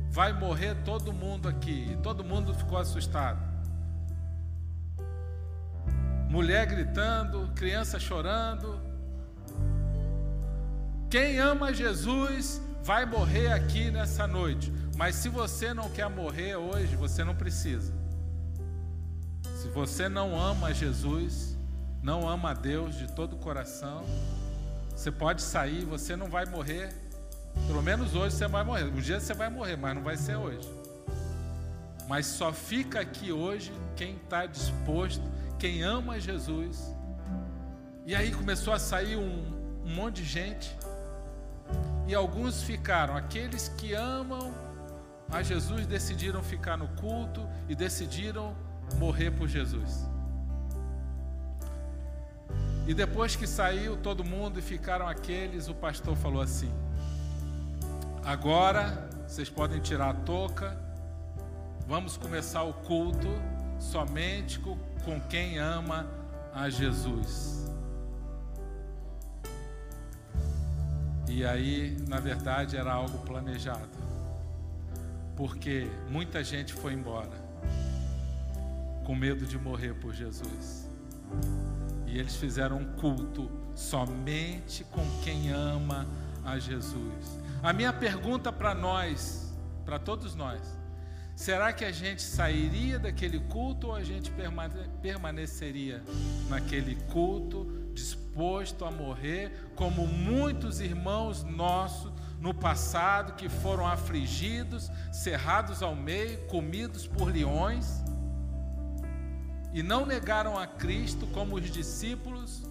vai 0.09 0.33
morrer 0.33 0.77
todo 0.85 1.13
mundo 1.13 1.49
aqui. 1.49 1.89
E 1.91 1.97
todo 1.97 2.23
mundo 2.23 2.55
ficou 2.55 2.79
assustado 2.79 3.48
mulher 6.29 6.67
gritando, 6.67 7.51
criança 7.55 7.99
chorando. 7.99 8.81
Quem 11.11 11.39
ama 11.39 11.73
Jesus 11.73 12.61
vai 12.83 13.07
morrer 13.07 13.53
aqui 13.53 13.91
nessa 13.91 14.27
noite, 14.27 14.73
mas 14.97 15.15
se 15.15 15.29
você 15.29 15.73
não 15.73 15.89
quer 15.89 16.09
morrer 16.11 16.57
hoje, 16.57 16.95
você 16.97 17.25
não 17.25 17.35
precisa. 17.35 17.93
Se 19.57 19.69
você 19.69 20.09
não 20.09 20.39
ama 20.39 20.73
Jesus, 20.73 21.57
não 22.03 22.29
ama 22.29 22.51
a 22.51 22.55
Deus 22.55 22.95
de 22.95 23.11
todo 23.13 23.35
o 23.35 23.39
coração, 23.39 24.05
você 24.95 25.11
pode 25.11 25.43
sair, 25.43 25.85
você 25.85 26.15
não 26.15 26.29
vai 26.29 26.45
morrer. 26.45 26.93
Pelo 27.67 27.83
menos 27.83 28.15
hoje 28.15 28.37
você 28.37 28.47
vai 28.47 28.63
morrer. 28.65 28.85
Um 28.85 29.01
dia 29.01 29.19
você 29.19 29.33
vai 29.33 29.49
morrer, 29.49 29.77
mas 29.77 29.95
não 29.95 30.03
vai 30.03 30.17
ser 30.17 30.37
hoje. 30.37 30.69
Mas 32.07 32.27
só 32.27 32.53
fica 32.53 33.01
aqui 33.01 33.33
hoje 33.33 33.73
quem 33.97 34.17
está 34.17 34.47
disposto 34.47 35.23
quem 35.59 35.83
ama 35.83 36.21
Jesus. 36.21 36.95
E 38.07 38.15
aí 38.15 38.33
começou 38.33 38.73
a 38.73 38.79
sair 38.79 39.17
um, 39.17 39.83
um 39.85 39.95
monte 39.95 40.23
de 40.23 40.25
gente. 40.25 40.77
E 42.07 42.15
alguns 42.15 42.63
ficaram, 42.63 43.17
aqueles 43.17 43.69
que 43.69 43.93
amam 43.93 44.55
a 45.31 45.43
Jesus 45.43 45.87
decidiram 45.87 46.43
ficar 46.43 46.77
no 46.77 46.89
culto 46.89 47.47
e 47.69 47.75
decidiram 47.75 48.57
morrer 48.97 49.31
por 49.31 49.47
Jesus. 49.47 50.09
E 52.87 52.95
depois 52.95 53.37
que 53.37 53.47
saiu 53.47 53.99
todo 53.99 54.25
mundo 54.25 54.59
e 54.59 54.63
ficaram 54.63 55.07
aqueles, 55.07 55.69
o 55.69 55.75
pastor 55.75 56.17
falou 56.17 56.41
assim: 56.41 56.73
Agora 58.25 59.11
vocês 59.27 59.51
podem 59.51 59.79
tirar 59.79 60.09
a 60.09 60.15
touca, 60.15 60.75
vamos 61.87 62.17
começar 62.17 62.63
o 62.63 62.73
culto 62.73 63.29
somente 63.79 64.59
com 64.59 64.77
com 65.05 65.21
quem 65.21 65.59
ama 65.59 66.07
a 66.55 66.69
Jesus. 66.69 67.67
E 71.29 71.45
aí, 71.45 71.97
na 72.09 72.19
verdade, 72.19 72.77
era 72.77 72.93
algo 72.93 73.19
planejado, 73.19 73.89
porque 75.37 75.87
muita 76.11 76.43
gente 76.43 76.73
foi 76.73 76.95
embora 76.95 77.49
com 79.05 79.15
medo 79.15 79.47
de 79.47 79.59
morrer 79.59 79.95
por 79.95 80.13
Jesus. 80.13 80.87
E 82.07 82.19
eles 82.19 82.37
fizeram 82.37 82.79
um 82.79 82.85
culto 82.97 83.51
somente 83.75 84.85
com 84.85 85.05
quem 85.23 85.51
ama 85.51 86.07
a 86.45 86.59
Jesus. 86.59 87.41
A 87.63 87.73
minha 87.73 87.93
pergunta 87.93 88.53
para 88.53 88.75
nós, 88.75 89.55
para 89.85 89.99
todos 89.99 90.35
nós, 90.35 90.61
Será 91.39 91.73
que 91.73 91.85
a 91.85 91.93
gente 91.93 92.21
sairia 92.21 92.99
daquele 92.99 93.39
culto 93.39 93.87
ou 93.87 93.95
a 93.95 94.03
gente 94.03 94.29
permaneceria 95.01 96.03
naquele 96.49 96.97
culto, 97.13 97.93
disposto 97.95 98.85
a 98.85 98.91
morrer, 98.91 99.71
como 99.77 100.05
muitos 100.05 100.81
irmãos 100.81 101.45
nossos 101.45 102.13
no 102.41 102.53
passado 102.53 103.35
que 103.35 103.49
foram 103.49 103.87
afligidos, 103.87 104.91
cerrados 105.13 105.81
ao 105.81 105.95
meio, 105.95 106.45
comidos 106.49 107.07
por 107.07 107.33
leões, 107.33 108.03
e 109.73 109.81
não 109.81 110.05
negaram 110.05 110.59
a 110.59 110.67
Cristo 110.67 111.25
como 111.29 111.55
os 111.55 111.71
discípulos? 111.71 112.65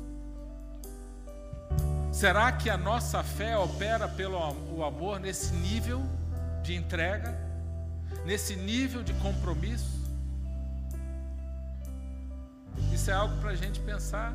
Será 2.11 2.51
que 2.51 2.69
a 2.69 2.75
nossa 2.75 3.23
fé 3.23 3.57
opera 3.57 4.09
pelo 4.09 4.37
amor 4.83 5.21
nesse 5.21 5.53
nível 5.53 6.03
de 6.61 6.75
entrega? 6.75 7.46
Nesse 8.27 8.57
nível 8.57 9.01
de 9.03 9.13
compromisso? 9.13 9.97
Isso 12.93 13.09
é 13.09 13.13
algo 13.13 13.39
para 13.39 13.51
a 13.51 13.55
gente 13.55 13.79
pensar 13.79 14.33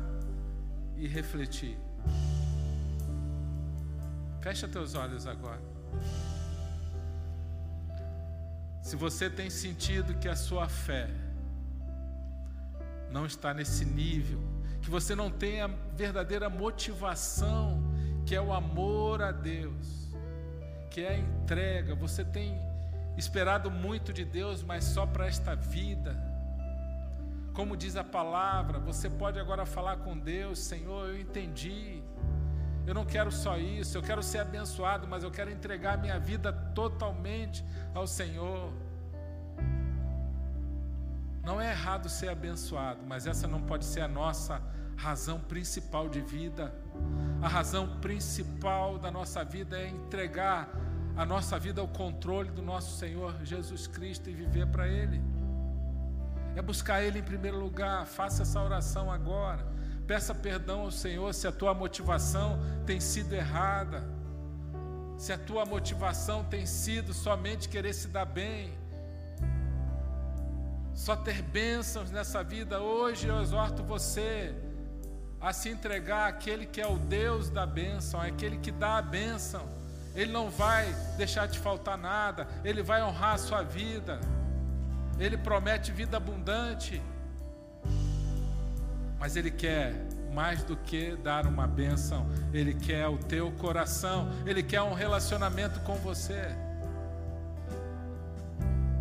e 0.97 1.07
refletir. 1.07 1.77
Fecha 4.41 4.67
teus 4.67 4.95
olhos 4.95 5.27
agora. 5.27 5.61
Se 8.81 8.95
você 8.95 9.29
tem 9.29 9.49
sentido 9.51 10.15
que 10.15 10.27
a 10.27 10.35
sua 10.35 10.67
fé 10.67 11.07
não 13.11 13.27
está 13.27 13.53
nesse 13.53 13.85
nível, 13.85 14.41
que 14.81 14.89
você 14.89 15.13
não 15.13 15.29
tem 15.29 15.61
a 15.61 15.67
verdadeira 15.95 16.49
motivação, 16.49 17.79
que 18.25 18.33
é 18.33 18.41
o 18.41 18.51
amor 18.51 19.21
a 19.21 19.31
Deus, 19.31 20.09
que 20.89 21.01
é 21.01 21.09
a 21.09 21.17
entrega, 21.17 21.93
você 21.93 22.25
tem 22.25 22.72
esperado 23.17 23.69
muito 23.69 24.11
de 24.11 24.25
Deus, 24.25 24.63
mas 24.63 24.83
só 24.83 25.05
para 25.05 25.27
esta 25.27 25.55
vida. 25.55 26.15
Como 27.53 27.77
diz 27.77 27.95
a 27.95 28.03
palavra, 28.03 28.79
você 28.79 29.09
pode 29.09 29.39
agora 29.39 29.65
falar 29.65 29.97
com 29.97 30.17
Deus: 30.17 30.59
Senhor, 30.59 31.09
eu 31.09 31.19
entendi. 31.19 32.01
Eu 32.85 32.93
não 32.93 33.05
quero 33.05 33.31
só 33.31 33.57
isso, 33.57 33.97
eu 33.97 34.01
quero 34.01 34.21
ser 34.21 34.39
abençoado, 34.39 35.07
mas 35.07 35.23
eu 35.23 35.31
quero 35.31 35.49
entregar 35.49 35.97
minha 35.97 36.19
vida 36.19 36.51
totalmente 36.51 37.63
ao 37.93 38.05
Senhor. 38.05 38.73
Não 41.43 41.61
é 41.61 41.71
errado 41.71 42.09
ser 42.09 42.29
abençoado, 42.29 43.01
mas 43.05 43.25
essa 43.25 43.47
não 43.47 43.61
pode 43.61 43.85
ser 43.85 44.01
a 44.01 44.07
nossa 44.07 44.61
razão 44.97 45.39
principal 45.39 46.09
de 46.09 46.21
vida. 46.21 46.73
A 47.41 47.47
razão 47.47 47.99
principal 47.99 48.97
da 48.97 49.11
nossa 49.11 49.43
vida 49.43 49.77
é 49.77 49.87
entregar 49.87 50.69
a 51.15 51.25
nossa 51.25 51.59
vida 51.59 51.79
ao 51.79 51.87
controle 51.87 52.49
do 52.49 52.61
nosso 52.61 52.97
Senhor 52.97 53.35
Jesus 53.43 53.87
Cristo 53.87 54.29
e 54.29 54.33
viver 54.33 54.67
para 54.67 54.87
Ele. 54.87 55.21
É 56.55 56.61
buscar 56.61 57.03
Ele 57.03 57.19
em 57.19 57.23
primeiro 57.23 57.59
lugar. 57.59 58.05
Faça 58.05 58.41
essa 58.43 58.61
oração 58.61 59.11
agora. 59.11 59.65
Peça 60.07 60.33
perdão 60.33 60.81
ao 60.81 60.91
Senhor 60.91 61.33
se 61.33 61.47
a 61.47 61.51
tua 61.51 61.73
motivação 61.73 62.59
tem 62.85 62.99
sido 62.99 63.33
errada. 63.33 64.03
Se 65.17 65.31
a 65.31 65.37
tua 65.37 65.65
motivação 65.65 66.43
tem 66.43 66.65
sido 66.65 67.13
somente 67.13 67.69
querer 67.69 67.93
se 67.93 68.07
dar 68.07 68.25
bem. 68.25 68.73
só 70.93 71.15
ter 71.15 71.41
bênçãos 71.41 72.11
nessa 72.11 72.43
vida. 72.43 72.79
Hoje 72.79 73.27
eu 73.27 73.41
exorto 73.41 73.83
você 73.83 74.55
a 75.41 75.51
se 75.51 75.69
entregar 75.69 76.29
àquele 76.29 76.65
que 76.65 76.79
é 76.79 76.87
o 76.87 76.97
Deus 76.97 77.49
da 77.49 77.65
bênção, 77.65 78.21
aquele 78.21 78.57
que 78.57 78.71
dá 78.71 78.97
a 78.97 79.01
bênção. 79.01 79.82
Ele 80.15 80.31
não 80.31 80.49
vai 80.49 80.93
deixar 81.17 81.47
te 81.47 81.57
faltar 81.57 81.97
nada, 81.97 82.47
ele 82.63 82.83
vai 82.83 83.01
honrar 83.01 83.35
a 83.35 83.37
sua 83.37 83.63
vida. 83.63 84.19
Ele 85.19 85.37
promete 85.37 85.91
vida 85.91 86.17
abundante. 86.17 87.01
Mas 89.19 89.35
ele 89.35 89.51
quer 89.51 89.93
mais 90.33 90.63
do 90.63 90.75
que 90.75 91.15
dar 91.15 91.45
uma 91.45 91.67
bênção, 91.67 92.27
ele 92.51 92.73
quer 92.73 93.07
o 93.07 93.17
teu 93.17 93.51
coração, 93.51 94.29
ele 94.45 94.63
quer 94.63 94.81
um 94.81 94.93
relacionamento 94.93 95.79
com 95.81 95.95
você. 95.95 96.55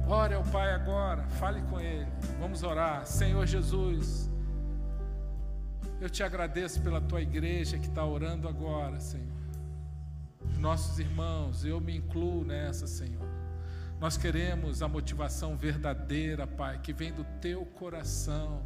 Ore 0.06 0.34
ao 0.34 0.42
Pai 0.44 0.72
agora, 0.72 1.22
fale 1.40 1.62
com 1.62 1.80
Ele. 1.80 2.06
Vamos 2.38 2.62
orar. 2.62 3.06
Senhor 3.06 3.46
Jesus, 3.46 4.30
eu 6.00 6.10
te 6.10 6.22
agradeço 6.22 6.82
pela 6.82 7.00
tua 7.00 7.22
igreja 7.22 7.78
que 7.78 7.86
está 7.86 8.04
orando 8.04 8.46
agora, 8.46 9.00
Senhor. 9.00 9.41
Nossos 10.62 11.00
irmãos, 11.00 11.64
eu 11.64 11.80
me 11.80 11.96
incluo 11.96 12.44
nessa, 12.44 12.86
Senhor. 12.86 13.28
Nós 13.98 14.16
queremos 14.16 14.80
a 14.80 14.86
motivação 14.86 15.56
verdadeira, 15.56 16.46
Pai, 16.46 16.78
que 16.78 16.92
vem 16.92 17.12
do 17.12 17.24
teu 17.40 17.66
coração. 17.66 18.62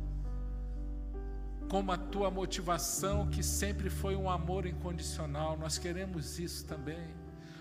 Como 1.70 1.90
a 1.90 1.96
tua 1.96 2.30
motivação, 2.30 3.30
que 3.30 3.42
sempre 3.42 3.88
foi 3.88 4.14
um 4.14 4.28
amor 4.28 4.66
incondicional, 4.66 5.56
nós 5.56 5.78
queremos 5.78 6.38
isso 6.38 6.66
também. 6.66 7.16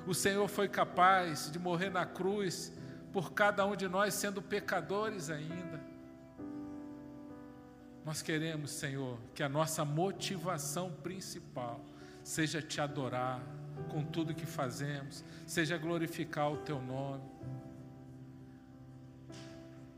O 0.06 0.14
Senhor 0.14 0.50
foi 0.50 0.68
capaz 0.68 1.50
de 1.50 1.58
morrer 1.58 1.90
na 1.90 2.06
cruz 2.06 2.74
por 3.14 3.32
cada 3.32 3.66
um 3.66 3.74
de 3.74 3.88
nós, 3.88 4.14
sendo 4.16 4.42
pecadores 4.42 5.30
ainda. 5.30 5.80
Nós 8.04 8.22
queremos, 8.22 8.72
Senhor, 8.72 9.18
que 9.34 9.42
a 9.42 9.48
nossa 9.48 9.86
motivação 9.86 10.92
principal 10.92 11.80
seja 12.22 12.62
te 12.62 12.82
adorar 12.82 13.42
com 13.90 14.04
tudo 14.04 14.34
que 14.34 14.46
fazemos, 14.46 15.24
seja 15.46 15.78
glorificar 15.78 16.52
o 16.52 16.58
teu 16.58 16.82
nome. 16.82 17.24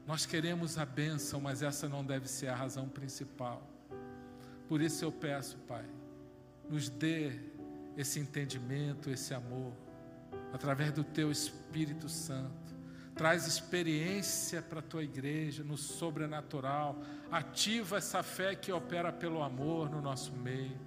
Nós 0.06 0.26
queremos 0.26 0.78
a 0.78 0.86
bênção, 0.86 1.42
mas 1.42 1.62
essa 1.62 1.90
não 1.90 2.04
deve 2.04 2.28
ser 2.28 2.48
a 2.48 2.56
razão 2.56 2.88
principal. 2.88 3.62
Por 4.68 4.82
isso 4.82 5.04
eu 5.04 5.12
peço, 5.12 5.58
Pai, 5.60 5.86
nos 6.70 6.90
dê 6.90 7.40
esse 7.98 8.20
entendimento, 8.20 9.10
esse 9.10 9.34
amor, 9.34 9.74
através 10.54 10.92
do 10.94 11.04
teu 11.04 11.32
Espírito 11.32 12.08
Santo 12.08 12.68
Traz 13.18 13.48
experiência 13.48 14.62
para 14.62 14.78
a 14.78 14.84
tua 14.84 15.04
igreja 15.04 15.64
no 15.64 15.76
sobrenatural. 15.76 17.02
Ativa 17.32 17.98
essa 17.98 18.22
fé 18.22 18.54
que 18.54 18.72
opera 18.72 19.12
pelo 19.12 19.42
amor 19.42 19.90
no 19.90 20.00
nosso 20.00 20.32
meio. 20.34 20.78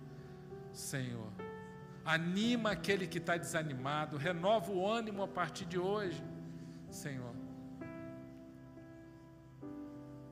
Senhor, 0.72 1.32
anima 2.05 2.73
aquele 2.73 3.07
que 3.07 3.19
está 3.19 3.37
desanimado. 3.37 4.17
Renova 4.17 4.71
o 4.71 4.87
ânimo 4.87 5.23
a 5.23 5.29
partir 5.29 5.65
de 5.65 5.79
hoje. 5.79 6.23
Senhor, 6.91 7.35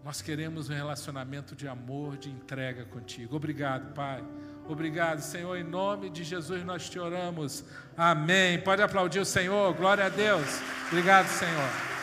nós 0.04 0.22
queremos 0.22 0.70
um 0.70 0.74
relacionamento 0.74 1.54
de 1.54 1.68
amor, 1.68 2.16
de 2.16 2.30
entrega 2.30 2.84
contigo. 2.84 3.36
Obrigado, 3.36 3.92
Pai. 3.92 4.24
Obrigado, 4.66 5.20
Senhor. 5.20 5.56
Em 5.56 5.64
nome 5.64 6.10
de 6.10 6.24
Jesus 6.24 6.64
nós 6.64 6.88
te 6.88 6.98
oramos. 6.98 7.64
Amém. 7.96 8.60
Pode 8.60 8.82
aplaudir 8.82 9.20
o 9.20 9.24
Senhor. 9.24 9.74
Glória 9.74 10.06
a 10.06 10.08
Deus. 10.08 10.60
Obrigado, 10.90 11.26
Senhor. 11.26 11.97